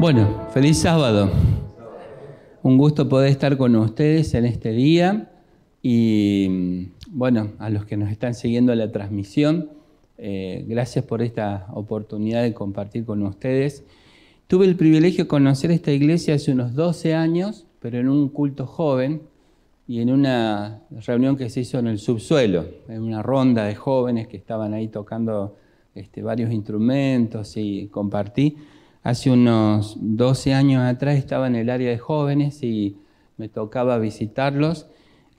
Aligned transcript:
Bueno, 0.00 0.46
feliz 0.54 0.78
sábado. 0.78 1.28
Un 2.62 2.78
gusto 2.78 3.08
poder 3.08 3.32
estar 3.32 3.56
con 3.56 3.74
ustedes 3.74 4.32
en 4.34 4.44
este 4.44 4.70
día 4.70 5.28
y 5.82 6.90
bueno, 7.08 7.50
a 7.58 7.68
los 7.68 7.84
que 7.84 7.96
nos 7.96 8.12
están 8.12 8.34
siguiendo 8.34 8.72
la 8.76 8.92
transmisión, 8.92 9.70
eh, 10.16 10.64
gracias 10.68 11.04
por 11.04 11.20
esta 11.20 11.66
oportunidad 11.72 12.44
de 12.44 12.54
compartir 12.54 13.04
con 13.04 13.24
ustedes. 13.24 13.82
Tuve 14.46 14.66
el 14.66 14.76
privilegio 14.76 15.24
de 15.24 15.28
conocer 15.28 15.72
esta 15.72 15.90
iglesia 15.90 16.36
hace 16.36 16.52
unos 16.52 16.74
12 16.74 17.14
años, 17.14 17.66
pero 17.80 17.98
en 17.98 18.08
un 18.08 18.28
culto 18.28 18.68
joven 18.68 19.22
y 19.88 20.00
en 20.00 20.12
una 20.12 20.80
reunión 21.06 21.36
que 21.36 21.50
se 21.50 21.62
hizo 21.62 21.80
en 21.80 21.88
el 21.88 21.98
subsuelo, 21.98 22.66
en 22.88 23.02
una 23.02 23.20
ronda 23.20 23.64
de 23.64 23.74
jóvenes 23.74 24.28
que 24.28 24.36
estaban 24.36 24.74
ahí 24.74 24.86
tocando 24.86 25.56
este, 25.96 26.22
varios 26.22 26.52
instrumentos 26.52 27.56
y 27.56 27.88
compartí. 27.88 28.56
Hace 29.08 29.30
unos 29.30 29.96
12 29.98 30.52
años 30.52 30.82
atrás 30.82 31.16
estaba 31.16 31.46
en 31.46 31.54
el 31.54 31.70
área 31.70 31.88
de 31.88 31.96
jóvenes 31.96 32.62
y 32.62 32.98
me 33.38 33.48
tocaba 33.48 33.96
visitarlos, 33.96 34.86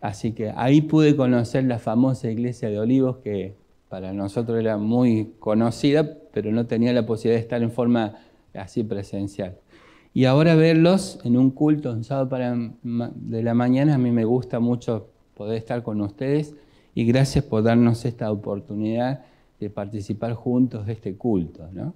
así 0.02 0.32
que 0.32 0.52
ahí 0.56 0.82
pude 0.82 1.16
conocer 1.16 1.66
la 1.66 1.78
famosa 1.78 2.32
iglesia 2.32 2.72
de 2.72 2.80
Olivos 2.80 3.18
que 3.18 3.54
para 3.88 4.12
nosotros 4.12 4.60
era 4.60 4.78
muy 4.80 5.36
conocida, 5.38 6.18
pero 6.34 6.52
no 6.52 6.66
tenía 6.66 6.94
la 6.94 7.06
posibilidad 7.06 7.38
de 7.38 7.44
estar 7.44 7.62
en 7.62 7.70
forma 7.70 8.16
así 8.56 8.84
presencial. 8.84 9.60
Y 10.16 10.26
ahora 10.26 10.56
verlos 10.56 11.20
en 11.24 11.38
un 11.38 11.52
culto 11.52 11.94
en 11.94 12.04
sábado 12.04 12.28
para 12.28 12.58
de 12.82 13.44
la 13.44 13.54
mañana, 13.54 13.94
a 13.94 13.98
mí 14.00 14.10
me 14.10 14.26
gusta 14.26 14.60
mucho 14.60 15.12
poder 15.36 15.58
estar 15.58 15.84
con 15.84 16.02
ustedes 16.02 16.56
y 16.96 17.06
gracias 17.06 17.46
por 17.46 17.62
darnos 17.62 18.04
esta 18.04 18.32
oportunidad 18.32 19.26
de 19.60 19.70
participar 19.70 20.34
juntos 20.34 20.88
de 20.88 20.94
este 20.94 21.16
culto. 21.18 21.70
¿no? 21.72 21.94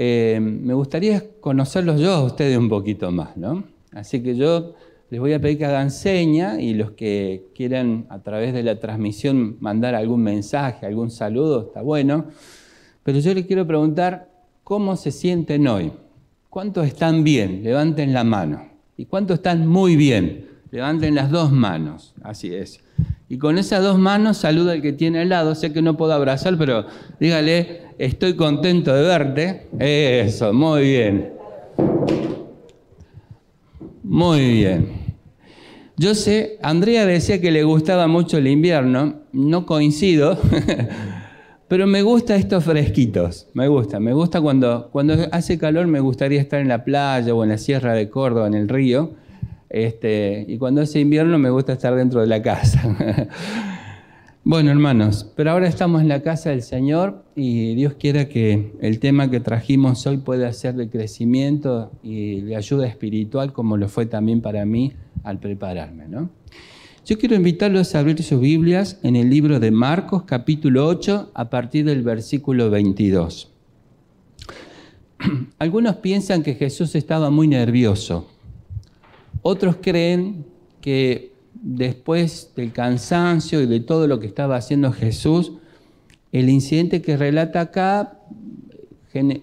Eh, 0.00 0.38
me 0.40 0.74
gustaría 0.74 1.24
conocerlos 1.40 2.00
yo 2.00 2.12
a 2.12 2.22
ustedes 2.22 2.56
un 2.56 2.68
poquito 2.68 3.10
más, 3.10 3.36
¿no? 3.36 3.64
Así 3.90 4.22
que 4.22 4.36
yo 4.36 4.74
les 5.10 5.18
voy 5.18 5.32
a 5.32 5.40
pedir 5.40 5.58
que 5.58 5.64
hagan 5.64 5.90
seña 5.90 6.60
y 6.60 6.72
los 6.74 6.92
que 6.92 7.48
quieran 7.52 8.06
a 8.08 8.22
través 8.22 8.54
de 8.54 8.62
la 8.62 8.78
transmisión 8.78 9.56
mandar 9.58 9.96
algún 9.96 10.22
mensaje, 10.22 10.86
algún 10.86 11.10
saludo, 11.10 11.62
está 11.62 11.82
bueno. 11.82 12.26
Pero 13.02 13.18
yo 13.18 13.34
les 13.34 13.44
quiero 13.46 13.66
preguntar 13.66 14.30
cómo 14.62 14.94
se 14.94 15.10
sienten 15.10 15.66
hoy. 15.66 15.90
¿Cuántos 16.48 16.86
están 16.86 17.24
bien? 17.24 17.64
Levanten 17.64 18.12
la 18.12 18.22
mano. 18.22 18.68
¿Y 18.96 19.06
cuántos 19.06 19.38
están 19.38 19.66
muy 19.66 19.96
bien? 19.96 20.46
Levanten 20.70 21.16
las 21.16 21.28
dos 21.28 21.50
manos. 21.50 22.14
Así 22.22 22.54
es. 22.54 22.80
Y 23.28 23.38
con 23.38 23.58
esas 23.58 23.82
dos 23.82 23.98
manos 23.98 24.38
saluda 24.38 24.72
al 24.72 24.82
que 24.82 24.92
tiene 24.92 25.20
al 25.20 25.28
lado. 25.28 25.54
Sé 25.54 25.72
que 25.72 25.82
no 25.82 25.96
puedo 25.96 26.12
abrazar, 26.12 26.56
pero 26.56 26.86
dígale, 27.20 27.82
estoy 27.98 28.34
contento 28.34 28.94
de 28.94 29.02
verte. 29.02 29.68
Eso, 29.78 30.52
muy 30.52 30.82
bien. 30.82 31.32
Muy 34.02 34.52
bien. 34.52 34.88
Yo 35.98 36.14
sé, 36.14 36.58
Andrea 36.62 37.04
decía 37.04 37.40
que 37.40 37.50
le 37.50 37.64
gustaba 37.64 38.06
mucho 38.06 38.38
el 38.38 38.46
invierno. 38.46 39.16
No 39.32 39.66
coincido. 39.66 40.38
Pero 41.68 41.86
me 41.86 42.00
gusta 42.00 42.34
estos 42.34 42.64
fresquitos, 42.64 43.46
me 43.52 43.68
gusta, 43.68 44.00
me 44.00 44.14
gusta 44.14 44.40
cuando, 44.40 44.88
cuando 44.90 45.14
hace 45.32 45.58
calor, 45.58 45.86
me 45.86 46.00
gustaría 46.00 46.40
estar 46.40 46.60
en 46.60 46.68
la 46.68 46.82
playa 46.82 47.34
o 47.34 47.44
en 47.44 47.50
la 47.50 47.58
sierra 47.58 47.92
de 47.92 48.08
Córdoba, 48.08 48.46
en 48.46 48.54
el 48.54 48.70
río, 48.70 49.10
este, 49.70 50.44
y 50.48 50.58
cuando 50.58 50.80
hace 50.80 51.00
invierno 51.00 51.38
me 51.38 51.50
gusta 51.50 51.74
estar 51.74 51.94
dentro 51.94 52.20
de 52.20 52.26
la 52.26 52.42
casa. 52.42 52.96
bueno, 54.44 54.70
hermanos, 54.70 55.30
pero 55.36 55.50
ahora 55.50 55.68
estamos 55.68 56.00
en 56.00 56.08
la 56.08 56.22
casa 56.22 56.50
del 56.50 56.62
Señor 56.62 57.24
y 57.36 57.74
Dios 57.74 57.94
quiera 57.94 58.28
que 58.28 58.72
el 58.80 58.98
tema 58.98 59.30
que 59.30 59.40
trajimos 59.40 60.06
hoy 60.06 60.18
pueda 60.18 60.52
ser 60.52 60.74
de 60.74 60.88
crecimiento 60.88 61.92
y 62.02 62.40
de 62.40 62.56
ayuda 62.56 62.86
espiritual, 62.86 63.52
como 63.52 63.76
lo 63.76 63.88
fue 63.88 64.06
también 64.06 64.40
para 64.40 64.64
mí 64.64 64.92
al 65.22 65.38
prepararme, 65.38 66.08
¿no? 66.08 66.30
Yo 67.04 67.16
quiero 67.18 67.36
invitarlos 67.36 67.94
a 67.94 68.00
abrir 68.00 68.22
sus 68.22 68.38
Biblias 68.38 68.98
en 69.02 69.16
el 69.16 69.30
libro 69.30 69.60
de 69.60 69.70
Marcos 69.70 70.24
capítulo 70.24 70.86
8 70.86 71.30
a 71.32 71.48
partir 71.48 71.86
del 71.86 72.02
versículo 72.02 72.68
22. 72.68 73.50
Algunos 75.58 75.96
piensan 75.96 76.42
que 76.42 76.54
Jesús 76.54 76.94
estaba 76.94 77.30
muy 77.30 77.48
nervioso. 77.48 78.28
Otros 79.42 79.76
creen 79.80 80.44
que 80.80 81.32
después 81.54 82.52
del 82.56 82.72
cansancio 82.72 83.60
y 83.60 83.66
de 83.66 83.80
todo 83.80 84.06
lo 84.06 84.20
que 84.20 84.26
estaba 84.26 84.56
haciendo 84.56 84.92
Jesús, 84.92 85.52
el 86.32 86.48
incidente 86.48 87.02
que 87.02 87.16
relata 87.16 87.60
acá 87.60 88.20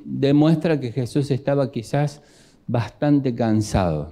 demuestra 0.05 0.79
que 0.79 0.91
Jesús 0.91 1.31
estaba 1.31 1.71
quizás 1.71 2.21
bastante 2.67 3.35
cansado. 3.35 4.11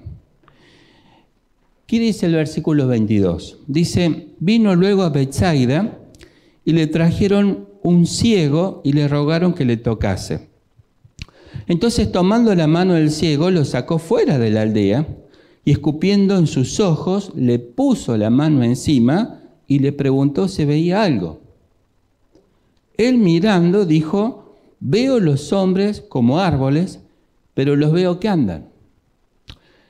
¿Qué 1.86 2.00
dice 2.00 2.26
el 2.26 2.36
versículo 2.36 2.88
22? 2.88 3.60
Dice, 3.68 4.30
vino 4.40 4.76
luego 4.76 5.04
a 5.04 5.10
Bethsaida 5.10 6.00
y 6.66 6.74
le 6.74 6.88
trajeron 6.88 7.70
un 7.84 8.08
ciego 8.08 8.82
y 8.84 8.94
le 8.94 9.08
rogaron 9.08 9.54
que 9.54 9.66
le 9.66 9.78
tocase. 9.78 10.50
Entonces 11.68 12.12
tomando 12.12 12.56
la 12.56 12.68
mano 12.68 12.94
del 12.94 13.12
ciego 13.12 13.52
lo 13.52 13.64
sacó 13.64 14.00
fuera 14.00 14.40
de 14.40 14.50
la 14.50 14.62
aldea 14.62 15.08
y 15.66 15.72
escupiendo 15.72 16.38
en 16.38 16.48
sus 16.48 16.80
ojos 16.80 17.32
le 17.36 17.60
puso 17.60 18.18
la 18.18 18.30
mano 18.30 18.64
encima 18.64 19.42
y 19.68 19.80
le 19.80 19.94
preguntó 19.94 20.48
si 20.48 20.66
veía 20.66 21.04
algo. 21.04 21.40
Él 22.98 23.18
mirando 23.18 23.86
dijo, 23.86 24.56
veo 24.80 25.20
los 25.20 25.54
hombres 25.54 26.02
como 26.02 26.40
árboles, 26.40 27.00
pero 27.54 27.76
los 27.76 27.92
veo 27.92 28.20
que 28.20 28.28
andan. 28.28 28.70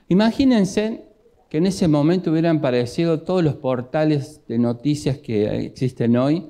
Imagínense 0.10 1.06
que 1.50 1.58
en 1.58 1.66
ese 1.66 1.88
momento 1.88 2.32
hubieran 2.32 2.58
aparecido 2.58 3.22
todos 3.22 3.44
los 3.44 3.56
portales 3.56 4.42
de 4.48 4.60
noticias 4.60 5.18
que 5.18 5.66
existen 5.66 6.18
hoy 6.18 6.46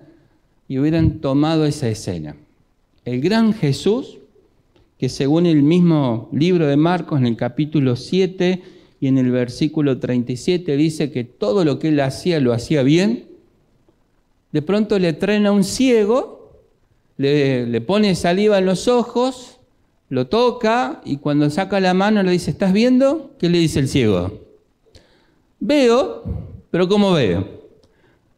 y 0.68 0.80
hubieran 0.80 1.20
tomado 1.20 1.66
esa 1.66 1.88
escena. 1.88 2.36
El 3.06 3.22
gran 3.22 3.54
Jesús, 3.54 4.20
que 4.98 5.10
según 5.10 5.46
el 5.46 5.64
mismo 5.64 6.30
libro 6.32 6.68
de 6.68 6.78
Marcos 6.78 7.20
en 7.20 7.28
el 7.28 7.36
capítulo 7.36 7.96
7 7.96 8.64
y 9.04 9.08
en 9.08 9.18
el 9.18 9.32
versículo 9.32 10.00
37 10.00 10.78
dice 10.78 11.12
que 11.12 11.26
todo 11.26 11.66
lo 11.66 11.78
que 11.78 11.90
él 11.90 12.00
hacía 12.00 12.40
lo 12.40 12.54
hacía 12.54 12.84
bien, 12.84 13.26
de 14.54 14.62
pronto 14.62 14.98
le 14.98 15.12
traen 15.12 15.46
a 15.46 15.52
un 15.52 15.66
ciego, 15.66 16.62
le, 17.18 17.68
le 17.68 17.82
pone 17.82 18.16
saliva 18.16 18.60
en 18.60 18.66
los 18.66 18.88
ojos, 18.88 19.60
lo 20.08 20.28
toca 20.28 21.02
y 21.04 21.18
cuando 21.18 21.50
saca 21.50 21.82
la 21.82 21.94
mano 21.94 22.24
le 22.24 22.32
dice, 22.32 22.52
¿estás 22.52 22.72
viendo? 22.72 23.32
¿Qué 23.40 23.50
le 23.50 23.58
dice 23.58 23.82
el 23.82 23.90
ciego? 23.90 24.40
Veo, 25.60 26.24
pero 26.72 26.88
¿cómo 26.88 27.12
veo? 27.12 27.46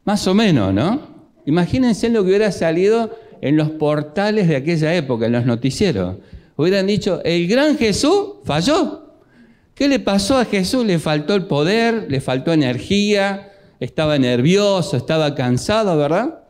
Más 0.03 0.27
o 0.27 0.33
menos, 0.33 0.73
¿no? 0.73 0.99
Imagínense 1.45 2.09
lo 2.09 2.23
que 2.23 2.29
hubiera 2.29 2.51
salido 2.51 3.15
en 3.39 3.55
los 3.55 3.69
portales 3.69 4.47
de 4.47 4.55
aquella 4.55 4.95
época, 4.95 5.27
en 5.27 5.33
los 5.33 5.45
noticieros. 5.45 6.15
Hubieran 6.55 6.87
dicho, 6.87 7.21
el 7.23 7.47
gran 7.47 7.77
Jesús 7.77 8.37
falló. 8.45 9.04
¿Qué 9.75 9.89
le 9.89 9.99
pasó 9.99 10.37
a 10.37 10.45
Jesús? 10.45 10.85
Le 10.85 10.99
faltó 10.99 11.35
el 11.35 11.47
poder, 11.47 12.07
le 12.09 12.21
faltó 12.21 12.53
energía, 12.53 13.51
estaba 13.81 14.17
nervioso, 14.17 14.95
estaba 14.95 15.35
cansado, 15.35 15.97
¿verdad? 15.97 16.43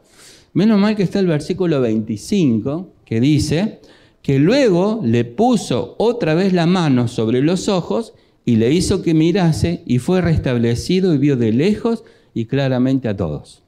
Menos 0.53 0.79
mal 0.79 0.95
que 0.95 1.01
está 1.01 1.19
el 1.19 1.25
versículo 1.25 1.81
25 1.81 2.93
que 3.03 3.19
dice 3.19 3.81
que 4.21 4.37
luego 4.37 5.01
le 5.03 5.25
puso 5.25 5.95
otra 5.97 6.35
vez 6.35 6.53
la 6.53 6.67
mano 6.67 7.07
sobre 7.07 7.41
los 7.41 7.67
ojos 7.67 8.13
y 8.45 8.57
le 8.57 8.71
hizo 8.71 9.01
que 9.01 9.15
mirase 9.15 9.81
y 9.87 9.97
fue 9.97 10.21
restablecido 10.21 11.11
y 11.15 11.17
vio 11.17 11.35
de 11.35 11.51
lejos 11.51 12.03
y 12.35 12.45
claramente 12.45 13.07
a 13.07 13.17
todos. 13.17 13.63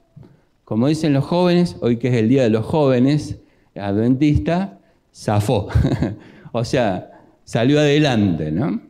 Como 0.64 0.86
dicen 0.86 1.12
los 1.12 1.24
jóvenes, 1.24 1.76
hoy 1.80 1.96
que 1.96 2.08
es 2.08 2.14
el 2.14 2.28
Día 2.28 2.44
de 2.44 2.50
los 2.50 2.64
Jóvenes, 2.64 3.38
Adventista, 3.74 4.78
zafó. 5.12 5.68
o 6.52 6.64
sea, 6.64 7.10
salió 7.44 7.80
adelante, 7.80 8.52
¿no? 8.52 8.87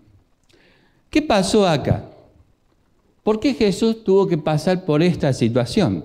¿Qué 1.11 1.23
pasó 1.23 1.67
acá? 1.67 2.11
¿Por 3.23 3.41
qué 3.41 3.55
Jesús 3.55 4.05
tuvo 4.05 4.27
que 4.27 4.37
pasar 4.37 4.85
por 4.85 5.03
esta 5.03 5.33
situación? 5.33 6.05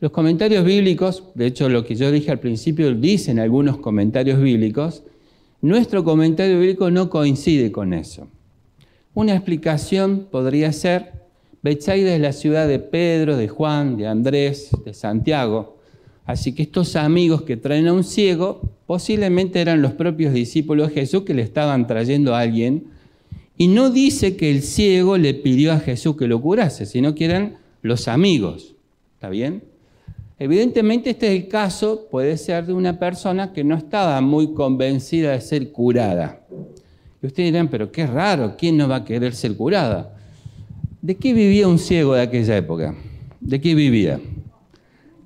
Los 0.00 0.12
comentarios 0.12 0.64
bíblicos, 0.64 1.24
de 1.34 1.46
hecho 1.46 1.68
lo 1.68 1.84
que 1.84 1.94
yo 1.94 2.12
dije 2.12 2.30
al 2.30 2.38
principio, 2.38 2.94
dicen 2.94 3.38
algunos 3.38 3.78
comentarios 3.78 4.40
bíblicos, 4.40 5.02
nuestro 5.60 6.04
comentario 6.04 6.60
bíblico 6.60 6.90
no 6.90 7.10
coincide 7.10 7.72
con 7.72 7.94
eso. 7.94 8.28
Una 9.14 9.34
explicación 9.34 10.28
podría 10.30 10.72
ser, 10.72 11.12
Bethsaida 11.62 12.14
es 12.14 12.20
la 12.20 12.32
ciudad 12.32 12.68
de 12.68 12.78
Pedro, 12.78 13.36
de 13.36 13.48
Juan, 13.48 13.96
de 13.96 14.06
Andrés, 14.06 14.70
de 14.84 14.92
Santiago. 14.92 15.78
Así 16.26 16.52
que 16.52 16.62
estos 16.62 16.94
amigos 16.96 17.42
que 17.42 17.56
traen 17.56 17.88
a 17.88 17.92
un 17.92 18.04
ciego 18.04 18.60
posiblemente 18.86 19.60
eran 19.60 19.80
los 19.80 19.92
propios 19.92 20.34
discípulos 20.34 20.88
de 20.88 20.94
Jesús 20.94 21.22
que 21.22 21.34
le 21.34 21.42
estaban 21.42 21.86
trayendo 21.86 22.34
a 22.34 22.40
alguien. 22.40 22.93
Y 23.56 23.68
no 23.68 23.90
dice 23.90 24.36
que 24.36 24.50
el 24.50 24.62
ciego 24.62 25.16
le 25.16 25.34
pidió 25.34 25.72
a 25.72 25.78
Jesús 25.78 26.16
que 26.16 26.26
lo 26.26 26.40
curase, 26.40 26.86
sino 26.86 27.14
que 27.14 27.26
eran 27.26 27.56
los 27.82 28.08
amigos. 28.08 28.74
¿Está 29.14 29.28
bien? 29.28 29.62
Evidentemente 30.38 31.10
este 31.10 31.28
es 31.28 31.42
el 31.42 31.48
caso, 31.48 32.08
puede 32.10 32.36
ser 32.36 32.66
de 32.66 32.72
una 32.72 32.98
persona 32.98 33.52
que 33.52 33.62
no 33.62 33.76
estaba 33.76 34.20
muy 34.20 34.52
convencida 34.52 35.30
de 35.30 35.40
ser 35.40 35.70
curada. 35.70 36.40
Y 37.22 37.26
ustedes 37.26 37.52
dirán, 37.52 37.68
pero 37.68 37.92
qué 37.92 38.06
raro, 38.06 38.56
¿quién 38.58 38.76
no 38.76 38.88
va 38.88 38.96
a 38.96 39.04
querer 39.04 39.34
ser 39.34 39.56
curada? 39.56 40.16
¿De 41.00 41.14
qué 41.16 41.32
vivía 41.32 41.68
un 41.68 41.78
ciego 41.78 42.14
de 42.14 42.22
aquella 42.22 42.56
época? 42.56 42.94
¿De 43.40 43.60
qué 43.60 43.74
vivía? 43.74 44.20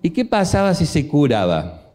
¿Y 0.03 0.11
qué 0.11 0.25
pasaba 0.25 0.75
si 0.75 0.85
se 0.85 1.09
curaba? 1.09 1.91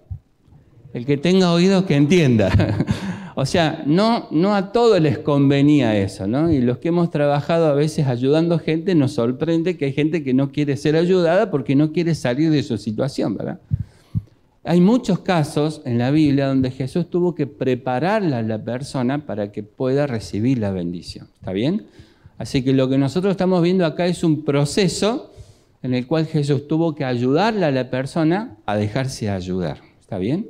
El 0.94 1.06
que 1.06 1.18
tenga 1.18 1.51
oídos 1.53 1.85
que 1.85 1.95
entienda. 1.95 2.51
o 3.35 3.45
sea, 3.45 3.83
no, 3.85 4.27
no 4.31 4.56
a 4.56 4.71
todos 4.71 5.01
les 5.01 5.18
convenía 5.18 5.97
eso, 5.97 6.27
¿no? 6.27 6.51
Y 6.51 6.62
los 6.62 6.77
que 6.77 6.89
hemos 6.89 7.09
trabajado 7.09 7.68
a 7.68 7.74
veces 7.74 8.07
ayudando 8.07 8.59
gente 8.59 8.94
nos 8.94 9.13
sorprende 9.13 9.75
que 9.77 9.85
hay 9.85 9.94
gente 9.94 10.24
que 10.24 10.33
no 10.33 10.51
quiere 10.51 10.77
ser 10.77 10.95
ayudada 10.95 11.50
porque 11.50 11.75
no 11.75 11.91
quiere 11.91 12.13
salir 12.13 12.51
de 12.51 12.62
su 12.62 12.77
situación, 12.77 13.35
¿verdad? 13.35 13.59
Hay 14.65 14.80
muchos 14.80 15.19
casos 15.19 15.81
en 15.83 15.97
la 15.97 16.12
Biblia 16.12 16.47
donde 16.47 16.71
Jesús 16.71 17.09
tuvo 17.09 17.35
que 17.35 17.47
prepararla 17.47 18.38
a 18.38 18.44
la 18.44 18.63
persona 18.63 19.25
para 19.25 19.51
que 19.51 19.63
pueda 19.63 20.07
recibir 20.07 20.59
la 20.59 20.71
bendición. 20.71 21.27
¿Está 21.35 21.51
bien? 21.51 21.88
Así 22.38 22.63
que 22.63 22.71
lo 22.71 22.88
que 22.88 22.97
nosotros 22.97 23.31
estamos 23.31 23.62
viendo 23.62 23.85
acá 23.85 24.06
es 24.06 24.24
un 24.24 24.44
proceso 24.45 25.31
en 25.81 25.94
el 25.94 26.07
cual 26.07 26.27
Jesús 26.27 26.68
tuvo 26.68 26.95
que 26.95 27.03
ayudarle 27.03 27.65
a 27.65 27.71
la 27.71 27.89
persona 27.89 28.57
a 28.65 28.77
dejarse 28.77 29.30
ayudar. 29.30 29.81
¿Está 30.00 30.18
bien? 30.18 30.47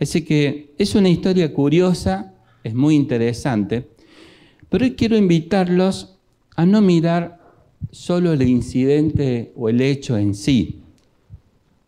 Así 0.00 0.22
que 0.22 0.74
es 0.78 0.94
una 0.94 1.08
historia 1.08 1.52
curiosa, 1.52 2.34
es 2.62 2.74
muy 2.74 2.94
interesante, 2.94 3.88
pero 4.68 4.84
hoy 4.84 4.94
quiero 4.94 5.16
invitarlos 5.16 6.18
a 6.56 6.66
no 6.66 6.80
mirar 6.80 7.40
solo 7.90 8.32
el 8.32 8.42
incidente 8.42 9.52
o 9.56 9.68
el 9.68 9.80
hecho 9.80 10.16
en 10.16 10.34
sí, 10.34 10.80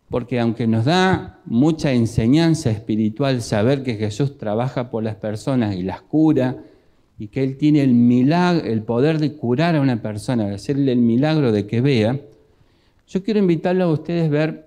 porque 0.09 0.39
aunque 0.39 0.67
nos 0.67 0.85
da 0.85 1.41
mucha 1.45 1.91
enseñanza 1.91 2.71
espiritual 2.71 3.41
saber 3.41 3.83
que 3.83 3.95
Jesús 3.95 4.37
trabaja 4.37 4.89
por 4.89 5.03
las 5.03 5.15
personas 5.15 5.75
y 5.75 5.83
las 5.83 6.01
cura, 6.01 6.63
y 7.19 7.27
que 7.27 7.43
Él 7.43 7.57
tiene 7.57 7.81
el, 7.81 7.93
milagro, 7.93 8.65
el 8.65 8.83
poder 8.83 9.19
de 9.19 9.33
curar 9.33 9.75
a 9.75 9.81
una 9.81 10.01
persona, 10.01 10.47
de 10.47 10.55
hacerle 10.55 10.91
el 10.91 10.99
milagro 10.99 11.51
de 11.51 11.65
que 11.65 11.81
vea, 11.81 12.19
yo 13.07 13.23
quiero 13.23 13.39
invitarlo 13.39 13.85
a 13.85 13.91
ustedes 13.91 14.27
a 14.27 14.29
ver 14.29 14.66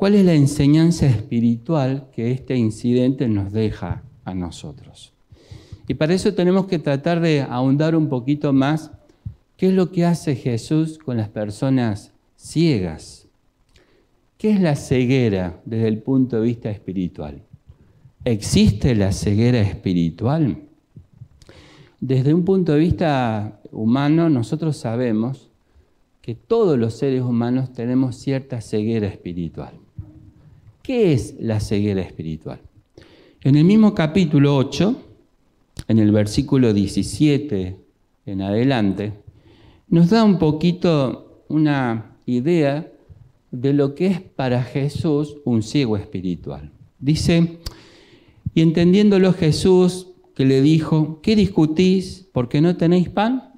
cuál 0.00 0.14
es 0.14 0.24
la 0.24 0.32
enseñanza 0.32 1.04
espiritual 1.04 2.08
que 2.10 2.32
este 2.32 2.56
incidente 2.56 3.28
nos 3.28 3.52
deja 3.52 4.02
a 4.24 4.32
nosotros. 4.32 5.12
Y 5.88 5.92
para 5.92 6.14
eso 6.14 6.32
tenemos 6.32 6.64
que 6.64 6.78
tratar 6.78 7.20
de 7.20 7.42
ahondar 7.42 7.94
un 7.94 8.08
poquito 8.08 8.54
más 8.54 8.92
qué 9.58 9.68
es 9.68 9.74
lo 9.74 9.92
que 9.92 10.06
hace 10.06 10.36
Jesús 10.36 10.96
con 10.96 11.18
las 11.18 11.28
personas 11.28 12.12
ciegas 12.36 13.20
¿Qué 14.40 14.52
es 14.52 14.60
la 14.62 14.74
ceguera 14.74 15.60
desde 15.66 15.88
el 15.88 15.98
punto 15.98 16.36
de 16.36 16.42
vista 16.46 16.70
espiritual? 16.70 17.42
¿Existe 18.24 18.94
la 18.94 19.12
ceguera 19.12 19.60
espiritual? 19.60 20.62
Desde 22.00 22.32
un 22.32 22.46
punto 22.46 22.72
de 22.72 22.78
vista 22.78 23.60
humano, 23.70 24.30
nosotros 24.30 24.78
sabemos 24.78 25.50
que 26.22 26.34
todos 26.34 26.78
los 26.78 26.94
seres 26.94 27.20
humanos 27.20 27.74
tenemos 27.74 28.16
cierta 28.16 28.62
ceguera 28.62 29.08
espiritual. 29.08 29.74
¿Qué 30.90 31.12
es 31.12 31.36
la 31.38 31.60
ceguera 31.60 32.02
espiritual? 32.02 32.58
En 33.42 33.54
el 33.54 33.62
mismo 33.62 33.94
capítulo 33.94 34.56
8, 34.56 34.96
en 35.86 36.00
el 36.00 36.10
versículo 36.10 36.72
17 36.72 37.76
en 38.26 38.42
adelante, 38.42 39.12
nos 39.86 40.10
da 40.10 40.24
un 40.24 40.40
poquito 40.40 41.44
una 41.46 42.16
idea 42.26 42.90
de 43.52 43.72
lo 43.72 43.94
que 43.94 44.08
es 44.08 44.20
para 44.20 44.64
Jesús 44.64 45.36
un 45.44 45.62
ciego 45.62 45.96
espiritual. 45.96 46.72
Dice, 46.98 47.58
y 48.52 48.60
entendiéndolo 48.60 49.32
Jesús 49.32 50.08
que 50.34 50.44
le 50.44 50.60
dijo, 50.60 51.20
¿qué 51.22 51.36
discutís 51.36 52.26
porque 52.32 52.60
no 52.60 52.76
tenéis 52.76 53.08
pan? 53.08 53.52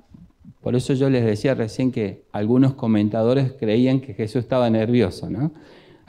Por 0.61 0.77
eso 0.77 0.93
yo 0.93 1.09
les 1.09 1.25
decía 1.25 1.55
recién 1.55 1.93
que 1.93 2.25
algunos 2.31 2.75
comentadores 2.75 3.53
creían 3.59 4.01
que 4.01 4.13
Jesús 4.13 4.43
estaba 4.43 4.69
nervioso, 4.69 5.31
¿no? 5.31 5.51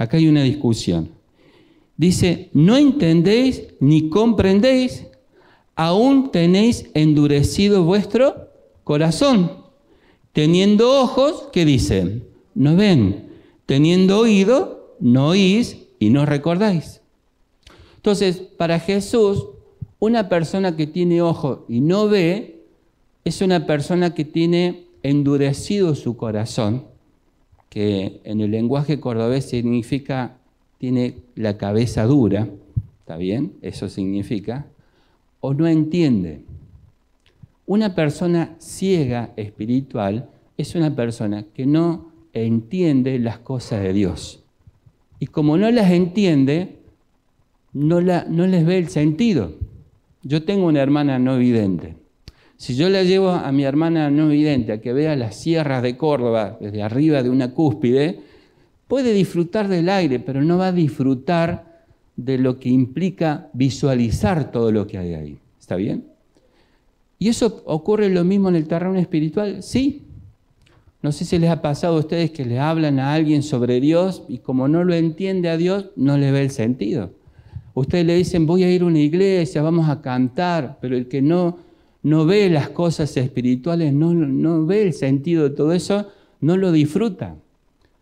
Acá 0.03 0.17
hay 0.17 0.27
una 0.27 0.43
discusión. 0.43 1.11
Dice, 1.95 2.49
no 2.51 2.75
entendéis 2.75 3.63
ni 3.79 4.09
comprendéis, 4.09 5.05
aún 5.75 6.29
tenéis 6.29 6.89
endurecido 6.93 7.85
vuestro 7.85 8.49
corazón, 8.83 9.63
teniendo 10.33 10.99
ojos 10.99 11.47
que 11.53 11.63
dicen, 11.63 12.27
no 12.53 12.75
ven, 12.75 13.29
Teniendo 13.65 14.19
oído, 14.19 14.97
no 14.99 15.29
oís 15.29 15.77
y 15.97 16.09
no 16.09 16.25
recordáis. 16.25 16.99
Entonces, 17.95 18.41
para 18.57 18.77
Jesús, 18.77 19.45
una 19.99 20.27
persona 20.27 20.75
que 20.75 20.85
tiene 20.85 21.21
ojo 21.21 21.65
y 21.69 21.79
no 21.79 22.09
ve 22.09 22.65
es 23.23 23.41
una 23.41 23.65
persona 23.65 24.13
que 24.13 24.25
tiene 24.25 24.83
endurecido 25.01 25.95
su 25.95 26.17
corazón, 26.17 26.87
que 27.73 28.21
en 28.23 28.39
el 28.39 28.51
lenguaje 28.51 28.99
cordobés 28.99 29.45
significa 29.45 30.37
tiene 30.77 31.15
la 31.33 31.57
cabeza 31.57 32.03
dura, 32.03 32.47
¿está 32.99 33.17
bien? 33.17 33.53
Eso 33.63 33.89
significa, 33.89 34.67
o 35.39 35.55
no 35.55 35.65
entiende. 35.65 36.43
Una 37.65 37.95
persona 37.95 38.53
ciega 38.59 39.31
espiritual 39.37 40.29
es 40.55 40.75
una 40.75 40.95
persona 40.95 41.45
que 41.51 41.65
no 41.65 42.11
entiende 42.31 43.17
las 43.17 43.39
cosas 43.39 43.81
de 43.81 43.93
Dios. 43.93 44.43
Y 45.17 45.25
como 45.25 45.57
no 45.57 45.71
las 45.71 45.89
entiende, 45.89 46.77
no, 47.73 48.01
la, 48.01 48.27
no 48.29 48.45
les 48.45 48.67
ve 48.67 48.77
el 48.77 48.89
sentido. 48.89 49.55
Yo 50.21 50.43
tengo 50.43 50.67
una 50.67 50.83
hermana 50.83 51.17
no 51.17 51.39
vidente. 51.39 51.95
Si 52.63 52.77
yo 52.77 52.87
la 52.87 53.03
llevo 53.03 53.31
a 53.31 53.51
mi 53.51 53.65
hermana 53.65 54.09
no 54.09 54.29
vidente 54.29 54.71
a 54.71 54.79
que 54.79 54.93
vea 54.93 55.17
las 55.17 55.35
sierras 55.35 55.83
de 55.83 55.97
Córdoba 55.97 56.57
desde 56.61 56.81
arriba 56.81 57.21
de 57.21 57.29
una 57.29 57.53
cúspide, 57.53 58.21
puede 58.87 59.11
disfrutar 59.11 59.67
del 59.67 59.89
aire, 59.89 60.21
pero 60.21 60.41
no 60.41 60.57
va 60.57 60.67
a 60.67 60.71
disfrutar 60.71 61.83
de 62.15 62.37
lo 62.37 62.59
que 62.59 62.69
implica 62.69 63.49
visualizar 63.51 64.49
todo 64.49 64.71
lo 64.71 64.87
que 64.87 64.97
hay 64.97 65.13
ahí. 65.13 65.37
¿Está 65.59 65.75
bien? 65.75 66.05
¿Y 67.19 67.27
eso 67.27 67.63
ocurre 67.65 68.07
lo 68.09 68.23
mismo 68.23 68.47
en 68.47 68.55
el 68.55 68.65
terreno 68.65 68.97
espiritual? 68.97 69.61
Sí, 69.61 70.03
no 71.01 71.11
sé 71.11 71.25
si 71.25 71.37
les 71.39 71.49
ha 71.49 71.61
pasado 71.61 71.97
a 71.97 71.99
ustedes 71.99 72.31
que 72.31 72.45
le 72.45 72.59
hablan 72.59 72.97
a 72.97 73.13
alguien 73.13 73.43
sobre 73.43 73.81
Dios 73.81 74.23
y 74.29 74.37
como 74.37 74.69
no 74.69 74.85
lo 74.85 74.93
entiende 74.93 75.49
a 75.49 75.57
Dios, 75.57 75.89
no 75.97 76.17
le 76.17 76.31
ve 76.31 76.43
el 76.43 76.49
sentido. 76.49 77.11
Ustedes 77.73 78.05
le 78.05 78.15
dicen, 78.15 78.45
voy 78.45 78.63
a 78.63 78.71
ir 78.71 78.83
a 78.83 78.85
una 78.85 78.99
iglesia, 78.99 79.61
vamos 79.61 79.89
a 79.89 80.01
cantar, 80.01 80.77
pero 80.79 80.95
el 80.95 81.09
que 81.09 81.21
no, 81.21 81.57
no 82.03 82.25
ve 82.25 82.49
las 82.49 82.69
cosas 82.69 83.15
espirituales, 83.17 83.93
no, 83.93 84.13
no 84.13 84.65
ve 84.65 84.83
el 84.83 84.93
sentido 84.93 85.43
de 85.43 85.55
todo 85.55 85.71
eso, 85.71 86.07
no 86.41 86.57
lo 86.57 86.71
disfruta, 86.71 87.37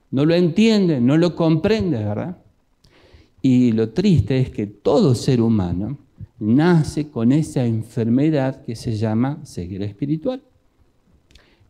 no 0.09 0.25
lo 0.25 0.33
entiende, 0.33 0.99
no 0.99 1.17
lo 1.17 1.35
comprende, 1.35 1.99
¿verdad? 1.99 2.37
Y 3.41 3.71
lo 3.71 3.89
triste 3.89 4.39
es 4.39 4.49
que 4.49 4.67
todo 4.67 5.15
ser 5.15 5.41
humano 5.41 5.97
nace 6.39 7.09
con 7.09 7.31
esa 7.31 7.65
enfermedad 7.65 8.63
que 8.63 8.75
se 8.75 8.95
llama 8.95 9.39
ceguera 9.45 9.85
espiritual. 9.85 10.41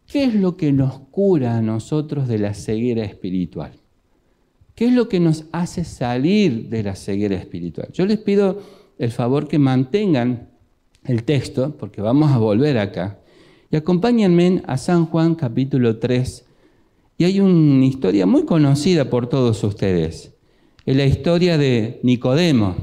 ¿Qué 0.08 0.24
es 0.26 0.36
lo 0.36 0.58
que 0.58 0.72
nos 0.72 1.00
cura 1.12 1.58
a 1.58 1.62
nosotros 1.62 2.28
de 2.28 2.40
la 2.40 2.54
ceguera 2.54 3.04
espiritual? 3.04 3.74
¿Qué 4.76 4.86
es 4.86 4.94
lo 4.94 5.08
que 5.10 5.20
nos 5.20 5.46
hace 5.52 5.84
salir 5.84 6.70
de 6.70 6.84
la 6.84 6.96
ceguera 6.96 7.36
espiritual? 7.36 7.90
Yo 7.94 8.06
les 8.06 8.18
pido 8.18 8.62
el 8.98 9.12
favor 9.12 9.48
que 9.48 9.60
mantengan 9.60 10.51
el 11.04 11.24
texto, 11.24 11.76
porque 11.78 12.02
vamos 12.02 12.32
a 12.32 12.38
volver 12.38 12.78
acá, 12.78 13.20
y 13.72 13.76
acompáñenme 13.76 14.62
a 14.68 14.78
San 14.78 15.06
Juan 15.06 15.36
capítulo 15.36 15.98
3. 15.98 16.46
Y 17.18 17.24
hay 17.24 17.40
una 17.40 17.86
historia 17.86 18.26
muy 18.26 18.46
conocida 18.46 19.10
por 19.10 19.28
todos 19.28 19.64
ustedes. 19.64 20.34
Es 20.86 20.96
la 20.96 21.06
historia 21.06 21.58
de 21.58 22.00
Nicodemo. 22.04 22.76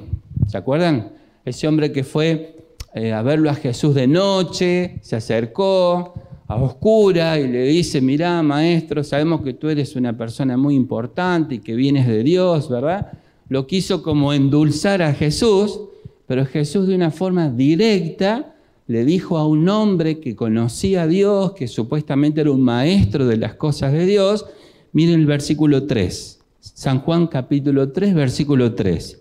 ¿Se 0.47 0.57
acuerdan? 0.57 1.13
Ese 1.45 1.69
hombre 1.69 1.93
que 1.93 2.05
fue 2.05 2.57
eh, 2.95 3.13
a 3.13 3.21
verlo 3.23 3.51
a 3.51 3.55
Jesús 3.55 3.95
de 3.95 4.07
noche, 4.07 4.99
se 5.03 5.17
acercó, 5.17 6.15
a 6.49 6.57
oscura 6.57 7.39
y 7.39 7.47
le 7.47 7.65
dice, 7.65 8.01
mirá, 8.01 8.43
maestro, 8.43 9.05
sabemos 9.05 9.43
que 9.43 9.53
tú 9.53 9.69
eres 9.69 9.95
una 9.97 10.17
persona 10.17 10.57
muy 10.57 10.75
importante 10.75 11.57
y 11.57 11.59
que 11.59 11.75
vienes 11.75 12.07
de 12.07 12.23
Dios, 12.23 12.71
¿verdad? 12.71 13.13
Lo 13.49 13.67
quiso 13.67 14.03
como 14.03 14.33
endulzar 14.33 15.03
a 15.03 15.13
Jesús, 15.13 15.81
pero 16.29 16.45
Jesús 16.45 16.87
de 16.87 16.95
una 16.95 17.11
forma 17.11 17.49
directa 17.49 18.55
le 18.87 19.07
dijo 19.07 19.39
a 19.39 19.47
un 19.47 19.67
hombre 19.71 20.21
que 20.21 20.37
conocía 20.37 21.03
a 21.03 21.07
Dios, 21.07 21.53
que 21.55 21.67
supuestamente 21.67 22.43
era 22.43 22.51
un 22.51 22.63
maestro 22.63 23.27
de 23.27 23.39
las 23.39 23.55
cosas 23.55 23.95
de 23.95 24.05
Dios, 24.05 24.45
miren 24.93 25.21
el 25.21 25.27
versículo 25.27 25.87
3, 25.87 26.39
San 26.61 27.01
Juan 27.01 27.29
capítulo 27.29 27.93
3, 27.93 28.15
versículo 28.15 28.75
3. 28.75 29.21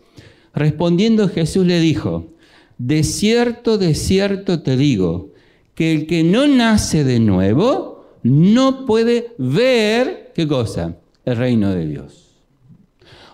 Respondiendo 0.53 1.29
Jesús 1.29 1.65
le 1.65 1.79
dijo, 1.79 2.27
de 2.77 3.03
cierto, 3.03 3.77
de 3.77 3.95
cierto 3.95 4.61
te 4.61 4.75
digo, 4.75 5.31
que 5.75 5.93
el 5.93 6.07
que 6.07 6.25
no 6.25 6.45
nace 6.45 7.05
de 7.05 7.21
nuevo 7.21 8.05
no 8.21 8.85
puede 8.85 9.33
ver, 9.37 10.33
¿qué 10.35 10.45
cosa? 10.45 10.97
El 11.23 11.37
reino 11.37 11.73
de 11.73 11.87
Dios. 11.87 12.35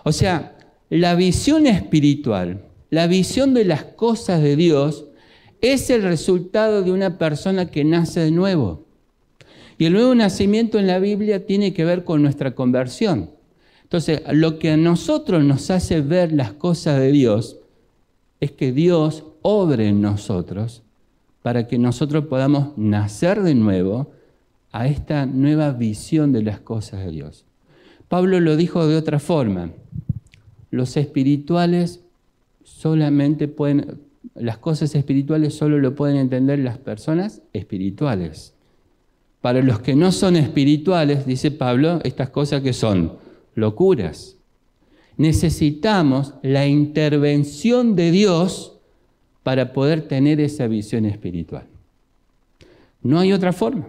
O 0.04 0.12
sea, 0.12 0.56
la 0.90 1.16
visión 1.16 1.66
espiritual, 1.66 2.62
la 2.94 3.08
visión 3.08 3.54
de 3.54 3.64
las 3.64 3.82
cosas 3.82 4.40
de 4.40 4.54
Dios, 4.54 5.06
es 5.60 5.90
el 5.90 6.04
resultado 6.04 6.82
de 6.82 6.92
una 6.92 7.18
persona 7.18 7.66
que 7.66 7.82
nace 7.82 8.20
de 8.20 8.30
nuevo. 8.30 8.84
Y 9.78 9.86
el 9.86 9.94
nuevo 9.94 10.14
nacimiento 10.14 10.78
en 10.78 10.86
la 10.86 11.00
Biblia 11.00 11.44
tiene 11.44 11.74
que 11.74 11.84
ver 11.84 12.04
con 12.04 12.22
nuestra 12.22 12.54
conversión. 12.54 13.30
Entonces, 13.82 14.22
lo 14.30 14.60
que 14.60 14.70
a 14.70 14.76
nosotros 14.76 15.42
nos 15.42 15.70
hace 15.70 16.02
ver 16.02 16.32
las 16.32 16.52
cosas 16.52 17.00
de 17.00 17.10
Dios 17.10 17.56
es 18.38 18.52
que 18.52 18.70
Dios 18.70 19.24
obre 19.42 19.88
en 19.88 20.00
nosotros 20.00 20.82
para 21.42 21.66
que 21.66 21.78
nosotros 21.78 22.26
podamos 22.26 22.78
nacer 22.78 23.42
de 23.42 23.56
nuevo 23.56 24.12
a 24.70 24.86
esta 24.86 25.26
nueva 25.26 25.72
visión 25.72 26.32
de 26.32 26.44
las 26.44 26.60
cosas 26.60 27.04
de 27.04 27.10
Dios. 27.10 27.44
Pablo 28.08 28.38
lo 28.38 28.54
dijo 28.54 28.86
de 28.86 28.96
otra 28.96 29.18
forma. 29.18 29.72
Los 30.70 30.96
espirituales 30.96 32.03
solamente 32.84 33.48
pueden, 33.48 34.02
las 34.34 34.58
cosas 34.58 34.94
espirituales 34.94 35.54
solo 35.54 35.78
lo 35.78 35.94
pueden 35.94 36.18
entender 36.18 36.58
las 36.58 36.76
personas 36.76 37.40
espirituales. 37.54 38.52
Para 39.40 39.62
los 39.62 39.80
que 39.80 39.94
no 39.94 40.12
son 40.12 40.36
espirituales, 40.36 41.24
dice 41.24 41.50
Pablo, 41.50 42.00
estas 42.04 42.28
cosas 42.28 42.60
que 42.60 42.74
son 42.74 43.14
locuras. 43.54 44.36
Necesitamos 45.16 46.34
la 46.42 46.66
intervención 46.66 47.96
de 47.96 48.10
Dios 48.10 48.76
para 49.42 49.72
poder 49.72 50.06
tener 50.06 50.38
esa 50.38 50.66
visión 50.66 51.06
espiritual. 51.06 51.66
No 53.00 53.18
hay 53.18 53.32
otra 53.32 53.54
forma. 53.54 53.88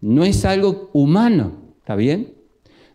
No 0.00 0.24
es 0.24 0.46
algo 0.46 0.88
humano, 0.94 1.52
¿está 1.80 1.96
bien? 1.96 2.32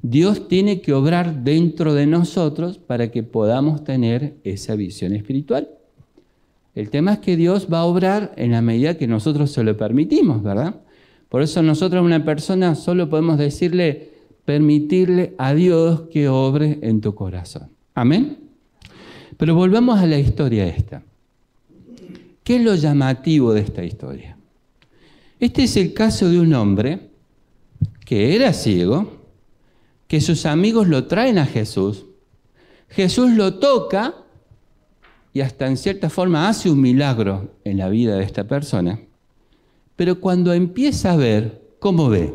Dios 0.07 0.47
tiene 0.47 0.81
que 0.81 0.93
obrar 0.93 1.43
dentro 1.43 1.95
de 1.95 2.05
nosotros 2.05 2.77
para 2.77 3.09
que 3.09 3.23
podamos 3.23 3.83
tener 3.83 4.35
esa 4.43 4.75
visión 4.75 5.13
espiritual. 5.13 5.67
El 6.75 6.91
tema 6.91 7.13
es 7.13 7.19
que 7.19 7.35
Dios 7.35 7.69
va 7.73 7.79
a 7.79 7.85
obrar 7.85 8.31
en 8.37 8.51
la 8.51 8.61
medida 8.61 8.99
que 8.99 9.07
nosotros 9.07 9.51
se 9.51 9.63
lo 9.63 9.75
permitimos, 9.75 10.43
¿verdad? 10.43 10.75
Por 11.27 11.41
eso 11.41 11.63
nosotros 11.63 12.01
a 12.01 12.05
una 12.05 12.23
persona 12.23 12.75
solo 12.75 13.09
podemos 13.09 13.39
decirle, 13.39 14.11
permitirle 14.45 15.33
a 15.39 15.55
Dios 15.55 16.01
que 16.11 16.29
obre 16.29 16.77
en 16.83 17.01
tu 17.01 17.15
corazón. 17.15 17.69
Amén. 17.95 18.37
Pero 19.37 19.55
volvamos 19.55 19.97
a 19.97 20.05
la 20.05 20.19
historia 20.19 20.67
esta. 20.67 21.01
¿Qué 22.43 22.57
es 22.57 22.61
lo 22.61 22.75
llamativo 22.75 23.53
de 23.53 23.61
esta 23.61 23.83
historia? 23.83 24.37
Este 25.39 25.63
es 25.63 25.75
el 25.77 25.93
caso 25.93 26.29
de 26.29 26.39
un 26.39 26.53
hombre 26.53 27.09
que 28.05 28.35
era 28.35 28.53
ciego, 28.53 29.14
que 30.07 30.21
sus 30.21 30.45
amigos 30.45 30.87
lo 30.87 31.05
traen 31.05 31.37
a 31.37 31.45
Jesús. 31.45 32.05
Jesús 32.89 33.31
lo 33.31 33.55
toca 33.55 34.15
y 35.33 35.41
hasta 35.41 35.67
en 35.67 35.77
cierta 35.77 36.09
forma 36.09 36.47
hace 36.47 36.69
un 36.69 36.79
milagro 36.79 37.55
en 37.63 37.77
la 37.77 37.89
vida 37.89 38.15
de 38.15 38.23
esta 38.23 38.45
persona. 38.45 38.99
Pero 39.95 40.19
cuando 40.19 40.53
empieza 40.53 41.13
a 41.13 41.17
ver, 41.17 41.61
¿cómo 41.79 42.09
ve? 42.09 42.33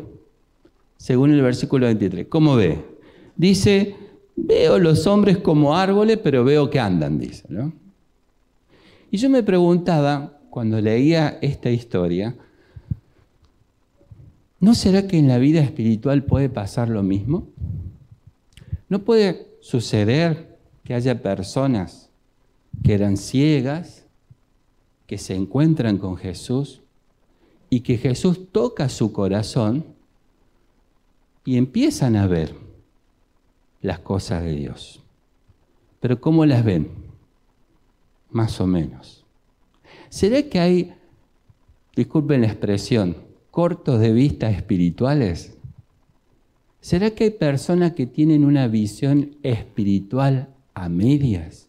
Según 0.97 1.31
el 1.31 1.41
versículo 1.41 1.85
23, 1.87 2.27
¿cómo 2.27 2.55
ve? 2.55 2.83
Dice, 3.35 3.95
veo 4.35 4.77
los 4.77 5.07
hombres 5.07 5.37
como 5.37 5.75
árboles, 5.75 6.19
pero 6.21 6.43
veo 6.43 6.69
que 6.69 6.79
andan, 6.79 7.17
dice. 7.17 7.45
¿no? 7.49 7.73
Y 9.09 9.17
yo 9.17 9.29
me 9.29 9.43
preguntaba, 9.43 10.39
cuando 10.49 10.79
leía 10.79 11.39
esta 11.41 11.69
historia, 11.71 12.35
¿no 14.61 14.73
será 14.73 15.07
que 15.07 15.17
en 15.17 15.27
la 15.27 15.37
vida 15.37 15.59
espiritual 15.59 16.23
puede 16.23 16.47
pasar 16.47 16.87
lo 16.87 17.03
mismo? 17.03 17.49
¿No 18.87 18.99
puede 18.99 19.47
suceder 19.59 20.57
que 20.85 20.93
haya 20.93 21.21
personas 21.21 22.09
que 22.83 22.93
eran 22.93 23.17
ciegas, 23.17 24.05
que 25.05 25.17
se 25.17 25.35
encuentran 25.35 25.97
con 25.97 26.15
Jesús 26.15 26.81
y 27.69 27.81
que 27.81 27.97
Jesús 27.97 28.51
toca 28.51 28.87
su 28.89 29.11
corazón 29.11 29.85
y 31.43 31.57
empiezan 31.57 32.15
a 32.15 32.27
ver 32.27 32.55
las 33.81 33.99
cosas 33.99 34.43
de 34.43 34.55
Dios. 34.55 35.01
Pero 35.99 36.19
¿cómo 36.21 36.45
las 36.45 36.63
ven? 36.63 36.89
Más 38.29 38.61
o 38.61 38.67
menos. 38.67 39.25
¿Será 40.09 40.43
que 40.43 40.59
hay, 40.59 40.93
disculpen 41.95 42.41
la 42.41 42.47
expresión, 42.47 43.17
cortos 43.51 43.99
de 43.99 44.11
vista 44.11 44.49
espirituales? 44.49 45.57
¿Será 46.79 47.11
que 47.11 47.25
hay 47.25 47.29
personas 47.29 47.93
que 47.93 48.07
tienen 48.07 48.43
una 48.43 48.67
visión 48.67 49.35
espiritual 49.43 50.49
a 50.73 50.89
medias? 50.89 51.67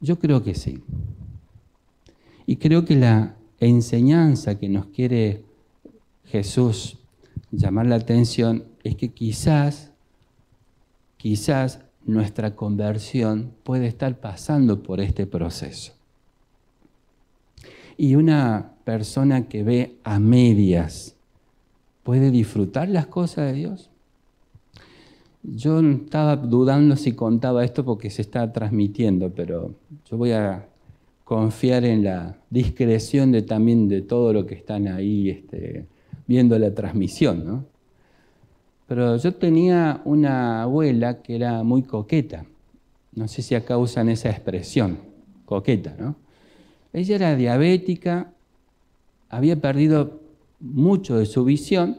Yo 0.00 0.18
creo 0.18 0.42
que 0.42 0.54
sí. 0.54 0.82
Y 2.46 2.56
creo 2.56 2.86
que 2.86 2.96
la 2.96 3.36
enseñanza 3.58 4.58
que 4.58 4.70
nos 4.70 4.86
quiere 4.86 5.44
Jesús 6.24 6.96
llamar 7.50 7.86
la 7.86 7.96
atención 7.96 8.64
es 8.82 8.96
que 8.96 9.10
quizás, 9.10 9.92
quizás 11.18 11.80
nuestra 12.06 12.56
conversión 12.56 13.52
puede 13.62 13.86
estar 13.86 14.18
pasando 14.18 14.82
por 14.82 15.00
este 15.00 15.26
proceso. 15.26 15.99
Y 18.02 18.14
una 18.14 18.76
persona 18.84 19.46
que 19.46 19.62
ve 19.62 19.96
a 20.04 20.18
medias, 20.18 21.16
¿puede 22.02 22.30
disfrutar 22.30 22.88
las 22.88 23.06
cosas 23.08 23.48
de 23.48 23.52
Dios? 23.52 23.90
Yo 25.42 25.80
estaba 25.80 26.36
dudando 26.36 26.96
si 26.96 27.12
contaba 27.12 27.62
esto 27.62 27.84
porque 27.84 28.08
se 28.08 28.22
está 28.22 28.50
transmitiendo, 28.54 29.28
pero 29.28 29.74
yo 30.10 30.16
voy 30.16 30.32
a 30.32 30.66
confiar 31.24 31.84
en 31.84 32.04
la 32.04 32.38
discreción 32.48 33.32
de 33.32 33.42
también 33.42 33.86
de 33.86 34.00
todo 34.00 34.32
lo 34.32 34.46
que 34.46 34.54
están 34.54 34.88
ahí 34.88 35.28
este, 35.28 35.84
viendo 36.26 36.58
la 36.58 36.74
transmisión, 36.74 37.44
¿no? 37.44 37.66
Pero 38.88 39.18
yo 39.18 39.34
tenía 39.34 40.00
una 40.06 40.62
abuela 40.62 41.20
que 41.20 41.36
era 41.36 41.62
muy 41.64 41.82
coqueta. 41.82 42.46
No 43.12 43.28
sé 43.28 43.42
si 43.42 43.54
acá 43.54 43.76
usan 43.76 44.08
esa 44.08 44.30
expresión, 44.30 45.00
coqueta, 45.44 45.94
¿no? 45.98 46.16
Ella 46.92 47.14
era 47.14 47.36
diabética, 47.36 48.32
había 49.28 49.60
perdido 49.60 50.20
mucho 50.58 51.16
de 51.16 51.26
su 51.26 51.44
visión, 51.44 51.98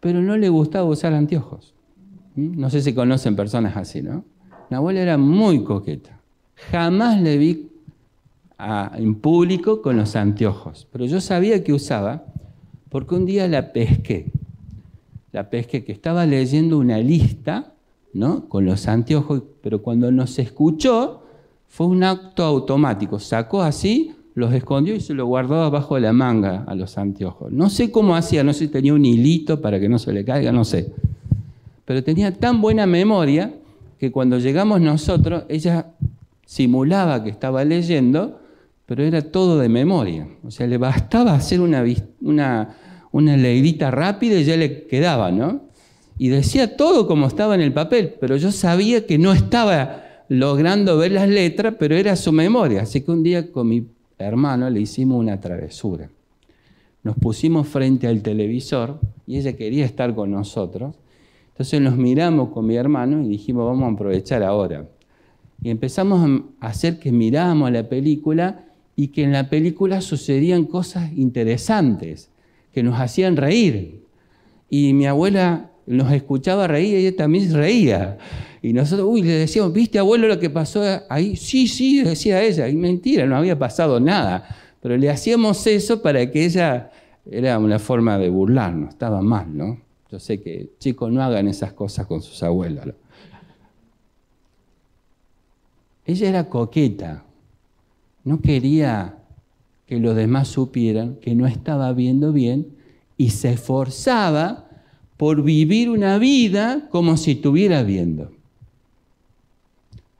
pero 0.00 0.22
no 0.22 0.36
le 0.36 0.48
gustaba 0.48 0.88
usar 0.88 1.12
anteojos. 1.12 1.74
¿Mm? 2.34 2.58
No 2.58 2.70
sé 2.70 2.80
si 2.80 2.94
conocen 2.94 3.36
personas 3.36 3.76
así, 3.76 4.02
¿no? 4.02 4.24
Mi 4.70 4.76
abuela 4.76 5.00
era 5.00 5.18
muy 5.18 5.64
coqueta. 5.64 6.18
Jamás 6.70 7.20
le 7.20 7.38
vi 7.38 7.68
en 8.96 9.14
público 9.14 9.80
con 9.80 9.96
los 9.96 10.16
anteojos, 10.16 10.86
pero 10.92 11.06
yo 11.06 11.20
sabía 11.20 11.64
que 11.64 11.72
usaba 11.72 12.24
porque 12.90 13.14
un 13.14 13.24
día 13.24 13.48
la 13.48 13.72
pesqué. 13.72 14.32
La 15.32 15.48
pesqué 15.48 15.84
que 15.84 15.92
estaba 15.92 16.26
leyendo 16.26 16.78
una 16.78 16.98
lista, 16.98 17.72
¿no? 18.12 18.48
Con 18.48 18.64
los 18.64 18.88
anteojos, 18.88 19.42
pero 19.62 19.80
cuando 19.80 20.10
nos 20.10 20.38
escuchó 20.38 21.19
fue 21.70 21.86
un 21.86 22.04
acto 22.04 22.44
automático. 22.44 23.18
Sacó 23.18 23.62
así, 23.62 24.12
los 24.34 24.52
escondió 24.52 24.94
y 24.94 25.00
se 25.00 25.14
lo 25.14 25.24
guardó 25.24 25.62
abajo 25.62 25.94
de 25.94 26.02
la 26.02 26.12
manga 26.12 26.64
a 26.66 26.74
los 26.74 26.98
anteojos. 26.98 27.50
No 27.50 27.70
sé 27.70 27.90
cómo 27.90 28.14
hacía, 28.14 28.44
no 28.44 28.52
sé 28.52 28.66
si 28.66 28.68
tenía 28.68 28.92
un 28.92 29.06
hilito 29.06 29.62
para 29.62 29.80
que 29.80 29.88
no 29.88 29.98
se 29.98 30.12
le 30.12 30.24
caiga, 30.24 30.52
no 30.52 30.64
sé 30.64 30.92
pero 31.90 32.04
tenía 32.04 32.32
tan 32.32 32.60
buena 32.60 32.86
memoria 32.86 33.52
que 33.98 34.12
cuando 34.12 34.38
llegamos 34.38 34.80
nosotros, 34.80 35.42
ella 35.48 35.86
simulaba 36.46 37.24
que 37.24 37.30
estaba 37.30 37.64
leyendo, 37.64 38.38
pero 38.86 39.02
era 39.02 39.22
todo 39.22 39.58
de 39.58 39.68
memoria. 39.68 40.28
O 40.44 40.52
sea, 40.52 40.68
le 40.68 40.78
bastaba 40.78 41.34
hacer 41.34 41.60
una, 41.60 41.84
una, 42.20 42.76
una 43.10 43.36
leidita 43.36 43.90
rápida 43.90 44.38
y 44.38 44.44
ya 44.44 44.56
le 44.56 44.86
quedaba, 44.86 45.32
¿no? 45.32 45.62
Y 46.16 46.28
decía 46.28 46.76
todo 46.76 47.08
como 47.08 47.26
estaba 47.26 47.56
en 47.56 47.60
el 47.60 47.72
papel, 47.72 48.14
pero 48.20 48.36
yo 48.36 48.52
sabía 48.52 49.04
que 49.04 49.18
no 49.18 49.32
estaba 49.32 50.04
logrando 50.30 50.96
ver 50.96 51.10
las 51.10 51.28
letras, 51.28 51.74
pero 51.76 51.96
era 51.96 52.14
su 52.14 52.30
memoria. 52.30 52.82
Así 52.82 53.00
que 53.00 53.10
un 53.10 53.24
día 53.24 53.50
con 53.50 53.68
mi 53.68 53.84
hermano 54.16 54.70
le 54.70 54.80
hicimos 54.80 55.18
una 55.18 55.40
travesura. 55.40 56.08
Nos 57.02 57.16
pusimos 57.16 57.66
frente 57.66 58.06
al 58.06 58.22
televisor 58.22 59.00
y 59.26 59.38
ella 59.38 59.54
quería 59.54 59.84
estar 59.84 60.14
con 60.14 60.30
nosotros. 60.30 60.94
Entonces 61.48 61.80
nos 61.80 61.96
miramos 61.96 62.50
con 62.50 62.64
mi 62.64 62.76
hermano 62.76 63.24
y 63.24 63.28
dijimos, 63.28 63.66
vamos 63.66 63.90
a 63.90 63.94
aprovechar 63.94 64.44
ahora. 64.44 64.86
Y 65.64 65.68
empezamos 65.68 66.44
a 66.60 66.66
hacer 66.68 67.00
que 67.00 67.10
mirábamos 67.10 67.72
la 67.72 67.88
película 67.88 68.66
y 68.94 69.08
que 69.08 69.24
en 69.24 69.32
la 69.32 69.50
película 69.50 70.00
sucedían 70.00 70.64
cosas 70.64 71.12
interesantes, 71.16 72.30
que 72.72 72.84
nos 72.84 73.00
hacían 73.00 73.36
reír. 73.36 74.04
Y 74.68 74.92
mi 74.92 75.06
abuela 75.06 75.69
nos 75.90 76.12
escuchaba 76.12 76.68
reír 76.68 76.98
y 76.98 77.06
ella 77.06 77.16
también 77.16 77.52
reía. 77.52 78.16
Y 78.62 78.72
nosotros, 78.72 79.08
uy, 79.10 79.22
le 79.22 79.32
decíamos, 79.32 79.72
¿viste 79.72 79.98
abuelo 79.98 80.28
lo 80.28 80.38
que 80.38 80.50
pasó 80.50 80.82
ahí? 81.08 81.34
Sí, 81.34 81.66
sí, 81.66 82.02
decía 82.02 82.42
ella. 82.42 82.68
Y 82.68 82.76
mentira, 82.76 83.26
no 83.26 83.36
había 83.36 83.58
pasado 83.58 83.98
nada. 83.98 84.46
Pero 84.80 84.96
le 84.96 85.10
hacíamos 85.10 85.66
eso 85.66 86.00
para 86.00 86.30
que 86.30 86.44
ella, 86.44 86.90
era 87.28 87.58
una 87.58 87.78
forma 87.78 88.18
de 88.18 88.28
burlarnos, 88.28 88.90
estaba 88.90 89.20
mal, 89.20 89.56
¿no? 89.56 89.80
Yo 90.10 90.18
sé 90.18 90.40
que 90.40 90.70
chicos 90.78 91.10
no 91.12 91.22
hagan 91.22 91.48
esas 91.48 91.72
cosas 91.72 92.06
con 92.06 92.22
sus 92.22 92.42
abuelos. 92.42 92.94
Ella 96.06 96.28
era 96.28 96.48
coqueta, 96.48 97.24
no 98.24 98.40
quería 98.40 99.16
que 99.86 99.98
los 99.98 100.14
demás 100.14 100.48
supieran 100.48 101.16
que 101.16 101.34
no 101.34 101.46
estaba 101.46 101.92
viendo 101.92 102.32
bien 102.32 102.76
y 103.16 103.30
se 103.30 103.52
esforzaba 103.52 104.69
por 105.20 105.42
vivir 105.42 105.90
una 105.90 106.16
vida 106.16 106.88
como 106.88 107.18
si 107.18 107.32
estuviera 107.32 107.82
viendo. 107.82 108.32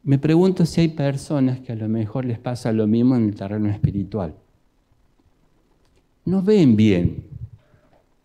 Me 0.02 0.18
pregunto 0.18 0.66
si 0.66 0.82
hay 0.82 0.88
personas 0.88 1.58
que 1.60 1.72
a 1.72 1.74
lo 1.74 1.88
mejor 1.88 2.26
les 2.26 2.38
pasa 2.38 2.70
lo 2.70 2.86
mismo 2.86 3.16
en 3.16 3.28
el 3.30 3.34
terreno 3.34 3.70
espiritual. 3.70 4.34
No 6.26 6.42
ven 6.42 6.76
bien, 6.76 7.24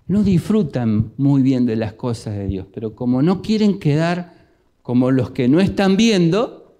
no 0.10 0.22
disfrutan 0.22 1.14
muy 1.16 1.44
bien 1.44 1.66
de 1.66 1.78
las 1.78 1.94
cosas 1.94 2.36
de 2.36 2.48
Dios, 2.48 2.68
pero 2.74 2.94
como 2.94 3.22
no 3.22 3.42
quieren 3.42 3.80
quedar 3.80 4.34
como 4.82 5.12
los 5.12 5.32
que 5.32 5.48
no 5.48 5.62
están 5.62 5.96
viendo, 5.96 6.76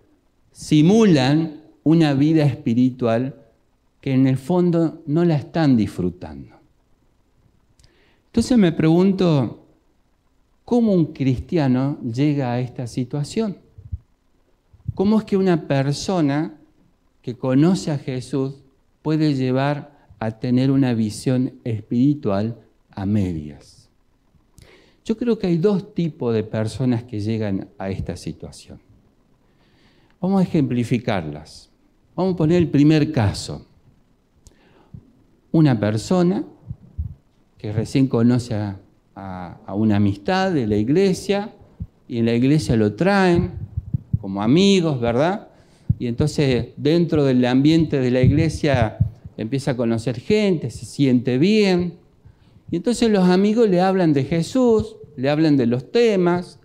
simulan 0.52 1.62
una 1.86 2.14
vida 2.14 2.44
espiritual 2.44 3.34
que 4.02 4.12
en 4.12 4.28
el 4.28 4.36
fondo 4.36 5.02
no 5.08 5.24
la 5.24 5.38
están 5.38 5.78
disfrutando. 5.78 6.54
Entonces 8.26 8.58
me 8.58 8.74
pregunto, 8.74 9.62
¿cómo 10.66 10.92
un 10.94 11.14
cristiano 11.14 11.98
llega 12.02 12.52
a 12.52 12.60
esta 12.60 12.88
situación? 12.88 13.58
¿Cómo 14.94 15.20
es 15.20 15.26
que 15.26 15.38
una 15.38 15.68
persona 15.68 16.60
que 17.22 17.36
conoce 17.36 17.92
a 17.92 17.98
Jesús 17.98 18.56
puede 19.02 19.34
llevar 19.34 19.96
a 20.20 20.32
tener 20.32 20.72
una 20.72 20.94
visión 20.94 21.60
espiritual 21.64 22.60
a 22.90 23.06
medias. 23.06 23.90
Yo 25.04 25.18
creo 25.18 25.38
que 25.38 25.48
hay 25.48 25.58
dos 25.58 25.94
tipos 25.94 26.34
de 26.34 26.44
personas 26.44 27.04
que 27.04 27.20
llegan 27.20 27.70
a 27.78 27.90
esta 27.90 28.16
situación. 28.16 28.80
Vamos 30.20 30.40
a 30.40 30.44
ejemplificarlas. 30.44 31.70
Vamos 32.16 32.34
a 32.34 32.38
poner 32.38 32.58
el 32.58 32.70
primer 32.70 33.12
caso. 33.12 33.68
Una 35.52 35.80
persona 35.80 36.44
que 37.58 37.72
recién 37.72 38.08
conoce 38.08 38.56
a, 38.56 38.80
una 39.16 39.96
amistad 39.96 40.52
de 40.52 40.68
la 40.68 40.76
iglesia 40.76 41.54
y 42.08 42.20
en 42.20 42.26
la 42.26 42.34
iglesia 42.34 42.76
lo 42.76 42.94
traen 42.94 43.52
como 44.20 44.42
amigos, 44.42 45.00
¿verdad? 45.00 45.48
Y 46.00 46.08
entonces 46.08 46.68
dentro 46.78 47.24
del 47.24 47.44
ambiente 47.46 48.00
de 48.00 48.12
la 48.12 48.22
iglesia 48.22 48.98
empieza 49.38 49.72
a 49.72 49.78
conocer 49.78 50.20
gente, 50.20 50.70
se 50.70 50.86
siente 50.86 51.38
bien, 51.38 51.94
y 52.72 52.78
entonces 52.78 53.10
los 53.10 53.30
amigos 53.30 53.70
le 53.70 53.82
hablan 53.82 54.14
de 54.14 54.24
Jesús, 54.24 54.96
le 55.16 55.30
hablan 55.30 55.56
de 55.56 55.68
los 55.68 55.92
temas, 55.92 56.60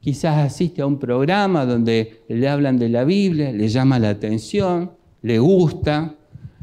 quizás 0.00 0.38
asiste 0.38 0.82
a 0.82 0.86
un 0.86 0.98
programa 0.98 1.66
donde 1.66 2.22
le 2.28 2.48
hablan 2.48 2.78
de 2.78 2.88
la 2.88 3.04
Biblia, 3.04 3.52
le 3.52 3.68
llama 3.68 3.98
la 3.98 4.10
atención, 4.10 4.92
le 5.22 5.38
gusta, 5.38 6.14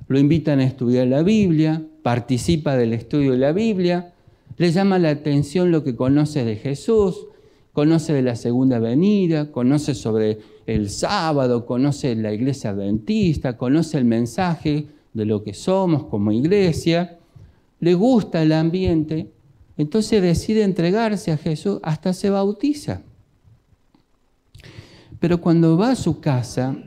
lo 0.08 0.20
invitan 0.20 0.60
a 0.60 0.66
estudiar 0.66 1.08
la 1.08 1.24
Biblia, 1.24 1.82
participa 2.02 2.76
del 2.76 2.94
estudio 2.94 3.34
de 3.34 3.38
la 3.38 3.52
Biblia, 3.52 4.14
le 4.60 4.72
llama 4.72 5.00
la 5.00 5.10
atención 5.10 5.72
lo 5.72 5.84
que 5.84 5.96
conoce 5.96 6.46
de 6.46 6.56
Jesús, 6.56 7.26
conoce 7.74 8.14
de 8.14 8.22
la 8.22 8.36
segunda 8.36 8.78
venida, 8.78 9.52
conoce 9.52 9.96
sobre 9.96 10.38
el 10.68 10.92
sábado, 10.92 11.66
conoce 11.66 12.16
la 12.16 12.32
iglesia 12.32 12.70
adventista, 12.70 13.58
conoce 13.58 13.98
el 13.98 14.06
mensaje 14.06 14.86
de 15.14 15.26
lo 15.26 15.44
que 15.44 15.56
somos 15.56 16.04
como 16.04 16.32
iglesia 16.32 17.16
le 17.80 17.94
gusta 17.94 18.42
el 18.42 18.52
ambiente, 18.52 19.32
entonces 19.78 20.22
decide 20.22 20.64
entregarse 20.64 21.32
a 21.32 21.38
Jesús, 21.38 21.80
hasta 21.84 22.14
se 22.14 22.30
bautiza. 22.30 23.02
Pero 25.20 25.42
cuando 25.42 25.78
va 25.78 25.92
a 25.92 25.96
su 25.96 26.20
casa 26.20 26.78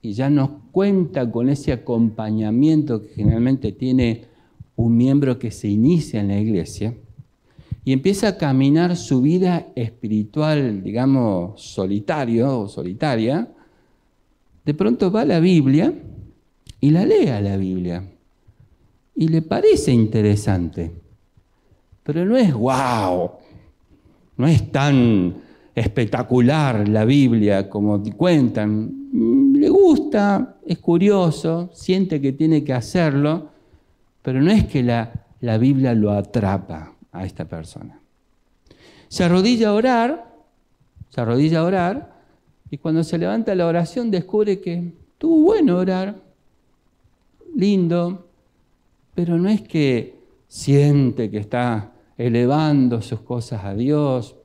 y 0.00 0.12
ya 0.12 0.30
no 0.30 0.62
cuenta 0.72 1.30
con 1.30 1.48
ese 1.48 1.72
acompañamiento 1.72 3.02
que 3.02 3.08
generalmente 3.08 3.72
tiene 3.72 4.26
un 4.76 4.96
miembro 4.96 5.38
que 5.38 5.50
se 5.50 5.68
inicia 5.68 6.20
en 6.20 6.28
la 6.28 6.38
iglesia, 6.38 6.94
y 7.84 7.92
empieza 7.92 8.28
a 8.28 8.38
caminar 8.38 8.96
su 8.96 9.22
vida 9.22 9.66
espiritual, 9.74 10.82
digamos, 10.82 11.60
solitario 11.60 12.60
o 12.60 12.68
solitaria, 12.68 13.48
de 14.64 14.74
pronto 14.74 15.10
va 15.10 15.22
a 15.22 15.24
la 15.24 15.40
Biblia 15.40 15.92
y 16.80 16.90
la 16.90 17.04
lee 17.04 17.28
a 17.28 17.40
la 17.40 17.56
Biblia 17.56 18.04
y 19.16 19.28
le 19.28 19.42
parece 19.42 19.92
interesante. 19.92 20.92
Pero 22.04 22.24
no 22.24 22.36
es 22.36 22.54
wow, 22.54 23.32
no 24.36 24.46
es 24.46 24.70
tan 24.70 25.34
espectacular 25.74 26.88
la 26.88 27.04
Biblia 27.04 27.68
como 27.68 28.00
te 28.00 28.12
cuentan. 28.12 29.08
Mm, 29.12 29.56
le 29.56 29.68
gusta, 29.68 30.58
es 30.64 30.78
curioso, 30.78 31.70
siente 31.72 32.20
que 32.20 32.32
tiene 32.32 32.62
que 32.62 32.74
hacerlo, 32.74 33.48
pero 34.22 34.40
no 34.40 34.52
es 34.52 34.66
que 34.66 34.84
la, 34.84 35.26
la 35.40 35.58
Biblia 35.58 35.94
lo 35.94 36.12
atrapa 36.12 36.91
a 37.12 37.24
esta 37.24 37.44
persona. 37.44 38.00
Se 39.08 39.24
arrodilla 39.24 39.68
a 39.68 39.74
orar, 39.74 40.34
se 41.10 41.20
arrodilla 41.20 41.60
a 41.60 41.64
orar, 41.64 42.12
y 42.70 42.78
cuando 42.78 43.04
se 43.04 43.18
levanta 43.18 43.54
la 43.54 43.66
oración 43.66 44.10
descubre 44.10 44.60
que 44.60 44.94
tuvo 45.18 45.42
bueno 45.42 45.76
orar, 45.76 46.16
lindo, 47.54 48.26
pero 49.14 49.38
no 49.38 49.48
es 49.50 49.60
que 49.60 50.18
siente 50.48 51.30
que 51.30 51.38
está 51.38 51.92
elevando 52.16 53.02
sus 53.02 53.20
cosas 53.20 53.64
a 53.64 53.74
Dios. 53.74 54.36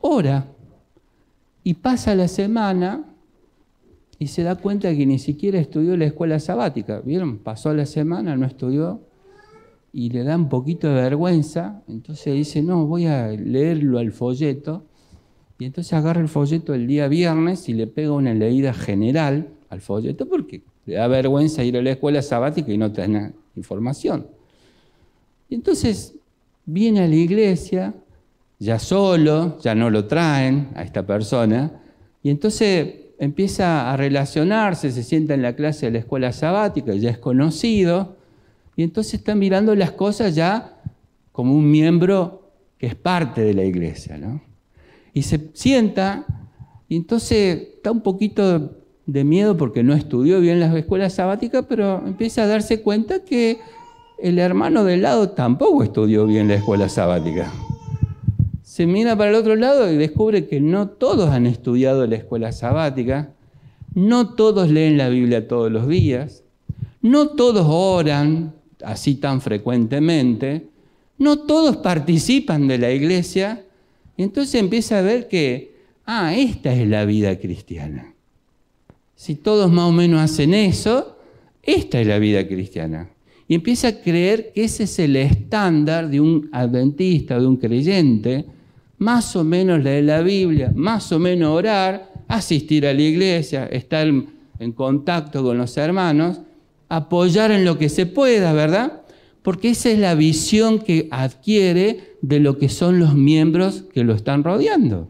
Ora 0.00 0.46
y 1.62 1.74
pasa 1.74 2.14
la 2.14 2.28
semana 2.28 3.04
y 4.18 4.28
se 4.28 4.42
da 4.42 4.56
cuenta 4.56 4.94
que 4.94 5.06
ni 5.06 5.18
siquiera 5.18 5.58
estudió 5.58 5.96
la 5.96 6.06
escuela 6.06 6.40
sabática. 6.40 7.00
¿Vieron? 7.00 7.38
Pasó 7.38 7.74
la 7.74 7.86
semana, 7.86 8.36
no 8.36 8.46
estudió 8.46 9.00
y 9.92 10.10
le 10.10 10.24
da 10.24 10.36
un 10.36 10.48
poquito 10.48 10.88
de 10.88 10.94
vergüenza. 10.94 11.82
Entonces 11.88 12.34
dice, 12.34 12.62
no, 12.62 12.86
voy 12.86 13.06
a 13.06 13.28
leerlo 13.28 13.98
al 13.98 14.12
folleto. 14.12 14.84
Y 15.58 15.64
entonces 15.64 15.92
agarra 15.92 16.20
el 16.20 16.28
folleto 16.28 16.74
el 16.74 16.86
día 16.86 17.08
viernes 17.08 17.68
y 17.68 17.74
le 17.74 17.86
pega 17.86 18.12
una 18.12 18.32
leída 18.34 18.72
general 18.72 19.48
al 19.68 19.80
folleto 19.80 20.28
porque 20.28 20.62
le 20.86 20.94
da 20.94 21.06
vergüenza 21.06 21.62
ir 21.64 21.76
a 21.76 21.82
la 21.82 21.90
escuela 21.92 22.22
sabática 22.22 22.72
y 22.72 22.78
no 22.78 22.92
tener 22.92 23.32
información. 23.56 24.26
Y 25.48 25.56
entonces 25.56 26.14
viene 26.64 27.00
a 27.00 27.08
la 27.08 27.16
iglesia, 27.16 27.94
ya 28.58 28.78
solo, 28.78 29.58
ya 29.60 29.74
no 29.74 29.90
lo 29.90 30.06
traen 30.06 30.68
a 30.74 30.82
esta 30.82 31.04
persona, 31.04 31.82
y 32.22 32.30
entonces 32.30 32.94
empieza 33.18 33.92
a 33.92 33.96
relacionarse, 33.96 34.90
se 34.90 35.02
sienta 35.02 35.34
en 35.34 35.42
la 35.42 35.56
clase 35.56 35.86
de 35.86 35.92
la 35.92 35.98
escuela 35.98 36.32
sabática, 36.32 36.94
ya 36.94 37.10
es 37.10 37.18
conocido, 37.18 38.16
y 38.80 38.82
entonces 38.82 39.12
está 39.12 39.34
mirando 39.34 39.74
las 39.74 39.90
cosas 39.90 40.34
ya 40.34 40.80
como 41.32 41.54
un 41.54 41.70
miembro 41.70 42.50
que 42.78 42.86
es 42.86 42.94
parte 42.94 43.42
de 43.42 43.52
la 43.52 43.62
iglesia. 43.62 44.16
¿no? 44.16 44.40
Y 45.12 45.20
se 45.20 45.50
sienta, 45.52 46.24
y 46.88 46.96
entonces 46.96 47.74
está 47.74 47.90
un 47.90 48.00
poquito 48.00 48.78
de 49.04 49.22
miedo 49.22 49.58
porque 49.58 49.82
no 49.82 49.92
estudió 49.92 50.40
bien 50.40 50.60
las 50.60 50.74
escuelas 50.74 51.12
sabáticas, 51.12 51.66
pero 51.68 52.02
empieza 52.06 52.44
a 52.44 52.46
darse 52.46 52.80
cuenta 52.80 53.22
que 53.22 53.58
el 54.18 54.38
hermano 54.38 54.82
del 54.84 55.02
lado 55.02 55.28
tampoco 55.28 55.82
estudió 55.82 56.24
bien 56.24 56.48
la 56.48 56.54
escuela 56.54 56.88
sabática. 56.88 57.52
Se 58.62 58.86
mira 58.86 59.14
para 59.14 59.28
el 59.28 59.36
otro 59.36 59.56
lado 59.56 59.92
y 59.92 59.98
descubre 59.98 60.46
que 60.46 60.58
no 60.58 60.88
todos 60.88 61.28
han 61.28 61.44
estudiado 61.44 62.06
la 62.06 62.16
escuela 62.16 62.50
sabática, 62.50 63.34
no 63.92 64.30
todos 64.36 64.70
leen 64.70 64.96
la 64.96 65.10
Biblia 65.10 65.46
todos 65.46 65.70
los 65.70 65.86
días, 65.86 66.44
no 67.02 67.28
todos 67.28 67.66
oran 67.68 68.58
así 68.84 69.16
tan 69.16 69.40
frecuentemente, 69.40 70.66
no 71.18 71.40
todos 71.40 71.78
participan 71.78 72.68
de 72.68 72.78
la 72.78 72.90
iglesia, 72.90 73.64
y 74.16 74.22
entonces 74.22 74.54
empieza 74.56 74.98
a 74.98 75.02
ver 75.02 75.28
que, 75.28 75.74
ah, 76.06 76.34
esta 76.34 76.72
es 76.72 76.86
la 76.88 77.04
vida 77.04 77.38
cristiana 77.38 78.14
si 79.20 79.34
todos 79.34 79.70
más 79.70 79.84
o 79.84 79.92
menos 79.92 80.18
hacen 80.18 80.54
eso, 80.54 81.18
esta 81.62 82.00
es 82.00 82.06
la 82.06 82.18
vida 82.18 82.48
cristiana. 82.48 83.10
Y 83.46 83.54
empieza 83.54 83.88
a 83.88 84.00
creer 84.00 84.50
que 84.54 84.64
ese 84.64 84.84
es 84.84 84.98
el 84.98 85.14
estándar 85.14 86.08
de 86.08 86.22
un 86.22 86.48
adventista, 86.52 87.38
de 87.38 87.46
un 87.46 87.58
creyente, 87.58 88.46
más 88.96 89.36
o 89.36 89.44
menos 89.44 89.84
leer 89.84 90.04
la 90.04 90.22
Biblia, 90.22 90.72
más 90.74 91.12
o 91.12 91.18
menos 91.18 91.50
orar, 91.50 92.10
asistir 92.28 92.86
a 92.86 92.94
la 92.94 93.02
iglesia, 93.02 93.66
estar 93.66 94.06
en 94.06 94.72
contacto 94.72 95.42
con 95.42 95.58
los 95.58 95.76
hermanos, 95.76 96.40
apoyar 96.90 97.52
en 97.52 97.64
lo 97.64 97.78
que 97.78 97.88
se 97.88 98.04
pueda, 98.04 98.52
¿verdad? 98.52 99.02
Porque 99.42 99.70
esa 99.70 99.88
es 99.90 99.98
la 99.98 100.14
visión 100.14 100.80
que 100.80 101.08
adquiere 101.10 102.16
de 102.20 102.40
lo 102.40 102.58
que 102.58 102.68
son 102.68 102.98
los 102.98 103.14
miembros 103.14 103.84
que 103.94 104.04
lo 104.04 104.12
están 104.12 104.44
rodeando. 104.44 105.08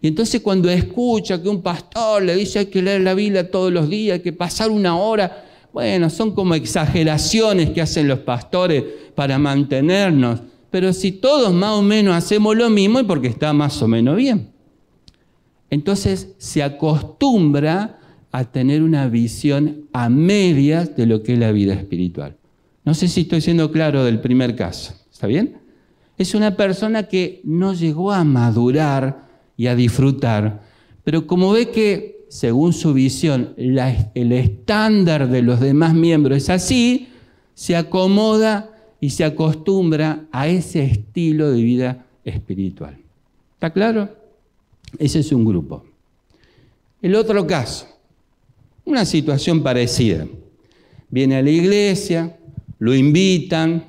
Y 0.00 0.08
entonces 0.08 0.40
cuando 0.40 0.68
escucha 0.70 1.40
que 1.40 1.48
un 1.48 1.62
pastor 1.62 2.22
le 2.22 2.34
dice 2.34 2.58
hay 2.58 2.66
que 2.66 2.82
leer 2.82 3.02
la 3.02 3.14
Biblia 3.14 3.50
todos 3.50 3.72
los 3.72 3.88
días, 3.88 4.14
hay 4.14 4.22
que 4.22 4.32
pasar 4.32 4.70
una 4.70 4.96
hora, 4.96 5.44
bueno, 5.72 6.10
son 6.10 6.34
como 6.34 6.54
exageraciones 6.54 7.70
que 7.70 7.82
hacen 7.82 8.08
los 8.08 8.20
pastores 8.20 8.82
para 9.14 9.38
mantenernos. 9.38 10.40
Pero 10.70 10.92
si 10.92 11.12
todos 11.12 11.52
más 11.52 11.72
o 11.72 11.82
menos 11.82 12.16
hacemos 12.16 12.56
lo 12.56 12.70
mismo 12.70 12.98
es 12.98 13.04
porque 13.04 13.28
está 13.28 13.52
más 13.52 13.80
o 13.82 13.88
menos 13.88 14.16
bien. 14.16 14.52
Entonces 15.70 16.34
se 16.38 16.62
acostumbra 16.62 17.98
a 18.36 18.42
tener 18.42 18.82
una 18.82 19.06
visión 19.06 19.86
a 19.92 20.08
medias 20.08 20.96
de 20.96 21.06
lo 21.06 21.22
que 21.22 21.34
es 21.34 21.38
la 21.38 21.52
vida 21.52 21.72
espiritual. 21.72 22.36
No 22.84 22.92
sé 22.92 23.06
si 23.06 23.20
estoy 23.20 23.40
siendo 23.40 23.70
claro 23.70 24.02
del 24.02 24.20
primer 24.20 24.56
caso. 24.56 24.92
¿Está 25.12 25.28
bien? 25.28 25.58
Es 26.18 26.34
una 26.34 26.56
persona 26.56 27.04
que 27.04 27.40
no 27.44 27.74
llegó 27.74 28.10
a 28.10 28.24
madurar 28.24 29.28
y 29.56 29.68
a 29.68 29.76
disfrutar, 29.76 30.62
pero 31.04 31.28
como 31.28 31.52
ve 31.52 31.70
que, 31.70 32.26
según 32.28 32.72
su 32.72 32.92
visión, 32.92 33.54
el 33.56 34.32
estándar 34.32 35.28
de 35.30 35.42
los 35.42 35.60
demás 35.60 35.94
miembros 35.94 36.38
es 36.38 36.50
así, 36.50 37.10
se 37.54 37.76
acomoda 37.76 38.68
y 38.98 39.10
se 39.10 39.22
acostumbra 39.22 40.24
a 40.32 40.48
ese 40.48 40.82
estilo 40.82 41.52
de 41.52 41.62
vida 41.62 42.06
espiritual. 42.24 42.98
¿Está 43.52 43.72
claro? 43.72 44.08
Ese 44.98 45.20
es 45.20 45.30
un 45.30 45.44
grupo. 45.44 45.84
El 47.00 47.14
otro 47.14 47.46
caso, 47.46 47.93
una 48.84 49.04
situación 49.04 49.62
parecida. 49.62 50.26
Viene 51.10 51.36
a 51.36 51.42
la 51.42 51.50
iglesia, 51.50 52.36
lo 52.78 52.94
invitan, 52.94 53.84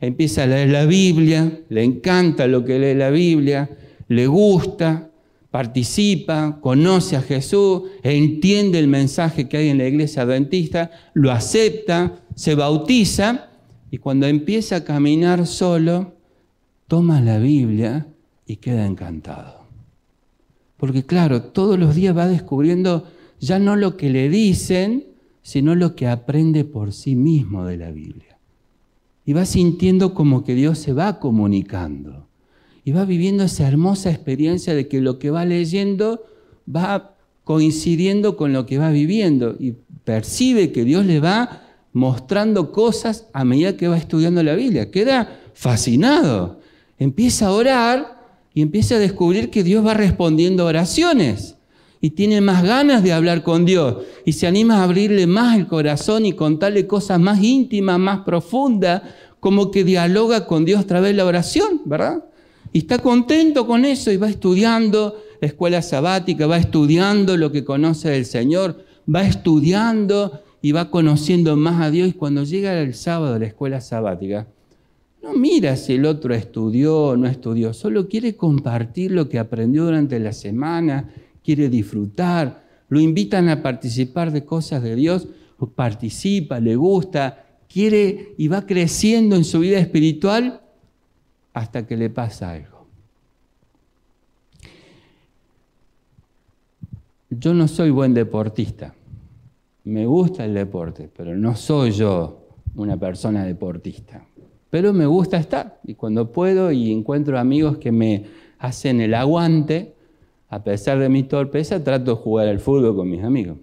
empieza 0.00 0.44
a 0.44 0.46
leer 0.46 0.70
la 0.70 0.84
Biblia, 0.84 1.60
le 1.68 1.82
encanta 1.82 2.46
lo 2.46 2.64
que 2.64 2.78
lee 2.78 2.94
la 2.94 3.10
Biblia, 3.10 3.70
le 4.08 4.26
gusta, 4.26 5.10
participa, 5.50 6.58
conoce 6.60 7.16
a 7.16 7.22
Jesús, 7.22 7.82
entiende 8.02 8.78
el 8.78 8.88
mensaje 8.88 9.48
que 9.48 9.58
hay 9.58 9.68
en 9.68 9.78
la 9.78 9.86
iglesia 9.86 10.22
adventista, 10.22 10.90
lo 11.14 11.30
acepta, 11.30 12.20
se 12.34 12.54
bautiza 12.54 13.50
y 13.90 13.98
cuando 13.98 14.26
empieza 14.26 14.76
a 14.76 14.84
caminar 14.84 15.46
solo, 15.46 16.14
toma 16.88 17.20
la 17.20 17.38
Biblia 17.38 18.06
y 18.46 18.56
queda 18.56 18.86
encantado. 18.86 19.66
Porque 20.78 21.04
claro, 21.04 21.42
todos 21.42 21.78
los 21.78 21.94
días 21.94 22.16
va 22.16 22.26
descubriendo 22.26 23.06
ya 23.42 23.58
no 23.58 23.74
lo 23.74 23.96
que 23.96 24.08
le 24.08 24.28
dicen, 24.28 25.04
sino 25.42 25.74
lo 25.74 25.96
que 25.96 26.06
aprende 26.06 26.64
por 26.64 26.92
sí 26.92 27.16
mismo 27.16 27.64
de 27.64 27.76
la 27.76 27.90
Biblia. 27.90 28.38
Y 29.26 29.32
va 29.32 29.44
sintiendo 29.44 30.14
como 30.14 30.44
que 30.44 30.54
Dios 30.54 30.78
se 30.78 30.92
va 30.92 31.18
comunicando. 31.18 32.28
Y 32.84 32.92
va 32.92 33.04
viviendo 33.04 33.42
esa 33.42 33.66
hermosa 33.66 34.10
experiencia 34.10 34.74
de 34.74 34.86
que 34.86 35.00
lo 35.00 35.18
que 35.18 35.30
va 35.30 35.44
leyendo 35.44 36.24
va 36.72 37.16
coincidiendo 37.42 38.36
con 38.36 38.52
lo 38.52 38.64
que 38.64 38.78
va 38.78 38.90
viviendo. 38.90 39.56
Y 39.58 39.74
percibe 40.04 40.70
que 40.70 40.84
Dios 40.84 41.04
le 41.04 41.18
va 41.18 41.62
mostrando 41.92 42.70
cosas 42.70 43.26
a 43.32 43.44
medida 43.44 43.76
que 43.76 43.88
va 43.88 43.98
estudiando 43.98 44.42
la 44.44 44.54
Biblia. 44.54 44.92
Queda 44.92 45.40
fascinado. 45.52 46.60
Empieza 46.96 47.48
a 47.48 47.52
orar 47.52 48.22
y 48.54 48.62
empieza 48.62 48.96
a 48.96 49.00
descubrir 49.00 49.50
que 49.50 49.64
Dios 49.64 49.84
va 49.84 49.94
respondiendo 49.94 50.64
oraciones 50.64 51.56
y 52.04 52.10
tiene 52.10 52.40
más 52.40 52.64
ganas 52.64 53.04
de 53.04 53.12
hablar 53.12 53.44
con 53.44 53.64
Dios 53.64 53.98
y 54.26 54.32
se 54.32 54.48
anima 54.48 54.78
a 54.78 54.82
abrirle 54.82 55.28
más 55.28 55.56
el 55.56 55.68
corazón 55.68 56.26
y 56.26 56.32
contarle 56.32 56.88
cosas 56.88 57.20
más 57.20 57.40
íntimas, 57.40 57.96
más 58.00 58.22
profundas, 58.22 59.02
como 59.38 59.70
que 59.70 59.84
dialoga 59.84 60.46
con 60.46 60.64
Dios 60.64 60.80
a 60.80 60.86
través 60.86 61.12
de 61.12 61.16
la 61.16 61.24
oración, 61.24 61.80
¿verdad? 61.84 62.24
Y 62.72 62.78
está 62.78 62.98
contento 62.98 63.68
con 63.68 63.84
eso 63.84 64.10
y 64.10 64.16
va 64.16 64.28
estudiando 64.28 65.16
la 65.40 65.46
escuela 65.46 65.80
sabática, 65.80 66.48
va 66.48 66.56
estudiando 66.56 67.36
lo 67.36 67.52
que 67.52 67.64
conoce 67.64 68.10
del 68.10 68.26
Señor, 68.26 68.84
va 69.12 69.22
estudiando 69.22 70.42
y 70.60 70.72
va 70.72 70.90
conociendo 70.90 71.56
más 71.56 71.80
a 71.80 71.92
Dios 71.92 72.08
y 72.08 72.12
cuando 72.14 72.42
llega 72.42 72.80
el 72.80 72.94
sábado 72.94 73.36
a 73.36 73.38
la 73.38 73.46
escuela 73.46 73.80
sabática, 73.80 74.48
no 75.22 75.34
mira 75.34 75.76
si 75.76 75.92
el 75.92 76.06
otro 76.06 76.34
estudió 76.34 76.98
o 76.98 77.16
no 77.16 77.28
estudió, 77.28 77.72
solo 77.72 78.08
quiere 78.08 78.34
compartir 78.34 79.12
lo 79.12 79.28
que 79.28 79.38
aprendió 79.38 79.84
durante 79.84 80.18
la 80.18 80.32
semana 80.32 81.08
quiere 81.42 81.68
disfrutar, 81.68 82.62
lo 82.88 83.00
invitan 83.00 83.48
a 83.48 83.62
participar 83.62 84.32
de 84.32 84.44
cosas 84.44 84.82
de 84.82 84.94
Dios, 84.96 85.28
participa, 85.66 86.60
le 86.60 86.76
gusta, 86.76 87.46
quiere 87.68 88.34
y 88.36 88.48
va 88.48 88.66
creciendo 88.66 89.36
en 89.36 89.44
su 89.44 89.60
vida 89.60 89.78
espiritual 89.78 90.60
hasta 91.52 91.86
que 91.86 91.96
le 91.96 92.10
pasa 92.10 92.52
algo. 92.52 92.86
Yo 97.30 97.54
no 97.54 97.66
soy 97.66 97.90
buen 97.90 98.12
deportista, 98.12 98.94
me 99.84 100.06
gusta 100.06 100.44
el 100.44 100.54
deporte, 100.54 101.10
pero 101.14 101.34
no 101.34 101.56
soy 101.56 101.92
yo 101.92 102.46
una 102.76 102.96
persona 102.96 103.44
deportista. 103.44 104.24
Pero 104.70 104.92
me 104.92 105.06
gusta 105.06 105.38
estar 105.38 105.80
y 105.84 105.94
cuando 105.94 106.30
puedo 106.30 106.72
y 106.72 106.92
encuentro 106.92 107.38
amigos 107.38 107.78
que 107.78 107.92
me 107.92 108.26
hacen 108.58 109.00
el 109.00 109.14
aguante, 109.14 109.94
a 110.52 110.62
pesar 110.62 110.98
de 110.98 111.08
mi 111.08 111.22
torpeza, 111.22 111.82
trato 111.82 112.14
de 112.14 112.22
jugar 112.22 112.46
al 112.46 112.60
fútbol 112.60 112.94
con 112.94 113.08
mis 113.08 113.24
amigos. 113.24 113.56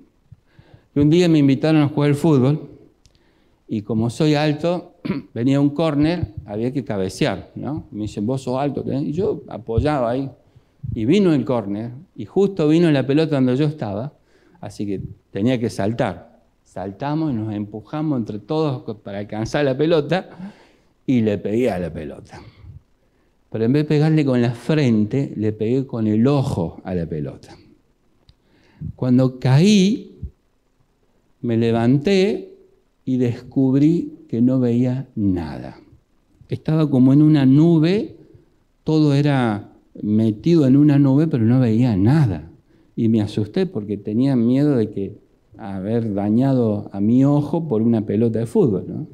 Y 0.95 0.99
un 0.99 1.12
día 1.12 1.30
me 1.30 1.38
invitaron 1.38 1.84
a 1.84 1.88
jugar 1.88 2.10
al 2.10 2.15
fútbol 2.15 2.67
y 3.67 3.84
como 3.84 4.10
soy 4.10 4.34
alto, 4.34 4.95
venía 5.36 5.62
un 5.62 5.69
córner, 5.69 6.34
había 6.47 6.73
que 6.73 6.84
cabecear, 6.84 7.52
¿no? 7.54 7.86
Me 7.91 8.02
dicen, 8.02 8.25
vos 8.25 8.41
sos 8.41 8.58
alto, 8.58 8.84
y 8.91 9.12
yo 9.12 9.43
apoyaba 9.49 10.10
ahí. 10.10 10.32
Y 10.95 11.06
vino 11.06 11.32
el 11.32 11.45
córner, 11.45 11.91
y 12.15 12.25
justo 12.25 12.67
vino 12.67 12.89
la 12.89 13.06
pelota 13.06 13.36
donde 13.36 13.56
yo 13.56 13.65
estaba, 13.65 14.13
así 14.60 14.88
que 14.88 14.99
tenía 15.30 15.60
que 15.60 15.69
saltar. 15.69 16.41
Saltamos 16.63 17.32
y 17.32 17.36
nos 17.36 17.54
empujamos 17.54 18.17
entre 18.17 18.39
todos 18.39 18.97
para 19.04 19.19
alcanzar 19.19 19.63
la 19.63 19.78
pelota, 19.78 20.28
y 21.06 21.21
le 21.21 21.38
pegué 21.38 21.69
a 21.69 21.78
la 21.78 21.93
pelota. 21.93 22.41
Pero 23.51 23.65
en 23.65 23.73
vez 23.73 23.83
de 23.83 23.88
pegarle 23.88 24.25
con 24.25 24.41
la 24.41 24.51
frente, 24.51 25.33
le 25.35 25.51
pegué 25.51 25.88
con 25.88 26.07
el 26.07 26.27
ojo 26.27 26.81
a 26.83 26.93
la 26.93 27.05
pelota. 27.07 27.57
Cuando 28.95 29.39
caí, 29.39 30.17
me 31.41 31.57
levanté 31.57 32.53
y 33.05 33.17
descubrí 33.17 34.19
que 34.27 34.41
no 34.41 34.59
veía 34.59 35.07
nada. 35.15 35.79
Estaba 36.47 36.89
como 36.89 37.13
en 37.13 37.21
una 37.21 37.45
nube, 37.45 38.15
todo 38.83 39.13
era 39.13 39.71
metido 40.01 40.67
en 40.67 40.77
una 40.77 40.99
nube, 40.99 41.27
pero 41.27 41.43
no 41.43 41.59
veía 41.59 41.95
nada. 41.97 42.51
Y 42.95 43.09
me 43.09 43.21
asusté 43.21 43.65
porque 43.65 43.97
tenía 43.97 44.35
miedo 44.35 44.75
de 44.75 44.89
que 44.89 45.17
haber 45.57 46.13
dañado 46.13 46.89
a 46.93 47.01
mi 47.01 47.25
ojo 47.25 47.67
por 47.67 47.81
una 47.81 48.05
pelota 48.05 48.39
de 48.39 48.45
fútbol. 48.45 49.07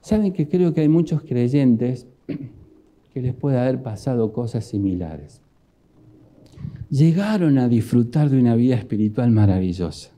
Saben 0.00 0.32
que 0.32 0.48
creo 0.48 0.74
que 0.74 0.80
hay 0.80 0.88
muchos 0.88 1.22
creyentes 1.22 2.06
que 3.12 3.22
les 3.22 3.34
puede 3.34 3.58
haber 3.58 3.82
pasado 3.82 4.32
cosas 4.32 4.64
similares. 4.64 5.40
Llegaron 6.90 7.58
a 7.58 7.68
disfrutar 7.68 8.30
de 8.30 8.38
una 8.38 8.54
vida 8.54 8.74
espiritual 8.74 9.30
maravillosa. 9.30 10.10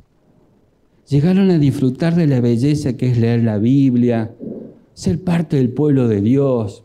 Llegaron 1.08 1.50
a 1.50 1.58
disfrutar 1.58 2.14
de 2.14 2.28
la 2.28 2.40
belleza 2.40 2.96
que 2.96 3.10
es 3.10 3.18
leer 3.18 3.42
la 3.42 3.58
Biblia, 3.58 4.32
ser 4.94 5.22
parte 5.24 5.56
del 5.56 5.70
pueblo 5.70 6.06
de 6.06 6.20
Dios, 6.20 6.84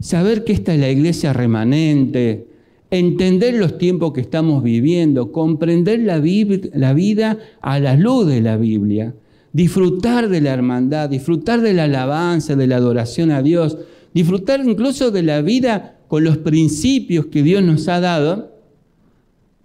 saber 0.00 0.42
que 0.42 0.52
esta 0.52 0.74
es 0.74 0.80
la 0.80 0.90
iglesia 0.90 1.32
remanente, 1.32 2.48
entender 2.90 3.54
los 3.54 3.78
tiempos 3.78 4.12
que 4.12 4.20
estamos 4.20 4.62
viviendo, 4.62 5.30
comprender 5.30 6.00
la, 6.00 6.18
vida 6.18 7.38
a 7.60 7.78
la 7.78 7.94
luz 7.96 8.26
de 8.26 8.40
la 8.40 8.56
Biblia 8.56 9.14
disfrutar 9.52 10.28
de 10.28 10.40
la 10.40 10.52
hermandad, 10.52 11.08
disfrutar 11.08 11.60
de 11.60 11.72
la 11.72 11.84
alabanza, 11.84 12.56
de 12.56 12.66
la 12.66 12.76
adoración 12.76 13.30
a 13.30 13.42
Dios, 13.42 13.78
disfrutar 14.14 14.60
incluso 14.64 15.10
de 15.10 15.22
la 15.22 15.42
vida 15.42 15.98
con 16.08 16.24
los 16.24 16.38
principios 16.38 17.26
que 17.26 17.42
Dios 17.42 17.62
nos 17.62 17.88
ha 17.88 18.00
dado, 18.00 18.52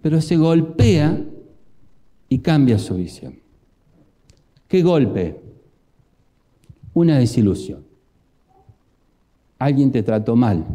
pero 0.02 0.20
se 0.20 0.36
golpea 0.36 1.24
y 2.28 2.38
cambia 2.38 2.78
su 2.78 2.94
visión. 2.94 3.38
¿Qué 4.68 4.82
golpe? 4.82 5.40
Una 6.94 7.18
desilusión. 7.18 7.84
Alguien 9.58 9.90
te 9.92 10.02
trató 10.02 10.36
mal. 10.36 10.66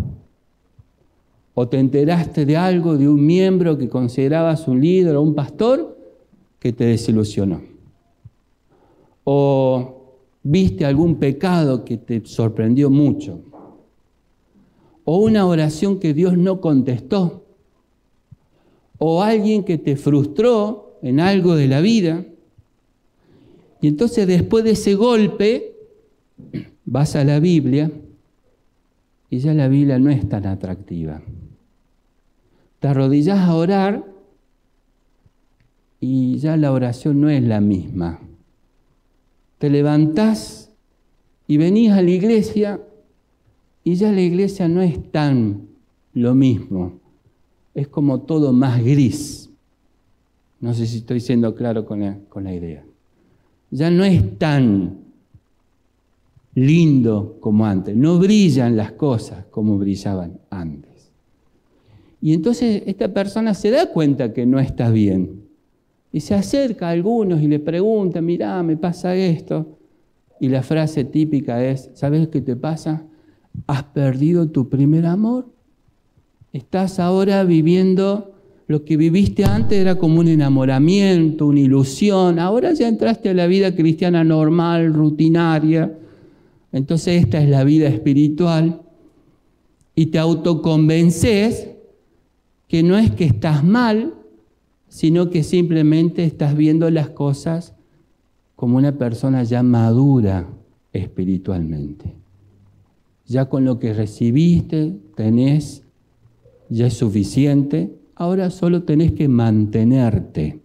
O 1.54 1.67
te 1.67 1.78
enteraste 1.78 2.45
de 2.45 2.56
algo 2.56 2.97
de 2.97 3.10
un 3.10 3.26
miembro 3.26 3.78
que 3.78 3.89
considerabas 3.89 4.67
un 4.67 4.80
líder 4.80 5.15
o 5.17 5.21
un 5.21 5.36
pastor 5.36 5.97
que 6.60 6.71
te 6.71 6.86
desilusionó 6.86 7.70
o 9.23 10.01
viste 10.43 10.86
algún 10.86 11.15
pecado 11.15 11.86
que 11.86 11.97
te 11.97 12.25
sorprendió 12.25 12.89
mucho, 12.89 13.41
o 15.03 15.17
una 15.17 15.45
oración 15.45 15.99
que 15.99 16.13
Dios 16.13 16.38
no 16.38 16.62
contestó, 16.62 17.45
o 18.97 19.23
alguien 19.23 19.63
que 19.63 19.77
te 19.77 19.95
frustró 19.95 20.99
en 21.01 21.19
algo 21.19 21.55
de 21.55 21.67
la 21.67 21.81
vida, 21.81 22.25
y 23.81 23.88
entonces 23.88 24.27
después 24.27 24.63
de 24.63 24.71
ese 24.71 24.93
golpe 24.93 25.75
vas 26.86 27.15
a 27.15 27.23
la 27.23 27.39
Biblia 27.39 27.91
y 29.29 29.39
ya 29.39 29.53
la 29.53 29.67
Biblia 29.67 29.97
no 29.97 30.12
es 30.12 30.27
tan 30.29 30.45
atractiva. 30.45 31.21
Te 32.79 32.88
arrodillas 32.88 33.39
a 33.39 33.55
orar 33.55 34.05
y 35.99 36.38
ya 36.38 36.57
la 36.57 36.71
oración 36.71 37.21
no 37.21 37.29
es 37.29 37.41
la 37.41 37.60
misma 37.60 38.19
te 39.62 39.69
levantás 39.69 40.71
y 41.47 41.58
venís 41.58 41.91
a 41.91 42.02
la 42.02 42.10
iglesia 42.10 42.82
y 43.84 43.93
ya 43.93 44.12
la 44.12 44.21
iglesia 44.21 44.67
no 44.67 44.82
es 44.82 45.12
tan 45.12 45.67
lo 46.13 46.34
mismo, 46.34 46.93
es 47.76 47.88
como 47.88 48.21
todo 48.21 48.54
más 48.54 48.84
gris. 48.84 49.52
No 50.60 50.74
sé 50.74 50.88
si 50.88 50.97
estoy 50.97 51.19
siendo 51.19 51.54
claro 51.54 51.86
con 51.86 52.00
la, 52.00 52.17
con 52.28 52.43
la 52.43 52.56
idea. 52.56 52.84
Ya 53.69 53.91
no 53.91 54.04
es 54.04 54.39
tan 54.39 54.97
lindo 56.56 57.38
como 57.39 57.63
antes, 57.67 57.95
no 57.95 58.17
brillan 58.17 58.76
las 58.76 58.93
cosas 58.93 59.45
como 59.52 59.78
brillaban 59.78 60.39
antes. 60.50 61.12
Y 62.19 62.34
entonces 62.34 62.82
esta 62.88 63.13
persona 63.13 63.54
se 63.54 63.69
da 63.69 63.91
cuenta 63.91 64.34
que 64.34 64.47
no 64.47 64.60
está 64.60 64.89
bien. 64.89 65.40
Y 66.12 66.19
se 66.19 66.34
acerca 66.34 66.88
a 66.88 66.91
algunos 66.91 67.41
y 67.41 67.47
le 67.47 67.60
pregunta, 67.60 68.21
mirá, 68.21 68.62
me 68.63 68.78
pasa 68.78 69.15
esto. 69.15 69.78
Y 70.39 70.50
la 70.50 70.63
frase 70.63 71.06
típica 71.06 71.63
es, 71.63 71.89
¿sabes 71.93 72.28
qué 72.28 72.41
te 72.41 72.56
pasa? 72.56 73.06
¿Has 73.67 73.84
perdido 73.84 74.50
tu 74.50 74.69
primer 74.69 75.06
amor? 75.06 75.47
Estás 76.52 77.00
ahora 77.00 77.43
viviendo 77.43 78.32
lo 78.71 78.86
que 78.86 78.95
viviste 78.95 79.43
antes 79.43 79.78
era 79.78 79.95
como 79.95 80.21
un 80.21 80.30
enamoramiento, 80.30 81.47
una 81.47 81.60
ilusión. 81.60 82.39
Ahora 82.39 82.71
ya 82.71 82.88
entraste 82.88 83.28
a 83.28 83.34
la 83.34 83.45
vida 83.45 83.76
cristiana 83.76 84.24
normal, 84.24 84.93
rutinaria. 84.93 85.93
Entonces 86.71 87.21
esta 87.21 87.43
es 87.43 87.50
la 87.50 87.65
vida 87.65 87.89
espiritual. 87.89 88.82
Y 89.93 90.06
te 90.06 90.19
autoconvences 90.19 91.67
que 92.69 92.82
no 92.82 92.97
es 92.97 93.12
que 93.12 93.26
estás 93.26 93.62
mal, 93.62 94.13
sino 94.91 95.30
que 95.30 95.43
simplemente 95.43 96.25
estás 96.25 96.54
viendo 96.54 96.91
las 96.91 97.10
cosas 97.12 97.73
como 98.58 98.75
una 98.75 98.97
persona 98.97 99.41
ya 99.43 99.63
madura 99.63 100.49
espiritualmente. 100.91 102.13
Ya 103.25 103.47
con 103.47 103.63
lo 103.63 103.80
que 103.80 103.93
recibiste, 103.93 104.97
tenés, 105.15 105.84
ya 106.67 106.88
es 106.88 106.93
suficiente, 106.95 107.95
ahora 108.15 108.49
solo 108.49 108.84
tenés 108.84 109.13
que 109.13 109.30
mantenerte. 109.30 110.60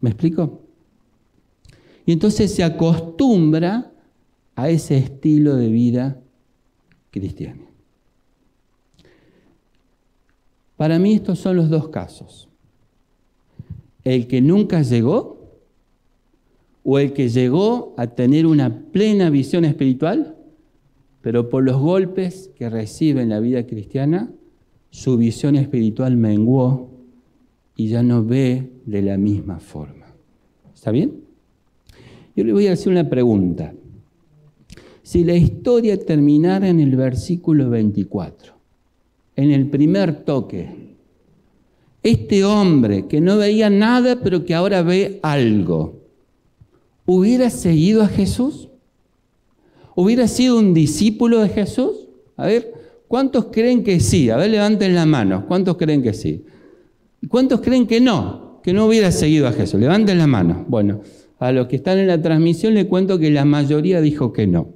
¿Me 0.00 0.08
explico? 0.08 0.62
Y 2.06 2.12
entonces 2.12 2.54
se 2.54 2.64
acostumbra 2.64 3.92
a 4.56 4.70
ese 4.70 4.96
estilo 4.96 5.56
de 5.56 5.68
vida 5.68 6.18
cristiano. 7.10 7.66
Para 10.78 10.98
mí 10.98 11.12
estos 11.12 11.38
son 11.38 11.56
los 11.56 11.68
dos 11.68 11.90
casos 11.90 12.48
el 14.04 14.26
que 14.26 14.40
nunca 14.40 14.82
llegó 14.82 15.42
o 16.84 16.98
el 16.98 17.12
que 17.12 17.28
llegó 17.28 17.94
a 17.96 18.08
tener 18.08 18.46
una 18.46 18.84
plena 18.92 19.30
visión 19.30 19.64
espiritual, 19.64 20.36
pero 21.20 21.48
por 21.48 21.62
los 21.62 21.80
golpes 21.80 22.50
que 22.56 22.68
recibe 22.68 23.22
en 23.22 23.28
la 23.28 23.38
vida 23.38 23.66
cristiana, 23.66 24.32
su 24.90 25.16
visión 25.16 25.56
espiritual 25.56 26.16
menguó 26.16 26.90
y 27.76 27.88
ya 27.88 28.02
no 28.02 28.24
ve 28.24 28.70
de 28.84 29.02
la 29.02 29.16
misma 29.16 29.60
forma. 29.60 30.06
¿Está 30.74 30.90
bien? 30.90 31.22
Yo 32.34 32.44
le 32.44 32.52
voy 32.52 32.66
a 32.66 32.72
hacer 32.72 32.92
una 32.92 33.08
pregunta. 33.08 33.72
Si 35.02 35.24
la 35.24 35.34
historia 35.34 35.98
terminara 35.98 36.68
en 36.68 36.80
el 36.80 36.96
versículo 36.96 37.70
24, 37.70 38.54
en 39.36 39.50
el 39.50 39.68
primer 39.68 40.24
toque, 40.24 40.81
este 42.02 42.44
hombre 42.44 43.06
que 43.06 43.20
no 43.20 43.38
veía 43.38 43.70
nada, 43.70 44.20
pero 44.22 44.44
que 44.44 44.54
ahora 44.54 44.82
ve 44.82 45.20
algo, 45.22 46.00
¿hubiera 47.06 47.50
seguido 47.50 48.02
a 48.02 48.08
Jesús? 48.08 48.68
¿Hubiera 49.94 50.26
sido 50.26 50.58
un 50.58 50.74
discípulo 50.74 51.40
de 51.40 51.48
Jesús? 51.48 52.08
A 52.36 52.46
ver, 52.46 52.72
¿cuántos 53.08 53.46
creen 53.46 53.84
que 53.84 54.00
sí? 54.00 54.30
A 54.30 54.36
ver, 54.36 54.50
levanten 54.50 54.94
la 54.94 55.06
mano. 55.06 55.44
¿Cuántos 55.46 55.76
creen 55.76 56.02
que 56.02 56.14
sí? 56.14 56.44
¿Y 57.20 57.26
cuántos 57.26 57.60
creen 57.60 57.86
que 57.86 58.00
no? 58.00 58.60
Que 58.62 58.72
no 58.72 58.86
hubiera 58.86 59.12
seguido 59.12 59.46
a 59.46 59.52
Jesús. 59.52 59.78
Levanten 59.78 60.18
la 60.18 60.26
mano. 60.26 60.64
Bueno, 60.66 61.02
a 61.38 61.52
los 61.52 61.66
que 61.66 61.76
están 61.76 61.98
en 61.98 62.06
la 62.06 62.20
transmisión 62.20 62.74
les 62.74 62.86
cuento 62.86 63.18
que 63.18 63.30
la 63.30 63.44
mayoría 63.44 64.00
dijo 64.00 64.32
que 64.32 64.46
no. 64.46 64.68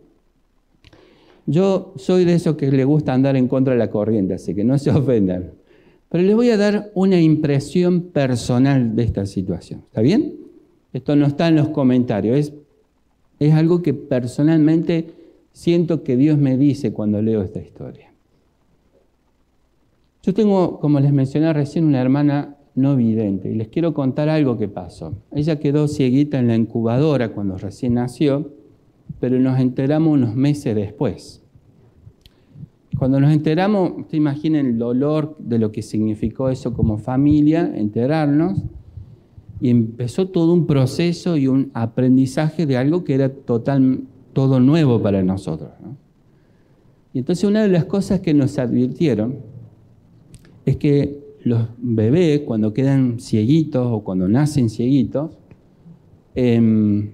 Yo 1.47 1.95
soy 1.97 2.25
de 2.25 2.35
esos 2.35 2.57
que 2.57 2.71
le 2.71 2.85
gusta 2.85 3.15
andar 3.15 3.37
en 3.37 3.47
contra 3.47 3.73
de 3.73 3.79
la 3.79 3.89
corriente, 3.89 4.35
así 4.35 4.55
que 4.55 4.65
no 4.65 4.77
se 4.79 4.91
ofendan. 4.97 5.53
Pero 6.09 6.25
les 6.25 6.35
voy 6.35 6.51
a 6.51 6.57
dar 6.57 6.91
una 6.95 7.21
impresión 7.21 8.03
personal 8.03 8.95
de 8.95 9.03
esta 9.03 9.27
situación. 9.27 9.83
¿Está 9.87 10.01
bien? 10.01 10.35
Esto 10.93 11.17
no 11.17 11.27
está 11.27 11.49
en 11.49 11.57
los 11.57 11.69
comentarios. 11.71 12.39
Es, 12.39 12.53
es 13.39 13.53
algo 13.55 13.83
que 13.83 13.93
personalmente 13.93 15.11
siento 15.53 16.03
que 16.05 16.17
Dios 16.17 16.39
me 16.39 16.57
dice 16.57 16.93
cuando 16.93 17.21
leo 17.21 17.43
esta 17.43 17.61
historia. 17.61 18.13
Yo 20.23 20.35
tengo, 20.35 20.81
como 20.81 21.01
les 21.01 21.13
mencioné 21.13 21.53
recién, 21.53 21.85
una 21.85 22.01
hermana 22.01 22.57
no 22.75 22.95
vidente 22.95 23.51
y 23.51 23.55
les 23.55 23.69
quiero 23.69 23.95
contar 23.95 24.29
algo 24.29 24.59
que 24.59 24.69
pasó. 24.69 25.15
Ella 25.33 25.59
quedó 25.59 25.89
cieguita 25.89 26.39
en 26.39 26.49
la 26.49 26.57
incubadora 26.57 27.33
cuando 27.33 27.57
recién 27.57 27.95
nació, 27.95 28.53
pero 29.19 29.39
nos 29.39 29.59
enteramos 29.59 30.13
unos 30.13 30.37
meses 30.37 30.75
después. 30.75 31.43
Cuando 32.99 33.21
nos 33.21 33.33
enteramos, 33.33 33.93
usted 33.99 34.17
imaginen 34.17 34.67
el 34.67 34.79
dolor 34.79 35.37
de 35.39 35.59
lo 35.59 35.71
que 35.71 35.83
significó 35.83 36.49
eso 36.49 36.73
como 36.73 36.97
familia, 36.99 37.71
enterarnos, 37.75 38.63
y 39.61 39.71
empezó 39.71 40.29
todo 40.29 40.53
un 40.53 40.67
proceso 40.67 41.37
y 41.37 41.47
un 41.47 41.71
aprendizaje 41.75 42.67
de 42.67 42.77
algo 42.77 43.05
que 43.05 43.15
era 43.15 43.31
total, 43.31 44.01
todo 44.33 44.61
nuevo 44.61 45.01
para 45.03 45.23
nosotros. 45.23 45.71
Y 47.13 47.19
entonces 47.19 47.45
una 47.45 47.63
de 47.63 47.69
las 47.69 47.87
cosas 47.87 48.21
que 48.21 48.35
nos 48.35 48.59
advirtieron 48.59 49.37
es 50.67 50.77
que 50.77 51.19
los 51.43 51.69
bebés 51.79 52.41
cuando 52.41 52.75
quedan 52.75 53.21
cieguitos 53.21 53.87
o 53.91 54.05
cuando 54.05 54.29
nacen 54.29 54.69
cieguitos, 54.69 55.31
em, 56.35 57.13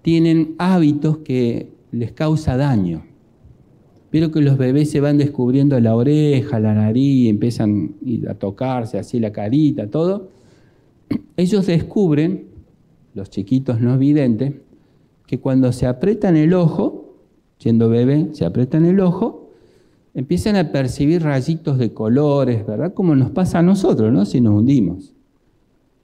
tienen 0.00 0.54
hábitos 0.58 1.18
que 1.18 1.72
les 1.92 2.12
causa 2.12 2.56
daño. 2.56 3.13
Vieron 4.14 4.30
que 4.30 4.40
los 4.42 4.56
bebés 4.56 4.92
se 4.92 5.00
van 5.00 5.18
descubriendo 5.18 5.80
la 5.80 5.96
oreja, 5.96 6.60
la 6.60 6.72
nariz, 6.72 7.28
empiezan 7.28 7.96
a 8.28 8.34
tocarse 8.34 8.96
así 8.96 9.18
la 9.18 9.32
carita, 9.32 9.88
todo. 9.88 10.28
Ellos 11.36 11.66
descubren, 11.66 12.46
los 13.12 13.28
chiquitos 13.28 13.80
no 13.80 13.98
videntes, 13.98 14.54
que 15.26 15.40
cuando 15.40 15.72
se 15.72 15.88
apretan 15.88 16.36
el 16.36 16.54
ojo, 16.54 17.16
siendo 17.58 17.88
bebé, 17.88 18.28
se 18.34 18.44
apretan 18.44 18.84
el 18.84 19.00
ojo, 19.00 19.50
empiezan 20.14 20.54
a 20.54 20.70
percibir 20.70 21.24
rayitos 21.24 21.76
de 21.76 21.92
colores, 21.92 22.64
¿verdad? 22.64 22.94
Como 22.94 23.16
nos 23.16 23.32
pasa 23.32 23.58
a 23.58 23.62
nosotros, 23.62 24.12
¿no? 24.12 24.24
Si 24.26 24.40
nos 24.40 24.54
hundimos. 24.54 25.12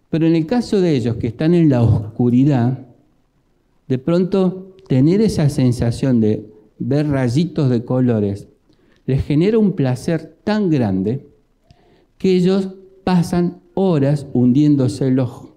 Pero 0.08 0.26
en 0.26 0.34
el 0.34 0.46
caso 0.46 0.80
de 0.80 0.96
ellos 0.96 1.14
que 1.14 1.28
están 1.28 1.54
en 1.54 1.68
la 1.68 1.80
oscuridad, 1.80 2.88
de 3.86 3.98
pronto 3.98 4.74
tener 4.88 5.20
esa 5.20 5.48
sensación 5.48 6.20
de 6.20 6.49
ver 6.80 7.06
rayitos 7.08 7.70
de 7.70 7.84
colores, 7.84 8.48
les 9.06 9.24
genera 9.24 9.58
un 9.58 9.72
placer 9.72 10.38
tan 10.42 10.70
grande 10.70 11.26
que 12.18 12.34
ellos 12.34 12.70
pasan 13.04 13.60
horas 13.74 14.26
hundiéndose 14.32 15.08
el 15.08 15.20
ojo. 15.20 15.56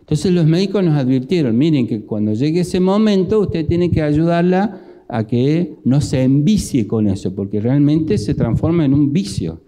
Entonces 0.00 0.32
los 0.32 0.46
médicos 0.46 0.84
nos 0.84 0.94
advirtieron, 0.94 1.58
miren 1.58 1.86
que 1.86 2.02
cuando 2.02 2.32
llegue 2.32 2.60
ese 2.60 2.80
momento 2.80 3.40
usted 3.40 3.66
tiene 3.66 3.90
que 3.90 4.02
ayudarla 4.02 4.80
a 5.08 5.26
que 5.26 5.76
no 5.84 6.00
se 6.00 6.22
envicie 6.22 6.86
con 6.86 7.08
eso, 7.08 7.34
porque 7.34 7.60
realmente 7.60 8.16
se 8.18 8.34
transforma 8.34 8.84
en 8.84 8.94
un 8.94 9.12
vicio. 9.12 9.62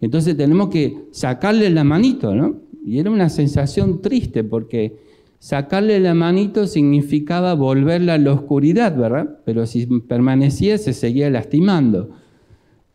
Entonces 0.00 0.36
tenemos 0.36 0.68
que 0.68 1.06
sacarle 1.10 1.70
la 1.70 1.84
manito, 1.84 2.34
¿no? 2.34 2.60
Y 2.84 2.98
era 2.98 3.10
una 3.10 3.28
sensación 3.28 4.02
triste 4.02 4.44
porque 4.44 4.96
Sacarle 5.38 6.00
la 6.00 6.14
manito 6.14 6.66
significaba 6.66 7.54
volverla 7.54 8.14
a 8.14 8.18
la 8.18 8.32
oscuridad, 8.32 8.96
¿verdad? 8.96 9.38
Pero 9.44 9.66
si 9.66 9.86
permanecía 9.86 10.78
se 10.78 10.92
seguía 10.92 11.28
lastimando. 11.28 12.10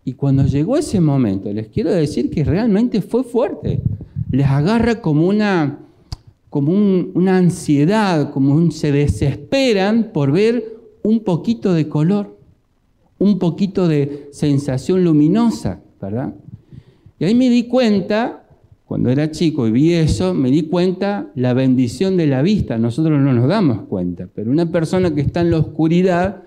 Y 0.04 0.14
cuando 0.14 0.46
llegó 0.46 0.78
ese 0.78 1.00
momento, 1.00 1.54
les 1.54 1.68
quiero 1.68 1.92
decir 1.92 2.32
que 2.32 2.44
realmente 2.44 3.02
fue 3.02 3.24
fuerte. 3.24 3.82
Les 4.32 4.48
agarra 4.48 5.02
como 5.02 5.28
una, 5.28 5.80
como 6.50 6.72
una 6.72 7.38
ansiedad, 7.38 8.32
como 8.32 8.56
un, 8.56 8.72
se 8.72 8.92
desesperan 8.92 10.12
por 10.12 10.32
ver 10.32 10.80
un 11.04 11.20
poquito 11.24 11.74
de 11.74 11.88
color, 11.88 12.38
un 13.20 13.38
poquito 13.38 13.88
de 13.88 14.30
sensación 14.32 15.04
luminosa, 15.04 15.82
¿verdad? 16.02 16.34
Y 17.20 17.26
ahí 17.26 17.36
me 17.36 17.50
di 17.50 17.64
cuenta 17.64 18.49
cuando 18.90 19.12
era 19.12 19.30
chico 19.30 19.68
y 19.68 19.72
vi 19.72 19.94
eso, 19.94 20.34
me 20.34 20.50
di 20.50 20.64
cuenta 20.64 21.28
la 21.36 21.54
bendición 21.54 22.18
de 22.18 22.26
la 22.26 22.42
vista. 22.42 22.80
Nosotros 22.80 23.22
no 23.22 23.32
nos 23.34 23.48
damos 23.48 23.82
cuenta, 23.82 24.28
pero 24.34 24.50
una 24.50 24.72
persona 24.72 25.14
que 25.14 25.22
está 25.22 25.42
en 25.42 25.52
la 25.52 25.60
oscuridad, 25.60 26.42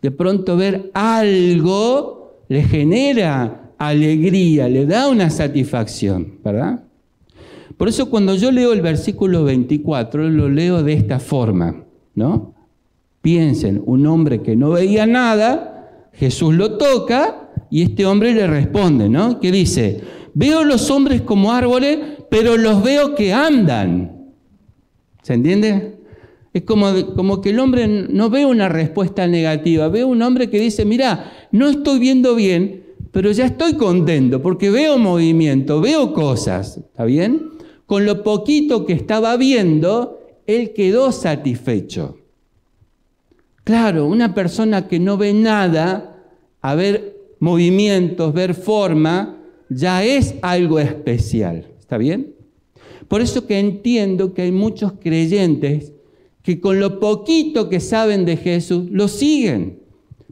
de 0.00 0.12
pronto 0.12 0.56
ver 0.56 0.92
algo 0.94 2.44
le 2.48 2.62
genera 2.62 3.72
alegría, 3.78 4.68
le 4.68 4.86
da 4.86 5.08
una 5.08 5.28
satisfacción, 5.28 6.34
¿verdad? 6.44 6.84
Por 7.76 7.88
eso 7.88 8.08
cuando 8.08 8.36
yo 8.36 8.52
leo 8.52 8.72
el 8.72 8.80
versículo 8.80 9.42
24, 9.42 10.28
lo 10.28 10.48
leo 10.48 10.84
de 10.84 10.92
esta 10.92 11.18
forma, 11.18 11.82
¿no? 12.14 12.54
Piensen, 13.22 13.82
un 13.84 14.06
hombre 14.06 14.40
que 14.40 14.54
no 14.54 14.70
veía 14.70 15.04
nada, 15.04 16.08
Jesús 16.12 16.54
lo 16.54 16.78
toca 16.78 17.48
y 17.70 17.82
este 17.82 18.06
hombre 18.06 18.34
le 18.34 18.46
responde, 18.46 19.08
¿no? 19.08 19.40
¿Qué 19.40 19.50
dice? 19.50 20.17
Veo 20.40 20.62
los 20.62 20.88
hombres 20.88 21.22
como 21.22 21.52
árboles 21.52 21.98
pero 22.30 22.56
los 22.56 22.80
veo 22.80 23.16
que 23.16 23.32
andan. 23.32 24.32
¿Se 25.22 25.34
entiende? 25.34 25.98
Es 26.52 26.62
como, 26.62 26.86
como 27.16 27.40
que 27.40 27.50
el 27.50 27.58
hombre 27.58 27.88
no 27.88 28.30
ve 28.30 28.46
una 28.46 28.68
respuesta 28.68 29.26
negativa, 29.26 29.88
ve 29.88 30.04
un 30.04 30.22
hombre 30.22 30.48
que 30.48 30.60
dice, 30.60 30.84
mira, 30.84 31.32
no 31.50 31.68
estoy 31.68 31.98
viendo 31.98 32.36
bien, 32.36 32.84
pero 33.10 33.32
ya 33.32 33.46
estoy 33.46 33.74
contento 33.74 34.40
porque 34.40 34.70
veo 34.70 34.96
movimiento, 34.96 35.80
veo 35.80 36.12
cosas, 36.12 36.78
¿está 36.78 37.04
bien? 37.04 37.50
Con 37.86 38.06
lo 38.06 38.22
poquito 38.22 38.86
que 38.86 38.92
estaba 38.92 39.36
viendo, 39.36 40.20
él 40.46 40.72
quedó 40.72 41.10
satisfecho. 41.10 42.18
Claro, 43.64 44.06
una 44.06 44.34
persona 44.34 44.86
que 44.86 45.00
no 45.00 45.16
ve 45.16 45.34
nada, 45.34 46.16
a 46.60 46.74
ver 46.76 47.16
movimientos, 47.40 48.32
ver 48.32 48.54
forma, 48.54 49.37
ya 49.68 50.04
es 50.04 50.34
algo 50.42 50.78
especial. 50.78 51.66
¿Está 51.78 51.98
bien? 51.98 52.34
Por 53.08 53.20
eso 53.20 53.46
que 53.46 53.58
entiendo 53.58 54.34
que 54.34 54.42
hay 54.42 54.52
muchos 54.52 54.92
creyentes 55.00 55.92
que 56.42 56.60
con 56.60 56.80
lo 56.80 57.00
poquito 57.00 57.68
que 57.68 57.80
saben 57.80 58.24
de 58.24 58.36
Jesús, 58.36 58.84
lo 58.90 59.08
siguen. 59.08 59.80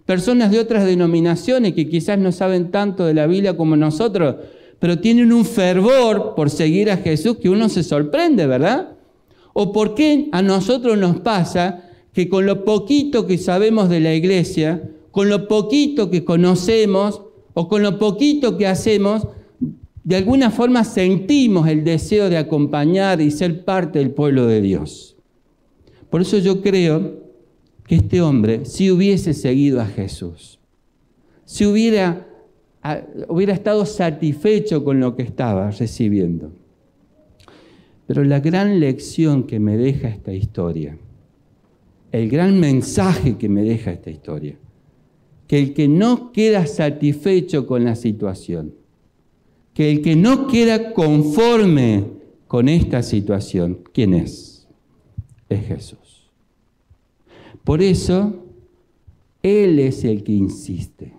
Personas 0.05 0.51
de 0.51 0.61
otras 0.61 0.87
denominaciones 0.87 1.75
que 1.75 1.89
quizás 1.89 2.19
no 2.19 2.33
saben 2.33 2.71
tanto 2.71 3.05
de 3.05 3.15
la 3.15 3.27
Biblia 3.27 3.57
como 3.57 3.77
nosotros, 3.77 4.37
pero 4.79 4.99
tienen 4.99 5.33
un 5.33 5.45
fervor 5.45 6.35
por 6.35 6.49
seguir 6.49 6.91
a 6.91 6.99
Jesús 6.99 7.39
que 7.39 7.51
uno 7.51 7.69
se 7.69 7.83
sorprende, 7.83 8.47
¿verdad? 8.47 8.93
¿O 9.53 9.73
por 9.73 9.95
qué 9.95 10.29
a 10.33 10.43
nosotros 10.43 10.97
nos 10.97 11.21
pasa 11.21 11.83
que 12.13 12.29
con 12.29 12.47
lo 12.47 12.65
poquito 12.65 13.27
que 13.27 13.37
sabemos 13.37 13.89
de 13.89 14.01
la 14.01 14.15
iglesia, 14.15 14.83
con 15.11 15.29
lo 15.29 15.49
poquito 15.49 16.11
que 16.11 16.25
conocemos 16.25 17.23
o 17.59 17.69
con 17.69 17.83
lo 17.83 17.99
poquito 17.99 18.59
que 18.59 18.67
hacemos, 18.67 19.27
de 20.05 20.17
alguna 20.17 20.51
forma 20.51 20.85
sentimos 20.85 21.67
el 21.67 21.83
deseo 21.83 22.29
de 22.29 22.37
acompañar 22.37 23.21
y 23.21 23.31
ser 23.31 23.65
parte 23.65 23.99
del 23.99 24.11
pueblo 24.11 24.47
de 24.47 24.61
Dios. 24.61 25.17
Por 26.11 26.21
eso 26.21 26.37
yo 26.39 26.61
creo 26.61 27.25
que 27.87 27.97
este 27.97 28.21
hombre, 28.21 28.67
si 28.67 28.91
hubiese 28.91 29.33
seguido 29.33 29.81
a 29.81 29.87
Jesús, 29.87 30.61
si 31.45 31.65
hubiera, 31.65 32.29
hubiera 33.29 33.55
estado 33.55 33.87
satisfecho 33.87 34.85
con 34.85 35.01
lo 35.01 35.17
que 35.17 35.23
estaba 35.23 35.71
recibiendo. 35.71 36.53
Pero 38.07 38.23
la 38.23 38.41
gran 38.41 38.81
lección 38.81 39.45
que 39.45 39.59
me 39.59 39.77
deja 39.77 40.09
esta 40.09 40.33
historia 40.33 40.99
el 42.13 42.31
gran 42.31 42.59
mensaje 42.59 43.37
que 43.37 43.49
me 43.49 43.63
deja 43.63 43.93
esta 43.93 44.11
historia. 44.11 44.57
Que 45.47 45.59
el 45.59 45.75
que 45.75 45.89
no 45.89 46.33
queda 46.33 46.67
satisfecho 46.67 47.67
con 47.67 47.85
la 47.85 47.95
situación, 47.95 48.75
que 49.75 49.91
el 49.91 50.03
que 50.03 50.17
no 50.17 50.47
queda 50.47 50.93
conforme 50.93 52.05
con 52.47 52.69
esta 52.69 53.03
situación, 53.03 53.81
¿quién 53.93 54.15
es? 54.15 54.69
Es 55.49 55.67
Jesús. 55.67 56.31
Por 57.63 57.83
eso, 57.83 58.45
Él 59.43 59.79
es 59.79 60.05
el 60.05 60.23
que 60.23 60.33
insiste. 60.33 61.15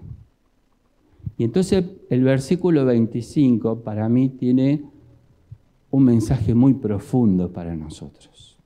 Y 1.38 1.44
entonces 1.44 1.86
el 2.10 2.24
versículo 2.24 2.86
25 2.86 3.84
para 3.84 4.10
mí 4.10 4.30
tiene 4.30 4.84
un 5.92 6.04
mensaje 6.04 6.56
muy 6.56 6.74
profundo 6.74 7.54
para 7.54 7.76
nosotros. 7.76 8.58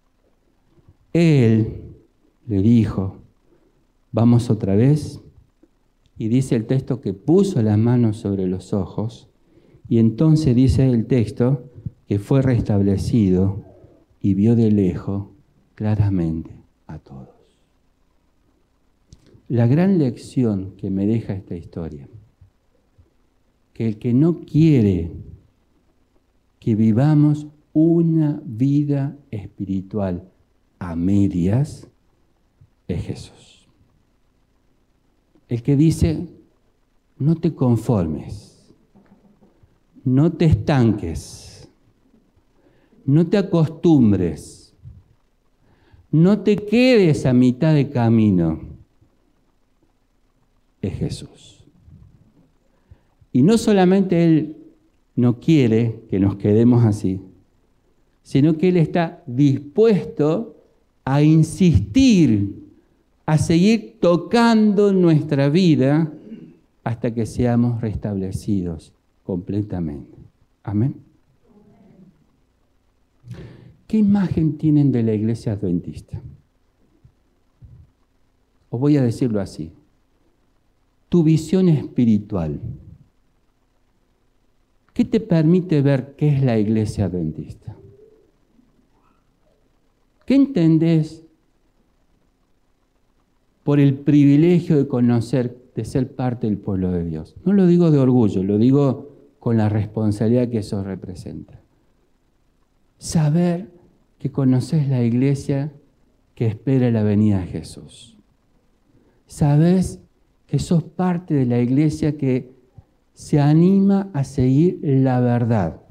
Él 1.14 1.82
le 2.48 2.62
dijo, 2.62 3.18
vamos 4.12 4.50
otra 4.50 4.76
vez. 4.76 5.20
Y 6.22 6.28
dice 6.28 6.56
el 6.56 6.68
texto 6.68 7.02
que 7.02 7.16
puso 7.16 7.64
las 7.64 7.80
manos 7.80 8.18
sobre 8.18 8.46
los 8.46 8.74
ojos 8.74 9.28
y 9.90 9.98
entonces 9.98 10.56
dice 10.56 10.88
el 10.88 11.08
texto 11.08 11.72
que 12.08 12.20
fue 12.20 12.44
restablecido 12.44 13.66
y 14.20 14.36
vio 14.36 14.56
de 14.56 14.70
lejos 14.70 15.30
claramente 15.74 16.52
a 16.86 17.00
todos. 17.00 17.30
La 19.48 19.66
gran 19.66 19.98
lección 19.98 20.76
que 20.78 20.92
me 20.92 21.08
deja 21.08 21.34
esta 21.34 21.56
historia, 21.56 22.08
que 23.74 23.88
el 23.88 23.98
que 23.98 24.14
no 24.14 24.42
quiere 24.42 25.14
que 26.60 26.76
vivamos 26.76 27.48
una 27.74 28.44
vida 28.46 29.18
espiritual 29.32 30.30
a 30.78 30.96
medias, 30.96 31.88
es 32.88 33.06
Jesús. 33.06 33.61
El 35.52 35.64
que 35.64 35.76
dice, 35.76 36.30
no 37.18 37.36
te 37.36 37.54
conformes, 37.54 38.74
no 40.06 40.32
te 40.32 40.46
estanques, 40.46 41.68
no 43.04 43.28
te 43.28 43.38
acostumbres, 43.38 44.74
no 46.10 46.40
te 46.40 46.56
quedes 46.56 47.26
a 47.26 47.34
mitad 47.34 47.74
de 47.74 47.90
camino, 47.90 48.62
es 50.82 50.94
Jesús. 50.94 51.66
Y 53.34 53.42
no 53.42 53.58
solamente 53.58 54.24
Él 54.24 54.56
no 55.18 55.42
quiere 55.42 56.06
que 56.10 56.18
nos 56.18 56.38
quedemos 56.38 56.86
así, 56.86 57.20
sino 58.24 58.58
que 58.58 58.70
Él 58.70 58.78
está 58.78 59.22
dispuesto 59.28 60.56
a 61.04 61.22
insistir 61.22 62.71
a 63.32 63.38
seguir 63.38 63.98
tocando 64.02 64.92
nuestra 64.92 65.48
vida 65.48 66.12
hasta 66.84 67.14
que 67.14 67.26
seamos 67.26 67.80
restablecidos 67.80 68.92
completamente. 69.24 70.18
Amén. 70.64 70.98
¿Qué 73.88 74.00
imagen 74.00 74.58
tienen 74.58 74.92
de 74.92 75.04
la 75.04 75.14
iglesia 75.14 75.54
adventista? 75.54 76.22
Os 78.70 78.78
voy 78.78 78.98
a 78.98 79.02
decirlo 79.02 79.40
así. 79.40 79.72
Tu 81.08 81.24
visión 81.24 81.70
espiritual. 81.70 82.60
¿Qué 84.94 85.06
te 85.06 85.22
permite 85.22 85.82
ver 85.82 86.18
qué 86.18 86.36
es 86.36 86.44
la 86.44 86.60
iglesia 86.60 87.06
adventista? 87.06 87.78
¿Qué 90.26 90.36
entendés 90.36 91.21
por 93.64 93.80
el 93.80 93.96
privilegio 93.96 94.78
de 94.78 94.88
conocer, 94.88 95.58
de 95.76 95.86
ser 95.86 96.14
parte 96.16 96.48
del 96.48 96.58
pueblo 96.58 96.92
de 96.92 97.04
Dios. 97.06 97.36
No 97.46 97.54
lo 97.54 97.68
digo 97.68 97.92
de 97.92 98.00
orgullo, 98.00 98.44
lo 98.44 98.58
digo 98.58 99.10
con 99.40 99.58
la 99.58 99.70
responsabilidad 99.70 100.50
que 100.50 100.60
eso 100.60 100.84
representa. 100.84 101.60
Saber 102.98 103.70
que 104.20 104.32
conoces 104.32 104.88
la 104.88 105.04
iglesia 105.04 105.72
que 106.36 106.48
espera 106.48 106.92
la 106.92 107.04
venida 107.04 107.40
de 107.40 107.48
Jesús. 107.48 108.18
Sabes 109.28 110.00
que 110.48 110.60
sos 110.60 110.84
parte 110.84 111.34
de 111.34 111.46
la 111.46 111.60
iglesia 111.60 112.18
que 112.18 112.52
se 113.14 113.40
anima 113.40 114.10
a 114.14 114.24
seguir 114.24 114.80
la 114.84 115.20
verdad. 115.20 115.82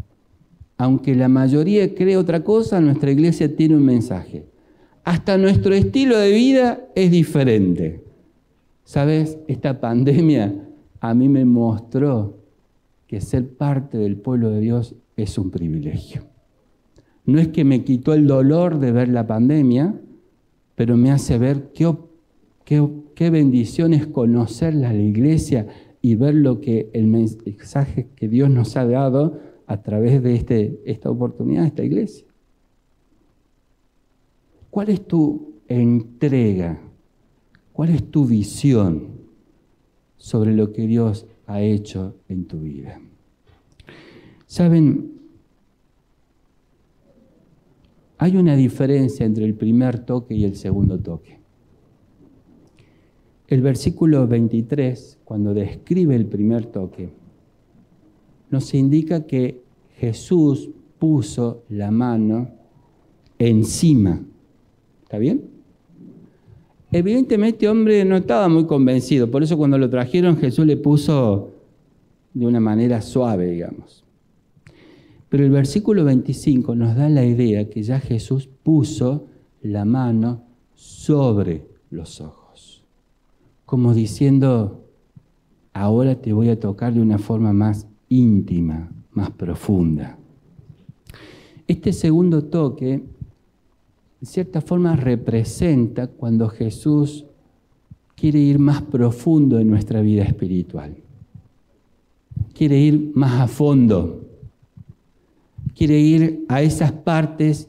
Aunque 0.77 1.15
la 1.15 1.29
mayoría 1.29 1.95
cree 1.95 2.17
otra 2.17 2.43
cosa, 2.43 2.81
nuestra 2.81 3.11
iglesia 3.11 3.55
tiene 3.55 3.77
un 3.77 3.85
mensaje 3.85 4.50
hasta 5.05 5.39
nuestro 5.39 5.75
estilo 5.75 6.19
de 6.19 6.33
vida 6.33 6.81
es 6.95 7.11
diferente. 7.11 8.03
¿Sabes? 8.85 9.39
Esta 9.47 9.81
pandemia 9.81 10.55
a 11.01 11.15
mí 11.15 11.29
me 11.29 11.45
mostró 11.45 12.39
que 13.07 13.21
ser 13.21 13.49
parte 13.49 13.99
del 13.99 14.17
pueblo 14.17 14.51
de 14.51 14.61
Dios 14.61 14.95
es 15.17 15.39
un 15.39 15.51
privilegio. 15.51 16.23
No 17.25 17.39
es 17.39 17.49
que 17.49 17.65
me 17.65 17.85
quitó 17.85 18.15
el 18.15 18.27
dolor 18.27 18.79
de 18.79 18.93
ver 18.93 19.09
la 19.09 19.27
pandemia, 19.27 19.95
pero 20.75 20.97
me 20.97 21.11
hace 21.11 21.39
ver 21.39 21.73
qué, 21.73 21.95
qué, 22.65 23.31
bendición 23.31 23.95
es 23.95 24.07
conocer 24.07 24.75
la 24.75 24.95
iglesia 24.95 25.67
y 26.01 26.15
ver 26.15 26.35
lo 26.35 26.61
que 26.61 26.91
el 26.93 27.07
mensaje 27.07 28.09
que 28.17 28.29
Dios 28.29 28.51
nos 28.51 28.77
ha 28.77 28.87
dado 28.87 29.39
a 29.67 29.83
través 29.83 30.23
de 30.23 30.35
este, 30.35 30.81
esta 30.85 31.11
oportunidad, 31.11 31.67
esta 31.67 31.85
iglesia. 31.85 32.27
¿Cuál 34.71 34.91
es 34.91 35.07
tu 35.07 35.55
entrega? 35.67 36.81
¿Cuál 37.73 37.91
es 37.91 38.09
tu 38.11 38.25
visión 38.25 39.09
sobre 40.17 40.55
lo 40.55 40.73
que 40.73 40.87
Dios 40.87 41.27
ha 41.47 41.61
hecho 41.61 42.17
en 42.29 42.47
tu 42.47 42.61
vida? 42.61 43.01
Saben, 44.47 45.13
hay 48.19 48.37
una 48.37 48.55
diferencia 48.55 49.27
entre 49.27 49.45
el 49.45 49.55
primer 49.55 50.05
toque 50.05 50.35
y 50.35 50.45
el 50.45 50.55
segundo 50.57 50.99
toque. 51.01 51.41
El 53.49 53.63
versículo 53.63 54.29
23, 54.29 55.19
cuando 55.25 55.53
describe 55.53 56.15
el 56.15 56.27
primer 56.27 56.67
toque, 56.67 57.11
nos 58.51 58.73
indica 58.75 59.27
que 59.27 59.63
Jesús 59.97 60.71
puso 60.99 61.65
la 61.69 61.91
mano 61.91 62.51
encima 63.39 64.23
¿Está 65.11 65.19
bien? 65.19 65.43
Evidentemente, 66.93 67.69
hombre 67.69 68.05
no 68.05 68.19
estaba 68.19 68.49
muy 68.49 68.65
convencido, 68.67 69.29
por 69.29 69.43
eso 69.43 69.59
cuando 69.59 69.77
lo 69.77 69.91
trajeron 69.91 70.37
Jesús 70.37 70.65
le 70.65 70.77
puso 70.77 71.51
de 72.33 72.47
una 72.47 72.61
manera 72.61 73.03
suave, 73.03 73.49
digamos. 73.51 74.05
Pero 75.29 75.43
el 75.43 75.51
versículo 75.51 76.05
25 76.05 76.77
nos 76.77 76.95
da 76.95 77.09
la 77.09 77.25
idea 77.25 77.69
que 77.69 77.83
ya 77.83 77.99
Jesús 77.99 78.49
puso 78.63 79.27
la 79.63 79.85
mano 79.85 80.45
sobre 80.77 81.67
los 81.91 82.21
ojos, 82.21 82.85
como 83.67 83.95
diciendo, 83.95 84.85
ahora 85.73 86.23
te 86.23 86.33
voy 86.33 86.51
a 86.51 86.61
tocar 86.61 86.95
de 86.95 87.01
una 87.01 87.19
forma 87.19 87.53
más 87.53 87.89
íntima, 88.09 88.93
más 89.11 89.33
profunda. 89.33 90.17
Este 91.67 91.93
segundo 91.93 92.45
toque, 92.45 93.03
en 94.21 94.27
cierta 94.27 94.61
forma, 94.61 94.97
representa 94.97 96.07
cuando 96.07 96.49
Jesús 96.49 97.25
quiere 98.15 98.39
ir 98.39 98.59
más 98.59 98.83
profundo 98.83 99.59
en 99.59 99.71
nuestra 99.71 100.03
vida 100.03 100.25
espiritual. 100.25 100.95
Quiere 102.53 102.79
ir 102.79 103.13
más 103.15 103.41
a 103.41 103.49
fondo. 103.49 104.27
Quiere 105.75 105.99
ir 105.99 106.45
a 106.49 106.61
esas 106.61 106.93
partes 106.93 107.69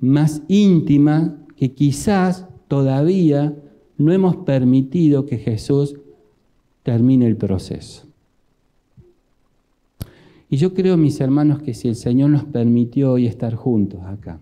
más 0.00 0.42
íntimas 0.48 1.30
que 1.56 1.72
quizás 1.72 2.46
todavía 2.66 3.56
no 3.96 4.12
hemos 4.12 4.36
permitido 4.36 5.26
que 5.26 5.38
Jesús 5.38 5.94
termine 6.82 7.26
el 7.26 7.36
proceso. 7.36 8.04
Y 10.50 10.56
yo 10.56 10.74
creo, 10.74 10.96
mis 10.96 11.20
hermanos, 11.20 11.62
que 11.62 11.72
si 11.72 11.88
el 11.88 11.94
Señor 11.94 12.30
nos 12.30 12.44
permitió 12.44 13.12
hoy 13.12 13.26
estar 13.26 13.54
juntos 13.54 14.00
acá, 14.04 14.40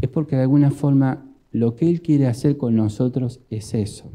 es 0.00 0.08
porque 0.08 0.36
de 0.36 0.42
alguna 0.42 0.70
forma 0.70 1.24
lo 1.52 1.74
que 1.74 1.88
Él 1.88 2.02
quiere 2.02 2.26
hacer 2.26 2.56
con 2.56 2.76
nosotros 2.76 3.40
es 3.50 3.74
eso. 3.74 4.10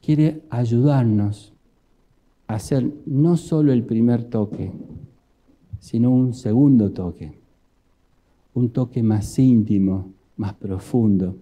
Quiere 0.00 0.42
ayudarnos 0.50 1.52
a 2.46 2.54
hacer 2.54 2.92
no 3.06 3.36
solo 3.36 3.72
el 3.72 3.84
primer 3.84 4.24
toque, 4.24 4.72
sino 5.78 6.10
un 6.10 6.34
segundo 6.34 6.90
toque, 6.90 7.38
un 8.54 8.70
toque 8.70 9.02
más 9.02 9.38
íntimo, 9.38 10.12
más 10.36 10.54
profundo, 10.54 11.36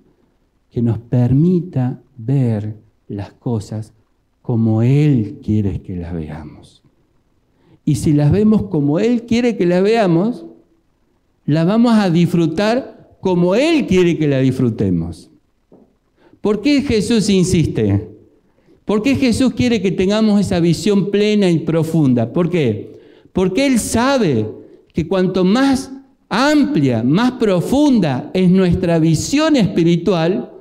que 0.70 0.82
nos 0.82 0.98
permita 0.98 2.00
ver 2.16 2.76
las 3.08 3.32
cosas 3.32 3.92
como 4.42 4.82
Él 4.82 5.40
quiere 5.42 5.82
que 5.82 5.96
las 5.96 6.12
veamos. 6.12 6.82
Y 7.84 7.96
si 7.96 8.12
las 8.12 8.30
vemos 8.30 8.64
como 8.64 8.98
Él 8.98 9.22
quiere 9.22 9.56
que 9.56 9.66
las 9.66 9.82
veamos, 9.82 10.46
las 11.48 11.66
vamos 11.66 11.94
a 11.94 12.10
disfrutar 12.10 13.16
como 13.22 13.54
Él 13.54 13.86
quiere 13.86 14.18
que 14.18 14.28
la 14.28 14.40
disfrutemos. 14.40 15.30
¿Por 16.42 16.60
qué 16.60 16.82
Jesús 16.82 17.30
insiste? 17.30 18.06
¿Por 18.84 19.00
qué 19.00 19.16
Jesús 19.16 19.54
quiere 19.54 19.80
que 19.80 19.90
tengamos 19.90 20.38
esa 20.42 20.60
visión 20.60 21.10
plena 21.10 21.48
y 21.48 21.60
profunda? 21.60 22.34
¿Por 22.34 22.50
qué? 22.50 23.00
Porque 23.32 23.64
Él 23.64 23.78
sabe 23.78 24.46
que 24.92 25.08
cuanto 25.08 25.42
más 25.42 25.90
amplia, 26.28 27.02
más 27.02 27.32
profunda 27.32 28.30
es 28.34 28.50
nuestra 28.50 28.98
visión 28.98 29.56
espiritual, 29.56 30.52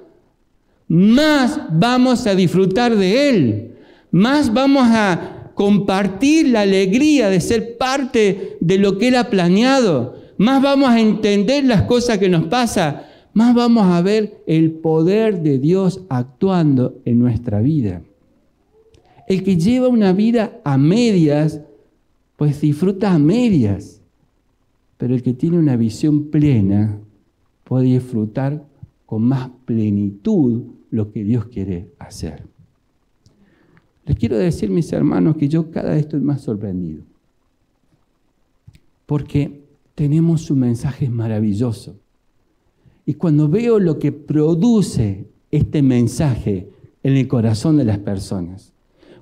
más 0.87 1.59
vamos 1.69 2.25
a 2.27 2.33
disfrutar 2.33 2.95
de 2.95 3.29
Él, 3.29 3.71
más 4.09 4.53
vamos 4.53 4.87
a 4.87 5.51
compartir 5.53 6.47
la 6.47 6.61
alegría 6.61 7.29
de 7.29 7.41
ser 7.41 7.77
parte 7.77 8.55
de 8.61 8.77
lo 8.77 8.97
que 8.97 9.09
Él 9.09 9.15
ha 9.15 9.29
planeado, 9.29 10.16
más 10.37 10.61
vamos 10.61 10.89
a 10.89 10.99
entender 10.99 11.65
las 11.65 11.83
cosas 11.83 12.17
que 12.17 12.29
nos 12.29 12.45
pasan, 12.45 13.01
más 13.33 13.53
vamos 13.53 13.85
a 13.85 14.01
ver 14.01 14.43
el 14.47 14.71
poder 14.71 15.41
de 15.41 15.59
Dios 15.59 16.01
actuando 16.09 17.01
en 17.05 17.19
nuestra 17.19 17.61
vida. 17.61 18.01
El 19.27 19.43
que 19.43 19.57
lleva 19.57 19.87
una 19.87 20.13
vida 20.13 20.59
a 20.63 20.77
medias, 20.77 21.61
pues 22.35 22.61
disfruta 22.61 23.13
a 23.13 23.19
medias, 23.19 24.01
pero 24.97 25.13
el 25.13 25.21
que 25.21 25.33
tiene 25.33 25.59
una 25.59 25.75
visión 25.75 26.29
plena 26.29 26.99
puede 27.63 27.85
disfrutar 27.85 28.65
con 29.05 29.23
más 29.23 29.49
plenitud 29.65 30.63
lo 30.89 31.11
que 31.11 31.23
Dios 31.23 31.45
quiere 31.45 31.89
hacer. 31.99 32.43
Les 34.05 34.15
quiero 34.17 34.37
decir, 34.37 34.69
mis 34.69 34.91
hermanos, 34.93 35.35
que 35.35 35.49
yo 35.49 35.69
cada 35.69 35.89
vez 35.89 35.99
estoy 35.99 36.21
más 36.21 36.41
sorprendido. 36.41 37.03
Porque 39.05 39.66
tenemos 39.97 40.51
un 40.51 40.59
mensaje 40.59 41.09
maravilloso. 41.09 41.95
Y 43.03 43.15
cuando 43.15 43.49
veo 43.49 43.79
lo 43.79 43.97
que 43.97 44.11
produce 44.11 45.25
este 45.49 45.81
mensaje 45.81 46.69
en 47.01 47.17
el 47.17 47.27
corazón 47.27 47.77
de 47.77 47.85
las 47.85 47.97
personas, 47.97 48.73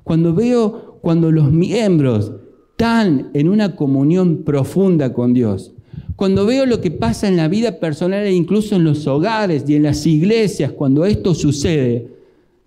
cuando 0.04 0.34
veo 0.34 1.00
cuando 1.00 1.32
los 1.32 1.50
miembros 1.50 2.34
están 2.72 3.30
en 3.34 3.48
una 3.48 3.78
comunión 3.78 4.44
profunda 4.44 5.14
con 5.14 5.34
Dios, 5.34 5.72
cuando 6.18 6.46
veo 6.46 6.66
lo 6.66 6.82
que 6.82 6.92
pasa 6.92 7.30
en 7.30 7.38
la 7.38 7.48
vida 7.48 7.80
personal 7.80 8.26
e 8.26 8.34
incluso 8.34 8.76
en 8.76 8.84
los 8.84 9.08
hogares 9.08 9.64
y 9.70 9.76
en 9.76 9.84
las 9.84 10.06
iglesias, 10.06 10.74
cuando 10.74 11.06
esto 11.06 11.34
sucede, 11.34 12.16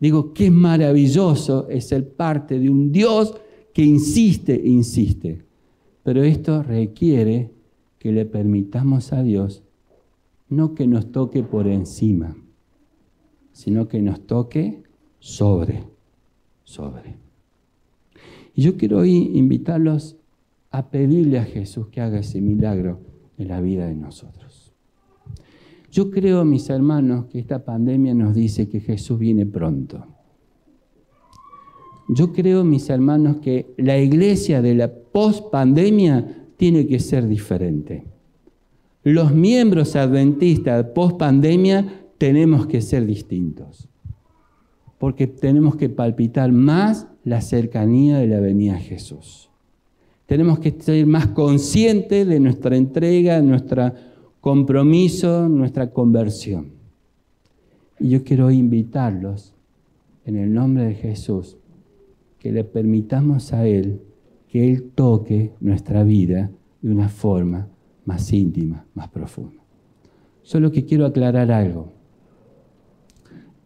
Digo, 0.01 0.33
qué 0.33 0.51
maravilloso 0.51 1.67
es 1.69 1.89
ser 1.89 2.09
parte 2.09 2.59
de 2.59 2.71
un 2.71 2.93
Dios 2.93 3.35
que 3.73 3.83
insiste, 3.83 4.61
insiste. 4.65 5.43
Pero 6.05 6.23
esto 6.23 6.63
requiere 6.63 7.58
que 8.09 8.13
le 8.15 8.25
permitamos 8.25 9.13
a 9.13 9.23
Dios 9.23 9.63
no 10.49 10.75
que 10.75 10.87
nos 10.87 11.13
toque 11.13 11.43
por 11.43 11.67
encima, 11.67 12.39
sino 13.53 13.87
que 13.87 14.01
nos 14.01 14.27
toque 14.27 14.83
sobre, 15.19 15.85
sobre. 16.65 17.19
Y 18.55 18.63
yo 18.63 18.79
quiero 18.79 19.01
hoy 19.01 19.31
invitarlos 19.35 20.17
a 20.71 20.89
pedirle 20.89 21.39
a 21.39 21.45
Jesús 21.45 21.89
que 21.89 22.01
haga 22.01 22.21
ese 22.21 22.41
milagro 22.41 23.01
en 23.37 23.49
la 23.49 23.61
vida 23.61 23.87
de 23.87 23.95
nosotros. 23.95 24.73
Yo 25.93 26.11
creo, 26.11 26.47
mis 26.47 26.71
hermanos, 26.71 27.27
que 27.27 27.41
esta 27.41 27.63
pandemia 27.63 28.15
nos 28.15 28.35
dice 28.35 28.71
que 28.71 28.81
Jesús 28.81 29.19
viene 29.19 29.45
pronto. 29.45 30.07
Yo 32.09 32.33
creo, 32.33 32.65
mis 32.65 32.89
hermanos, 32.89 33.37
que 33.43 33.75
la 33.77 33.99
iglesia 33.99 34.63
de 34.63 34.75
la 34.77 34.91
post-pandemia 34.91 36.47
tiene 36.59 36.87
que 36.87 36.99
ser 36.99 37.27
diferente. 37.27 38.05
Los 39.05 39.33
miembros 39.33 39.97
adventistas 39.97 40.85
post-pandemia 40.95 42.03
tenemos 42.19 42.67
que 42.67 42.83
ser 42.83 43.07
distintos, 43.07 43.89
porque 44.99 45.27
tenemos 45.27 45.77
que 45.77 45.89
palpitar 45.89 46.53
más 46.53 47.07
la 47.25 47.41
cercanía 47.41 48.19
de 48.19 48.27
la 48.27 48.41
venida 48.41 48.75
de 48.75 48.81
Jesús. 48.81 49.49
Tenemos 50.27 50.59
que 50.59 50.77
ser 50.79 51.07
más 51.07 51.29
conscientes 51.29 52.27
de 52.27 52.41
nuestra 52.41 52.77
entrega, 52.77 53.41
nuestra 53.41 53.95
compromiso, 54.41 55.49
nuestra 55.49 55.91
conversión. 55.93 56.73
Y 58.01 58.11
yo 58.11 58.25
quiero 58.25 58.51
invitarlos 58.51 59.55
en 60.27 60.37
el 60.37 60.53
nombre 60.53 60.85
de 60.85 60.95
Jesús 60.95 61.57
que 62.39 62.53
le 62.53 62.65
permitamos 62.65 63.53
a 63.53 63.67
Él 63.67 64.01
que 64.49 64.71
Él 64.71 64.91
toque 64.95 65.53
nuestra 65.61 66.03
vida 66.05 66.51
de 66.81 66.91
una 66.91 67.09
forma 67.09 67.69
más 68.05 68.33
íntima, 68.33 68.87
más 68.95 69.09
profunda. 69.09 69.63
Solo 70.43 70.73
que 70.73 70.85
quiero 70.85 71.05
aclarar 71.05 71.53
algo. 71.53 71.93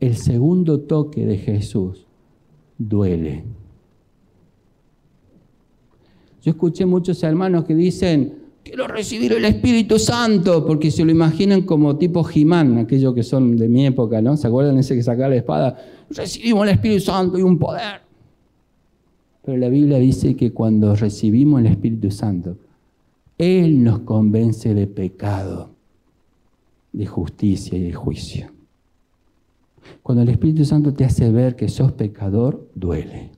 El 0.01 0.17
segundo 0.17 0.81
toque 0.81 1.25
de 1.25 1.39
Jesús 1.39 2.07
duele. 2.77 3.45
Yo 6.43 6.51
escuché 6.51 6.85
muchos 6.85 7.23
hermanos 7.23 7.65
que 7.65 7.77
dicen, 7.77 8.35
quiero 8.65 8.89
recibir 8.89 9.33
el 9.33 9.45
Espíritu 9.45 10.01
Santo, 10.01 10.67
porque 10.67 10.91
se 10.91 11.05
lo 11.05 11.13
imaginan 11.13 11.63
como 11.63 11.97
tipo 11.97 12.25
Jimán, 12.25 12.79
aquellos 12.79 13.15
que 13.15 13.23
son 13.23 13.57
de 13.57 13.69
mi 13.69 13.87
época, 13.87 14.21
¿no? 14.21 14.37
¿Se 14.37 14.49
acuerdan 14.49 14.77
ese 14.79 14.97
que 14.97 15.05
sacaba 15.05 15.29
la 15.29 15.37
espada? 15.37 15.79
Recibimos 16.11 16.65
el 16.65 16.75
Espíritu 16.75 17.03
Santo 17.03 17.39
y 17.39 17.43
un 17.43 17.61
poder. 17.61 18.12
Pero 19.45 19.59
la 19.59 19.69
Biblia 19.69 19.99
dice 19.99 20.37
que 20.37 20.53
cuando 20.53 20.95
recibimos 20.95 21.61
el 21.61 21.67
Espíritu 21.67 22.11
Santo, 22.11 22.57
Él 23.39 23.83
nos 23.83 24.01
convence 24.01 24.73
de 24.75 24.87
pecado, 24.87 25.71
de 26.93 27.07
justicia 27.07 27.77
y 27.77 27.83
de 27.83 27.93
juicio. 27.93 28.53
Cuando 30.03 30.23
el 30.23 30.29
Espíritu 30.29 30.65
Santo 30.65 30.95
te 30.95 31.05
hace 31.05 31.31
ver 31.33 31.57
que 31.57 31.69
sos 31.69 31.93
pecador, 31.93 32.69
duele. 32.75 33.31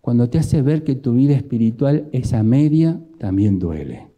Cuando 0.00 0.30
te 0.30 0.38
hace 0.38 0.62
ver 0.62 0.84
que 0.84 0.94
tu 0.94 1.12
vida 1.12 1.34
espiritual 1.34 2.08
es 2.12 2.32
a 2.32 2.42
media, 2.42 2.98
también 3.18 3.58
duele. 3.58 4.08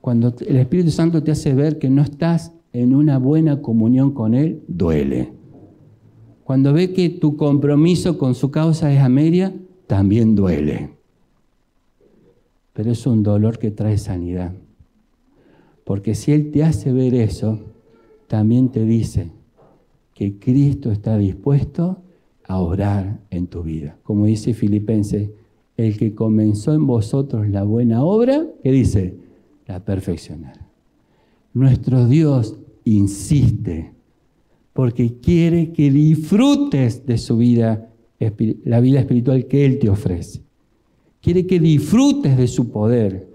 Cuando 0.00 0.34
el 0.46 0.56
Espíritu 0.56 0.90
Santo 0.90 1.22
te 1.22 1.32
hace 1.32 1.52
ver 1.52 1.78
que 1.78 1.90
no 1.90 2.00
estás 2.00 2.52
en 2.72 2.94
una 2.94 3.18
buena 3.18 3.60
comunión 3.60 4.12
con 4.12 4.34
Él, 4.34 4.62
duele. 4.66 5.37
Cuando 6.48 6.72
ve 6.72 6.94
que 6.94 7.10
tu 7.10 7.36
compromiso 7.36 8.16
con 8.16 8.34
su 8.34 8.50
causa 8.50 8.90
es 8.90 9.00
a 9.00 9.10
media, 9.10 9.54
también 9.86 10.34
duele. 10.34 10.88
Pero 12.72 12.90
es 12.90 13.06
un 13.06 13.22
dolor 13.22 13.58
que 13.58 13.70
trae 13.70 13.98
sanidad. 13.98 14.54
Porque 15.84 16.14
si 16.14 16.32
Él 16.32 16.50
te 16.50 16.64
hace 16.64 16.90
ver 16.90 17.14
eso, 17.14 17.60
también 18.28 18.70
te 18.70 18.86
dice 18.86 19.30
que 20.14 20.38
Cristo 20.38 20.90
está 20.90 21.18
dispuesto 21.18 21.98
a 22.46 22.60
orar 22.60 23.20
en 23.28 23.48
tu 23.48 23.62
vida. 23.62 23.98
Como 24.02 24.24
dice 24.24 24.54
Filipenses, 24.54 25.28
el 25.76 25.98
que 25.98 26.14
comenzó 26.14 26.72
en 26.72 26.86
vosotros 26.86 27.46
la 27.50 27.62
buena 27.62 28.02
obra, 28.02 28.46
¿qué 28.62 28.72
dice? 28.72 29.18
La 29.66 29.84
perfeccionará. 29.84 30.66
Nuestro 31.52 32.06
Dios 32.08 32.56
insiste 32.84 33.97
porque 34.78 35.14
quiere 35.20 35.72
que 35.72 35.90
disfrutes 35.90 37.04
de 37.04 37.18
su 37.18 37.36
vida, 37.36 37.90
la 38.64 38.78
vida 38.78 39.00
espiritual 39.00 39.46
que 39.46 39.66
Él 39.66 39.80
te 39.80 39.90
ofrece. 39.90 40.42
Quiere 41.20 41.48
que 41.48 41.58
disfrutes 41.58 42.36
de 42.36 42.46
su 42.46 42.70
poder. 42.70 43.26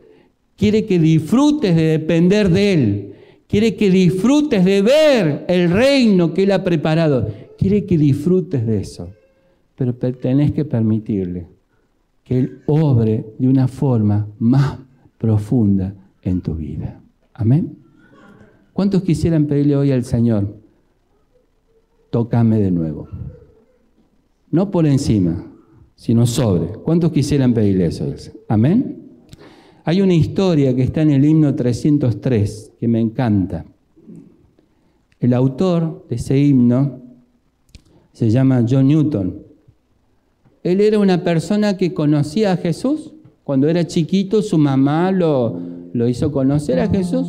Quiere 0.56 0.86
que 0.86 0.98
disfrutes 1.00 1.76
de 1.76 1.84
depender 1.84 2.50
de 2.50 2.74
Él. 2.74 3.14
Quiere 3.46 3.76
que 3.76 3.92
disfrutes 3.92 4.64
de 4.64 4.84
ver 4.84 5.44
el 5.50 5.70
reino 5.70 6.34
que 6.34 6.44
Él 6.44 6.54
ha 6.54 6.64
preparado. 6.64 7.28
Quiere 7.58 7.84
que 7.84 7.98
disfrutes 7.98 8.66
de 8.66 8.80
eso. 8.80 9.10
Pero 9.76 9.94
tenés 9.96 10.54
que 10.54 10.64
permitirle 10.64 11.48
que 12.24 12.40
Él 12.40 12.60
obre 12.68 13.26
de 13.38 13.50
una 13.50 13.68
forma 13.68 14.30
más 14.40 14.80
profunda 15.18 15.94
en 16.22 16.40
tu 16.40 16.56
vida. 16.56 17.02
Amén. 17.34 17.76
¿Cuántos 18.72 19.04
quisieran 19.04 19.46
pedirle 19.46 19.76
hoy 19.76 19.92
al 19.92 20.06
Señor, 20.06 20.63
tócame 22.14 22.60
de 22.60 22.70
nuevo? 22.70 23.08
No 24.52 24.70
por 24.70 24.86
encima, 24.86 25.52
sino 25.96 26.28
sobre. 26.28 26.68
¿Cuántos 26.68 27.12
quisieran 27.12 27.56
pedirle 27.56 27.88
eso? 27.88 28.06
Amén. 28.48 29.02
Hay 29.84 30.00
una 30.00 30.14
historia 30.14 30.76
que 30.76 30.84
está 30.84 31.02
en 31.02 31.10
el 31.10 31.26
himno 31.26 31.56
303 31.56 32.74
que 32.80 32.88
me 32.88 33.02
encanta. 33.02 33.66
El 35.20 35.34
autor 35.34 36.06
de 36.08 36.18
ese 36.18 36.38
himno 36.38 37.02
se 38.12 38.30
llama 38.30 38.64
John 38.70 38.90
Newton. 38.90 39.40
Él 40.62 40.82
era 40.82 41.00
una 41.00 41.24
persona 41.24 41.78
que 41.78 41.96
conocía 41.96 42.52
a 42.52 42.58
Jesús. 42.58 43.12
Cuando 43.44 43.68
era 43.68 43.88
chiquito 43.88 44.44
su 44.44 44.60
mamá 44.60 45.12
lo, 45.12 45.60
lo 45.94 46.08
hizo 46.08 46.32
conocer 46.32 46.80
a 46.80 46.90
Jesús. 46.90 47.28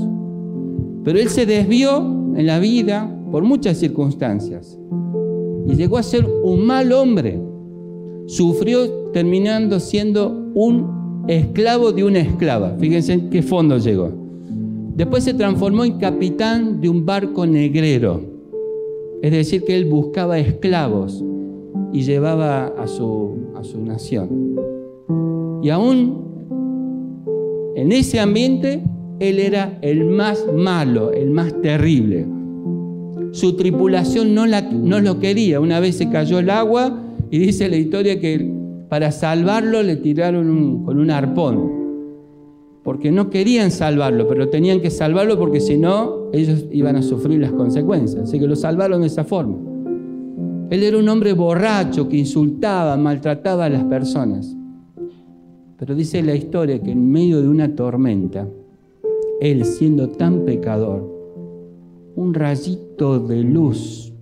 Pero 1.05 1.19
él 1.19 1.31
se 1.31 1.47
desvió 1.47 2.01
en 2.37 2.47
la 2.47 2.59
vida 2.59 3.14
por 3.35 3.43
muchas 3.43 3.79
circunstancias 3.79 4.79
y 5.67 5.75
llegó 5.75 5.99
a 5.99 6.05
ser 6.05 6.25
un 6.25 6.65
mal 6.65 6.93
hombre. 6.93 7.43
Sufrió 8.27 8.89
terminando 9.11 9.81
siendo 9.81 10.53
un 10.55 11.25
esclavo 11.27 11.91
de 11.91 12.05
una 12.05 12.21
esclava. 12.21 12.77
Fíjense 12.79 13.15
en 13.15 13.31
qué 13.31 13.43
fondo 13.43 13.79
llegó. 13.79 14.13
Después 14.95 15.25
se 15.25 15.35
transformó 15.35 15.85
en 15.85 15.99
capitán 15.99 16.81
de 16.81 16.89
un 16.89 17.05
barco 17.05 17.45
negrero. 17.45 18.21
Es 19.21 19.33
decir, 19.33 19.65
que 19.65 19.75
él 19.75 19.87
buscaba 19.87 20.39
esclavos 20.39 21.25
y 21.93 22.03
llevaba 22.03 22.67
a 22.67 22.87
su, 22.87 23.49
a 23.57 23.65
su 23.65 23.81
nación. 23.81 24.55
Y 25.61 25.71
aún 25.71 26.23
en 27.75 27.91
ese 27.91 28.21
ambiente, 28.21 28.85
él 29.19 29.41
era 29.41 29.77
el 29.83 30.05
más 30.05 30.47
malo, 30.55 31.11
el 31.11 31.33
más 31.33 31.61
terrible. 31.63 32.29
Su 33.35 33.57
tripulación 33.57 34.33
no, 34.33 34.47
lo 34.47 35.19
quería. 35.19 35.59
Una 35.59 35.81
vez 35.81 35.97
se 35.97 36.09
cayó 36.09 36.39
el 36.39 36.51
agua 36.51 37.01
y 37.33 37.39
dice 37.39 37.69
la 37.69 37.77
historia 37.77 38.21
que 38.21 38.49
para 38.89 39.11
salvarlo 39.11 39.83
le 39.83 39.97
tiraron 39.97 40.85
con 40.85 41.01
un 41.01 41.11
arpón. 41.11 41.73
Porque 42.85 43.11
no 43.11 43.31
querían 43.31 43.73
salvarlo, 43.73 44.29
pero 44.29 44.51
tenían 44.51 44.81
que 44.81 44.89
salvarlo 44.89 45.37
porque 45.37 45.59
si 45.61 45.77
no, 45.77 46.31
ellos 46.33 46.67
iban 46.71 46.95
a 46.95 47.03
sufrir 47.03 47.41
las 47.41 47.51
consecuencias. 47.51 48.29
Así 48.29 48.39
que 48.39 48.47
lo 48.47 48.55
salvaron 48.55 49.01
de 49.01 49.09
esa 49.09 49.25
forma. 49.25 49.57
Él 50.71 50.85
era 50.85 50.97
un 50.97 51.09
hombre 51.09 51.33
borracho 51.33 52.09
que 52.09 52.19
insultaba, 52.19 52.97
maltrataba 52.97 53.65
a 53.65 53.69
las 53.69 53.83
personas. 53.83 54.57
Pero 55.77 55.97
dice 55.97 56.23
la 56.23 56.37
historia 56.37 56.81
que 56.81 56.93
en 56.93 57.11
medio 57.11 57.43
de 57.43 57.49
una 57.49 57.75
tormenta, 57.75 58.47
él 59.41 59.65
siendo 59.65 60.11
tan 60.11 60.45
pecador, 60.45 61.14
un 62.17 62.35
rayito 62.35 63.19
de 63.21 63.43
luz 63.43 64.15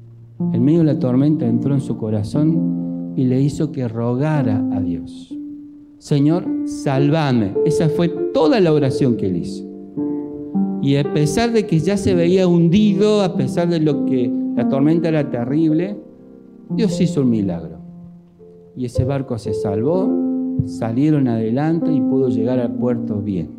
en 0.53 0.64
medio 0.64 0.80
de 0.80 0.86
la 0.86 0.99
tormenta 0.99 1.47
entró 1.47 1.72
en 1.72 1.80
su 1.80 1.97
corazón 1.97 3.14
y 3.16 3.24
le 3.24 3.40
hizo 3.40 3.72
que 3.72 3.88
rogara 3.88 4.62
a 4.72 4.80
Dios. 4.80 5.34
Señor, 5.99 6.45
salvame. 6.66 7.55
Esa 7.64 7.88
fue 7.88 8.09
toda 8.34 8.61
la 8.61 8.72
oración 8.72 9.16
que 9.16 9.26
él 9.26 9.36
hizo. 9.36 9.64
Y 10.82 10.97
a 10.97 11.11
pesar 11.12 11.53
de 11.53 11.66
que 11.66 11.78
ya 11.78 11.97
se 11.97 12.14
veía 12.14 12.49
hundido, 12.49 13.22
a 13.22 13.36
pesar 13.36 13.68
de 13.68 13.80
lo 13.80 14.05
que 14.05 14.30
la 14.57 14.68
tormenta 14.68 15.09
era 15.09 15.30
terrible, 15.30 15.97
Dios 16.70 17.01
hizo 17.01 17.22
un 17.22 17.30
milagro. 17.30 17.78
Y 18.76 18.86
ese 18.86 19.05
barco 19.05 19.38
se 19.38 19.55
salvó, 19.55 20.11
salieron 20.66 21.28
adelante 21.28 21.93
y 21.93 22.01
pudo 22.01 22.28
llegar 22.28 22.59
al 22.59 22.74
puerto 22.74 23.20
bien. 23.20 23.51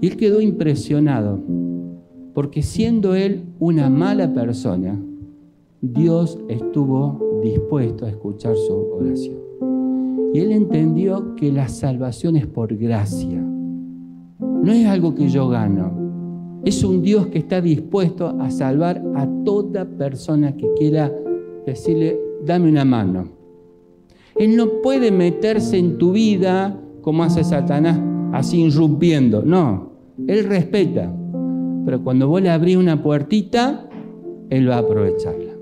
Y 0.00 0.08
él 0.08 0.16
quedó 0.16 0.40
impresionado, 0.40 1.40
porque 2.34 2.62
siendo 2.62 3.14
él 3.14 3.44
una 3.58 3.90
mala 3.90 4.32
persona, 4.32 4.98
Dios 5.80 6.38
estuvo 6.48 7.40
dispuesto 7.42 8.06
a 8.06 8.10
escuchar 8.10 8.56
su 8.56 8.72
oración. 8.72 9.36
Y 10.32 10.38
él 10.38 10.52
entendió 10.52 11.34
que 11.36 11.52
la 11.52 11.68
salvación 11.68 12.36
es 12.36 12.46
por 12.46 12.74
gracia. 12.76 13.40
No 14.38 14.72
es 14.72 14.86
algo 14.86 15.14
que 15.14 15.28
yo 15.28 15.48
gano. 15.48 16.60
Es 16.64 16.84
un 16.84 17.02
Dios 17.02 17.26
que 17.26 17.38
está 17.38 17.60
dispuesto 17.60 18.28
a 18.40 18.50
salvar 18.50 19.02
a 19.16 19.28
toda 19.44 19.84
persona 19.84 20.56
que 20.56 20.72
quiera 20.78 21.12
decirle, 21.66 22.18
dame 22.46 22.68
una 22.68 22.84
mano. 22.84 23.24
Él 24.36 24.56
no 24.56 24.80
puede 24.82 25.10
meterse 25.10 25.76
en 25.76 25.98
tu 25.98 26.12
vida 26.12 26.80
como 27.02 27.24
hace 27.24 27.44
Satanás, 27.44 28.00
así 28.32 28.62
irrumpiendo. 28.62 29.42
No, 29.42 29.90
Él 30.26 30.44
respeta. 30.44 31.12
Pero 31.84 32.02
cuando 32.02 32.28
vos 32.28 32.40
le 32.40 32.50
abrís 32.50 32.76
una 32.76 33.02
puertita, 33.02 33.88
Él 34.50 34.68
va 34.68 34.76
a 34.76 34.78
aprovecharla. 34.78 35.52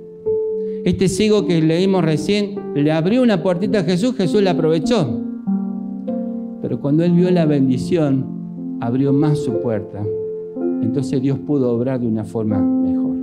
Este 0.84 1.08
ciego 1.08 1.46
que 1.46 1.60
leímos 1.60 2.04
recién, 2.04 2.56
le 2.74 2.90
abrió 2.92 3.22
una 3.22 3.42
puertita 3.42 3.80
a 3.80 3.84
Jesús, 3.84 4.16
Jesús 4.16 4.42
la 4.42 4.52
aprovechó. 4.52 5.22
Pero 6.62 6.80
cuando 6.80 7.04
Él 7.04 7.12
vio 7.12 7.30
la 7.30 7.46
bendición, 7.46 8.78
abrió 8.80 9.12
más 9.12 9.38
su 9.38 9.60
puerta. 9.60 10.02
Entonces 10.82 11.20
Dios 11.20 11.38
pudo 11.38 11.72
obrar 11.72 12.00
de 12.00 12.06
una 12.06 12.24
forma 12.24 12.58
mejor. 12.60 13.16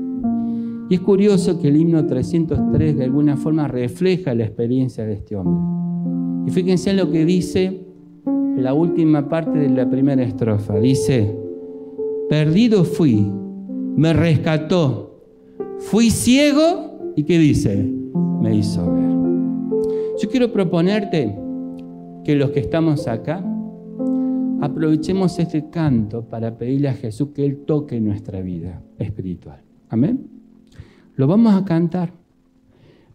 Y 0.89 0.95
es 0.95 1.01
curioso 1.01 1.59
que 1.59 1.67
el 1.67 1.77
himno 1.77 2.05
303 2.05 2.97
de 2.97 3.03
alguna 3.03 3.35
forma 3.35 3.67
refleja 3.67 4.33
la 4.35 4.45
experiencia 4.45 5.05
de 5.05 5.13
este 5.13 5.35
hombre. 5.35 6.47
Y 6.47 6.51
fíjense 6.51 6.91
en 6.91 6.97
lo 6.97 7.11
que 7.11 7.25
dice 7.25 7.85
la 8.57 8.73
última 8.73 9.27
parte 9.27 9.57
de 9.59 9.69
la 9.69 9.89
primera 9.89 10.23
estrofa. 10.23 10.79
Dice, 10.79 11.35
perdido 12.29 12.83
fui, 12.83 13.31
me 13.95 14.13
rescató, 14.13 15.23
fui 15.79 16.09
ciego 16.09 17.13
y 17.15 17.23
¿qué 17.23 17.39
dice? 17.39 17.75
Me 18.41 18.55
hizo 18.55 18.93
ver. 18.93 19.07
Yo 20.21 20.29
quiero 20.29 20.51
proponerte 20.51 21.35
que 22.23 22.35
los 22.35 22.51
que 22.51 22.59
estamos 22.59 23.07
acá 23.07 23.43
aprovechemos 24.61 25.37
este 25.39 25.69
canto 25.69 26.23
para 26.23 26.57
pedirle 26.57 26.89
a 26.89 26.93
Jesús 26.93 27.29
que 27.33 27.45
Él 27.45 27.59
toque 27.65 27.99
nuestra 28.01 28.41
vida 28.41 28.81
espiritual. 28.99 29.61
Amén. 29.89 30.27
Lo 31.15 31.27
vamos 31.27 31.53
a 31.53 31.63
cantar. 31.63 32.13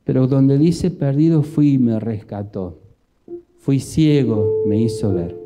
Pero 0.04 0.26
donde 0.26 0.58
dice 0.58 0.90
perdido 0.90 1.42
fui 1.42 1.78
me 1.78 2.00
rescató. 2.00 2.80
Fui 3.58 3.78
ciego, 3.78 4.64
me 4.66 4.80
hizo 4.80 5.12
ver. 5.12 5.38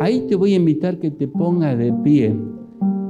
Ahí 0.00 0.26
te 0.26 0.34
voy 0.34 0.54
a 0.54 0.56
invitar 0.56 0.98
que 0.98 1.10
te 1.10 1.28
ponga 1.28 1.76
de 1.76 1.92
pie 1.92 2.34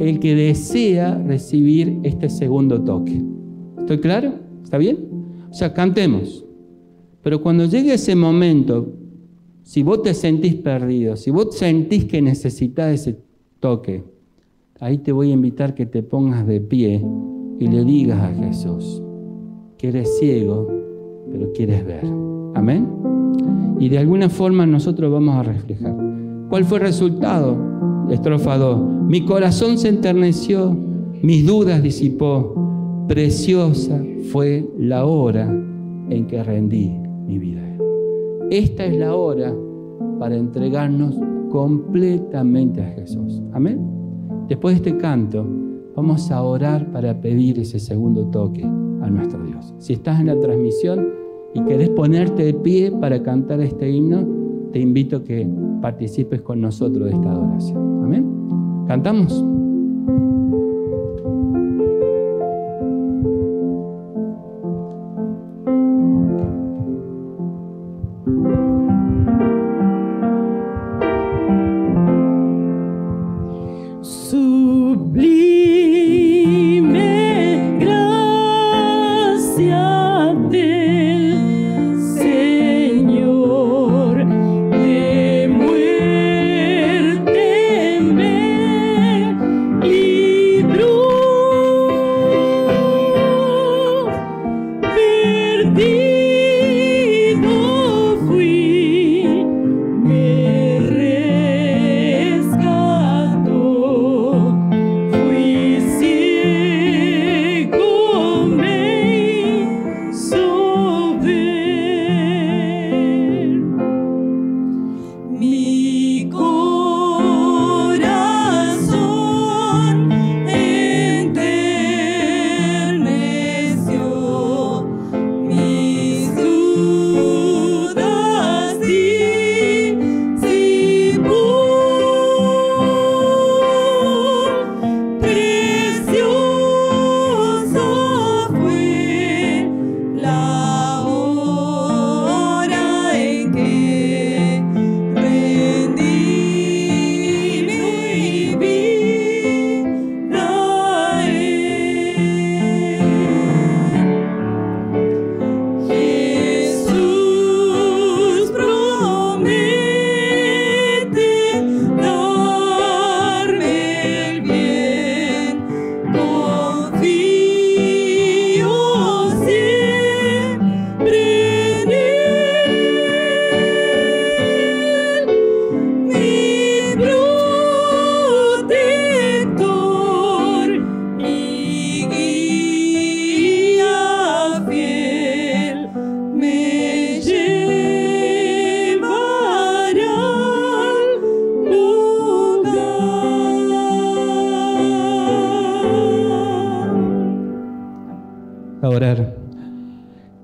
el 0.01 0.19
que 0.19 0.35
desea 0.35 1.17
recibir 1.19 2.01
este 2.03 2.29
segundo 2.29 2.83
toque. 2.83 3.23
¿Estoy 3.79 3.99
claro? 3.99 4.35
¿Está 4.63 4.79
bien? 4.79 4.99
O 5.51 5.55
sea, 5.55 5.73
cantemos. 5.73 6.45
Pero 7.23 7.43
cuando 7.43 7.65
llegue 7.65 7.95
ese 7.95 8.15
momento, 8.15 8.93
si 9.63 9.83
vos 9.83 10.03
te 10.03 10.15
sentís 10.15 10.55
perdido, 10.57 11.17
si 11.17 11.31
vos 11.31 11.57
sentís 11.57 12.05
que 12.05 12.23
necesitas 12.23 12.95
ese 12.95 13.19
toque, 13.59 14.05
ahí 14.81 14.99
te 14.99 15.13
voy 15.13 15.31
a 15.31 15.35
invitar 15.35 15.75
que 15.75 15.87
te 15.87 16.03
pongas 16.03 16.47
de 16.47 16.61
pie 16.61 17.05
y 17.59 17.67
le 17.67 17.85
digas 17.85 18.21
a 18.21 18.35
Jesús 18.35 19.03
que 19.79 19.89
eres 19.89 20.19
ciego, 20.19 20.69
pero 21.31 21.53
quieres 21.53 21.85
ver. 21.85 22.05
Amén. 22.55 22.89
Y 23.79 23.89
de 23.89 23.99
alguna 23.99 24.29
forma 24.29 24.67
nosotros 24.67 25.13
vamos 25.13 25.37
a 25.37 25.43
reflejar. 25.43 25.95
¿Cuál 26.49 26.65
fue 26.65 26.79
el 26.79 26.85
resultado? 26.85 27.76
Estrofa 28.11 28.57
2. 28.57 29.05
Mi 29.09 29.25
corazón 29.25 29.79
se 29.79 29.89
enterneció, 29.89 30.77
mis 31.23 31.47
dudas 31.47 31.83
disipó. 31.83 32.55
Preciosa 33.09 34.03
fue 34.33 34.69
la 34.79 35.07
hora 35.07 35.47
en 36.11 36.27
que 36.27 36.43
rendí 36.43 36.91
mi 37.27 37.39
vida. 37.39 37.63
Esta 38.51 38.85
es 38.85 38.97
la 38.97 39.15
hora 39.15 39.55
para 40.19 40.37
entregarnos 40.37 41.17
completamente 41.51 42.83
a 42.83 42.89
Jesús. 42.91 43.43
Amén. 43.53 43.81
Después 44.49 44.81
de 44.81 44.91
este 44.91 45.01
canto, 45.01 45.47
Vamos 45.97 46.31
a 46.31 46.43
orar 46.43 46.93
para 46.93 47.19
pedir 47.23 47.59
ese 47.59 47.79
segundo 47.79 48.27
toque 48.27 48.63
a 48.65 49.09
nuestro 49.09 49.43
Dios. 49.43 49.75
Si 49.79 49.95
estás 49.95 50.21
en 50.21 50.27
la 50.27 50.39
transmisión 50.39 51.09
y 51.55 51.65
querés 51.65 51.89
ponerte 51.89 52.45
de 52.45 52.53
pie 52.53 52.93
para 52.93 53.23
cantar 53.23 53.63
este 53.63 53.91
himno, 53.91 54.29
te 54.73 54.79
invito 54.79 55.17
a 55.17 55.25
que 55.25 55.49
participes 55.81 56.43
con 56.43 56.61
nosotros 56.61 57.07
de 57.07 57.15
esta 57.15 57.31
adoración. 57.31 57.96
Amén. 58.07 58.25
¿Cantamos? 58.87 59.56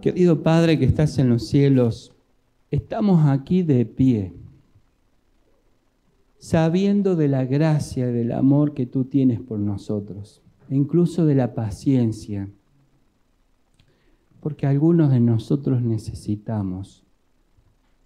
Querido 0.01 0.43
Padre 0.43 0.77
que 0.77 0.85
estás 0.85 1.17
en 1.19 1.29
los 1.29 1.47
cielos, 1.47 2.13
estamos 2.73 3.29
aquí 3.29 3.63
de 3.63 3.87
pie, 3.87 4.35
sabiendo 6.39 7.15
de 7.15 7.29
la 7.29 7.45
gracia 7.45 8.09
y 8.09 8.13
del 8.13 8.33
amor 8.33 8.75
que 8.75 8.85
tú 8.85 9.05
tienes 9.05 9.41
por 9.41 9.61
nosotros, 9.61 10.43
e 10.69 10.75
incluso 10.75 11.25
de 11.25 11.37
la 11.37 11.55
paciencia, 11.55 12.49
porque 14.41 14.67
algunos 14.67 15.13
de 15.13 15.21
nosotros 15.21 15.81
necesitamos 15.81 17.05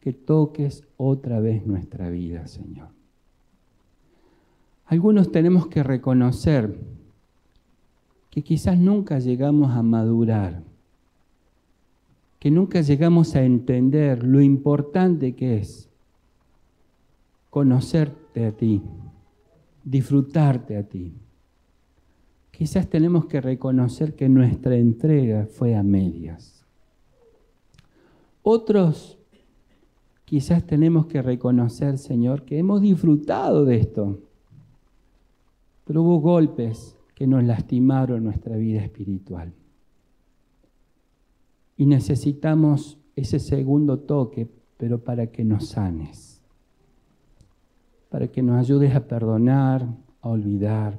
que 0.01 0.13
toques 0.13 0.87
otra 0.99 1.41
vez 1.41 1.67
nuestra 1.67 2.11
vida, 2.11 2.47
Señor. 2.47 2.89
Algunos 4.85 5.33
tenemos 5.33 5.69
que 5.69 5.83
reconocer 5.83 6.79
que 8.37 8.43
quizás 8.43 8.77
nunca 8.77 9.19
llegamos 9.19 9.73
a 9.73 9.83
madurar 9.83 10.63
que 12.39 12.51
nunca 12.51 12.83
llegamos 12.83 13.35
a 13.35 13.43
entender 13.43 14.23
lo 14.23 14.43
importante 14.43 15.35
que 15.35 15.57
es 15.57 15.89
conocerte 17.49 18.45
a 18.45 18.53
ti, 18.53 18.83
disfrutarte 19.83 20.77
a 20.77 20.83
ti. 20.83 21.15
Quizás 22.51 22.89
tenemos 22.89 23.25
que 23.25 23.41
reconocer 23.41 24.15
que 24.15 24.29
nuestra 24.29 24.77
entrega 24.77 25.47
fue 25.47 25.75
a 25.75 25.83
medias. 25.83 26.63
Otros 28.43 29.19
quizás 30.27 30.63
tenemos 30.63 31.07
que 31.07 31.23
reconocer, 31.23 31.97
Señor, 31.97 32.43
que 32.43 32.59
hemos 32.59 32.83
disfrutado 32.83 33.65
de 33.65 33.77
esto, 33.77 34.19
pero 35.87 36.03
hubo 36.03 36.21
golpes 36.21 36.96
que 37.17 37.27
nos 37.27 37.43
lastimaron 37.43 38.23
nuestra 38.23 38.57
vida 38.57 38.83
espiritual. 38.83 39.55
Y 41.79 41.87
necesitamos 41.87 42.99
ese 43.17 43.39
segundo 43.39 44.01
toque, 44.01 44.47
pero 44.77 45.03
para 45.03 45.29
que 45.29 45.43
nos 45.43 45.69
sanes, 45.69 46.43
para 48.11 48.29
que 48.29 48.43
nos 48.43 48.59
ayudes 48.59 48.95
a 48.95 49.09
perdonar, 49.09 49.89
a 50.21 50.29
olvidar, 50.29 50.99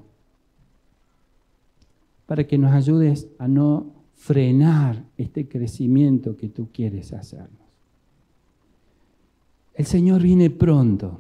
para 2.26 2.46
que 2.48 2.58
nos 2.58 2.72
ayudes 2.72 3.28
a 3.38 3.48
no 3.48 3.94
frenar 4.16 5.06
este 5.18 5.48
crecimiento 5.48 6.36
que 6.36 6.50
tú 6.50 6.70
quieres 6.74 7.14
hacernos. 7.14 7.68
El 9.76 9.86
Señor 9.86 10.24
viene 10.24 10.50
pronto. 10.50 11.20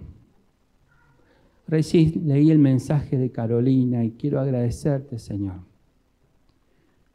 Recién 1.68 2.24
leí 2.26 2.49
el 2.49 2.59
mensaje 2.59 3.18
de 3.18 3.30
Carolina 3.30 4.05
y 4.05 4.11
quiero 4.11 4.39
agradecerte, 4.39 5.20
Señor, 5.20 5.57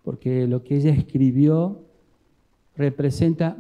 porque 0.05 0.47
lo 0.47 0.63
que 0.63 0.77
ella 0.77 0.91
escribió 0.91 1.81
representa 2.77 3.57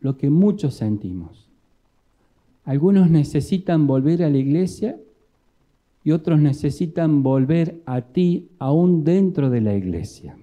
lo 0.00 0.16
que 0.16 0.30
muchos 0.30 0.74
sentimos. 0.74 1.48
Algunos 2.64 3.10
necesitan 3.10 3.86
volver 3.86 4.22
a 4.22 4.30
la 4.30 4.38
iglesia 4.38 4.98
y 6.02 6.12
otros 6.12 6.40
necesitan 6.40 7.22
volver 7.22 7.82
a 7.84 8.00
ti 8.00 8.48
aún 8.58 9.04
dentro 9.04 9.50
de 9.50 9.60
la 9.60 9.74
iglesia. 9.74 10.36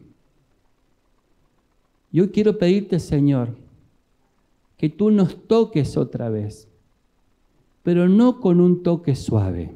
Yo 2.11 2.31
quiero 2.31 2.57
pedirte, 2.57 2.99
Señor, 2.99 3.55
que 4.77 4.89
tú 4.89 5.09
nos 5.09 5.47
toques 5.47 5.97
otra 5.97 6.29
vez, 6.29 6.67
pero 7.87 8.09
no 8.09 8.41
con 8.41 8.59
un 8.59 8.83
toque 8.83 9.15
suave. 9.15 9.73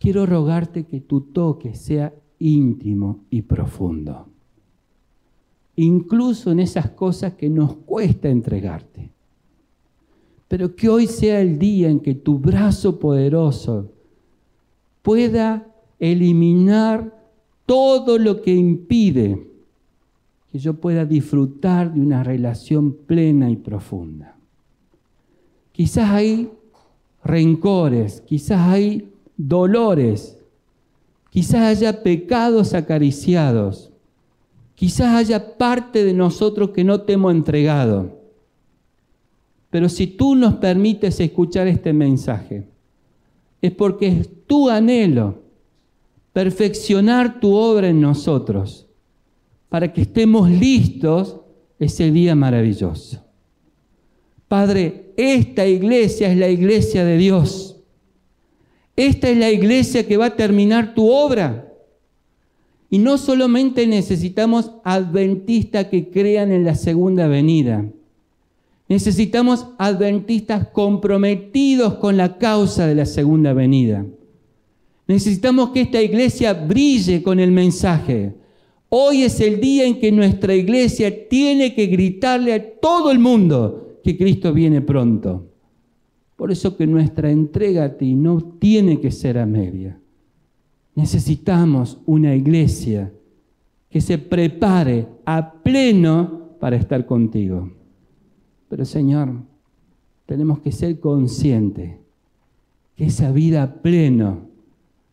Quiero 0.00 0.26
rogarte 0.26 0.82
que 0.82 0.98
tu 0.98 1.20
toque 1.20 1.76
sea 1.76 2.12
íntimo 2.40 3.20
y 3.30 3.42
profundo 3.42 4.26
incluso 5.76 6.50
en 6.50 6.58
esas 6.58 6.90
cosas 6.90 7.34
que 7.34 7.48
nos 7.48 7.74
cuesta 7.74 8.28
entregarte. 8.28 9.10
Pero 10.48 10.74
que 10.74 10.88
hoy 10.88 11.06
sea 11.06 11.40
el 11.40 11.56
día 11.56 11.88
en 11.88 12.00
que 12.00 12.16
tu 12.16 12.40
brazo 12.40 12.98
poderoso 12.98 13.92
pueda 15.02 15.72
eliminar 16.00 17.16
todo 17.64 18.18
lo 18.18 18.42
que 18.42 18.52
impide 18.52 19.48
que 20.50 20.58
yo 20.58 20.74
pueda 20.74 21.04
disfrutar 21.04 21.94
de 21.94 22.00
una 22.00 22.24
relación 22.24 22.92
plena 22.92 23.52
y 23.52 23.56
profunda. 23.56 24.34
Quizás 25.74 26.10
hay 26.10 26.50
rencores, 27.22 28.22
quizás 28.22 28.60
hay 28.68 29.12
dolores, 29.36 30.38
quizás 31.28 31.62
haya 31.62 32.02
pecados 32.02 32.72
acariciados 32.72 33.90
Quizás 34.74 35.14
haya 35.14 35.56
parte 35.56 36.04
de 36.04 36.12
nosotros 36.12 36.70
que 36.70 36.84
no 36.84 37.02
te 37.02 37.12
hemos 37.14 37.32
entregado. 37.32 38.18
Pero 39.70 39.88
si 39.88 40.06
tú 40.06 40.34
nos 40.34 40.54
permites 40.54 41.20
escuchar 41.20 41.68
este 41.68 41.92
mensaje, 41.92 42.66
es 43.62 43.72
porque 43.72 44.08
es 44.08 44.28
tu 44.46 44.68
anhelo 44.68 45.42
perfeccionar 46.32 47.40
tu 47.40 47.54
obra 47.54 47.88
en 47.88 48.00
nosotros 48.00 48.86
para 49.68 49.92
que 49.92 50.02
estemos 50.02 50.50
listos 50.50 51.40
ese 51.78 52.10
día 52.10 52.34
maravilloso. 52.34 53.24
Padre, 54.48 55.12
esta 55.16 55.66
iglesia 55.66 56.30
es 56.30 56.36
la 56.36 56.48
iglesia 56.48 57.04
de 57.04 57.16
Dios. 57.16 57.76
Esta 58.96 59.28
es 59.28 59.36
la 59.36 59.50
iglesia 59.50 60.06
que 60.06 60.16
va 60.16 60.26
a 60.26 60.36
terminar 60.36 60.94
tu 60.94 61.10
obra. 61.10 61.72
Y 62.90 62.98
no 62.98 63.18
solamente 63.18 63.86
necesitamos 63.86 64.70
adventistas 64.84 65.86
que 65.86 66.10
crean 66.10 66.52
en 66.52 66.64
la 66.64 66.76
segunda 66.76 67.26
venida. 67.26 67.84
Necesitamos 68.88 69.66
adventistas 69.78 70.68
comprometidos 70.68 71.94
con 71.94 72.16
la 72.16 72.38
causa 72.38 72.86
de 72.86 72.94
la 72.94 73.06
segunda 73.06 73.52
venida. 73.52 74.04
Necesitamos 75.06 75.70
que 75.70 75.80
esta 75.80 76.00
iglesia 76.00 76.52
brille 76.52 77.22
con 77.22 77.40
el 77.40 77.50
mensaje. 77.50 78.34
Hoy 78.90 79.22
es 79.22 79.40
el 79.40 79.60
día 79.60 79.86
en 79.86 79.98
que 79.98 80.12
nuestra 80.12 80.54
iglesia 80.54 81.28
tiene 81.28 81.74
que 81.74 81.86
gritarle 81.86 82.54
a 82.54 82.80
todo 82.80 83.10
el 83.10 83.18
mundo 83.18 83.93
que 84.04 84.18
Cristo 84.18 84.52
viene 84.52 84.82
pronto. 84.82 85.46
Por 86.36 86.52
eso 86.52 86.76
que 86.76 86.86
nuestra 86.86 87.30
entrega 87.30 87.84
a 87.84 87.96
ti 87.96 88.14
no 88.14 88.38
tiene 88.58 89.00
que 89.00 89.10
ser 89.10 89.38
a 89.38 89.46
media. 89.46 89.98
Necesitamos 90.94 91.98
una 92.04 92.34
iglesia 92.34 93.12
que 93.88 94.02
se 94.02 94.18
prepare 94.18 95.08
a 95.24 95.54
pleno 95.54 96.50
para 96.60 96.76
estar 96.76 97.06
contigo. 97.06 97.70
Pero 98.68 98.84
Señor, 98.84 99.36
tenemos 100.26 100.58
que 100.58 100.70
ser 100.70 101.00
conscientes 101.00 101.96
que 102.96 103.06
esa 103.06 103.32
vida 103.32 103.80
pleno 103.80 104.48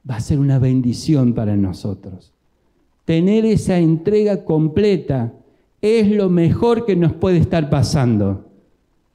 va 0.10 0.18
a 0.18 0.22
ser 0.22 0.38
una 0.38 0.60
bendición 0.60 1.34
para 1.34 1.56
nosotros. 1.56 2.34
Tener 3.06 3.46
esa 3.46 3.78
entrega 3.78 4.44
completa 4.44 5.34
es 5.82 6.12
lo 6.12 6.30
mejor 6.30 6.86
que 6.86 6.98
nos 6.98 7.14
puede 7.14 7.38
estar 7.38 7.70
pasando. 7.70 8.51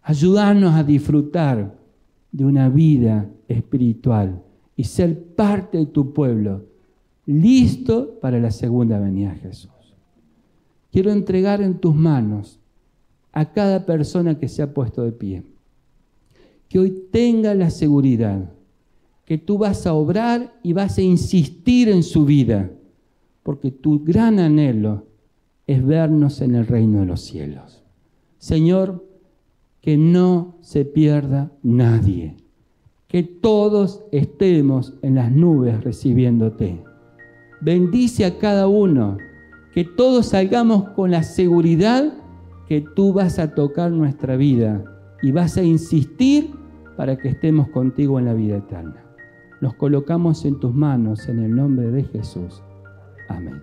Ayudarnos 0.09 0.73
a 0.77 0.85
disfrutar 0.85 1.77
de 2.31 2.45
una 2.45 2.69
vida 2.69 3.29
espiritual 3.49 4.41
y 4.77 4.85
ser 4.85 5.35
parte 5.35 5.79
de 5.79 5.87
tu 5.87 6.13
pueblo, 6.13 6.65
listo 7.27 8.17
para 8.21 8.39
la 8.39 8.53
segunda 8.53 9.01
venida 9.01 9.33
de 9.33 9.41
Jesús. 9.41 9.73
Quiero 10.93 11.11
entregar 11.11 11.61
en 11.61 11.81
tus 11.81 11.93
manos 11.93 12.61
a 13.33 13.53
cada 13.53 13.85
persona 13.85 14.39
que 14.39 14.47
se 14.47 14.63
ha 14.63 14.73
puesto 14.73 15.03
de 15.03 15.11
pie, 15.11 15.43
que 16.69 16.79
hoy 16.79 17.09
tenga 17.11 17.53
la 17.55 17.71
seguridad 17.71 18.49
que 19.25 19.39
tú 19.39 19.59
vas 19.59 19.89
a 19.89 19.93
obrar 19.93 20.55
y 20.63 20.73
vas 20.73 20.99
a 20.99 21.03
insistir 21.03 21.89
en 21.89 22.05
su 22.05 22.25
vida, 22.25 22.71
porque 23.43 23.73
tu 23.73 24.05
gran 24.05 24.39
anhelo 24.39 25.05
es 25.67 25.85
vernos 25.85 26.41
en 26.43 26.55
el 26.55 26.65
reino 26.65 27.01
de 27.01 27.07
los 27.07 27.23
cielos. 27.23 27.83
Señor, 28.39 29.05
que 29.87 29.97
no 29.97 30.57
se 30.63 30.85
pierda 30.85 31.53
nadie, 31.63 32.35
que 33.07 33.23
todos 33.23 34.03
estemos 34.11 34.95
en 35.03 35.15
las 35.15 35.31
nubes 35.31 35.85
recibiéndote. 35.85 36.83
Bendice 37.61 38.25
a 38.25 38.37
cada 38.37 38.67
uno, 38.67 39.17
que 39.73 39.85
todos 39.85 40.27
salgamos 40.27 40.89
con 40.89 41.13
la 41.13 41.23
seguridad 41.23 42.15
que 42.67 42.81
tú 42.81 43.13
vas 43.13 43.39
a 43.39 43.55
tocar 43.55 43.93
nuestra 43.93 44.35
vida 44.35 44.83
y 45.23 45.31
vas 45.31 45.57
a 45.57 45.63
insistir 45.63 46.51
para 46.97 47.17
que 47.17 47.29
estemos 47.29 47.69
contigo 47.69 48.19
en 48.19 48.25
la 48.25 48.35
vida 48.35 48.57
eterna. 48.57 49.05
Nos 49.61 49.75
colocamos 49.75 50.45
en 50.45 50.59
tus 50.59 50.75
manos 50.75 51.29
en 51.29 51.39
el 51.39 51.55
nombre 51.55 51.93
de 51.93 52.03
Jesús. 52.03 52.61
Amén. 53.29 53.63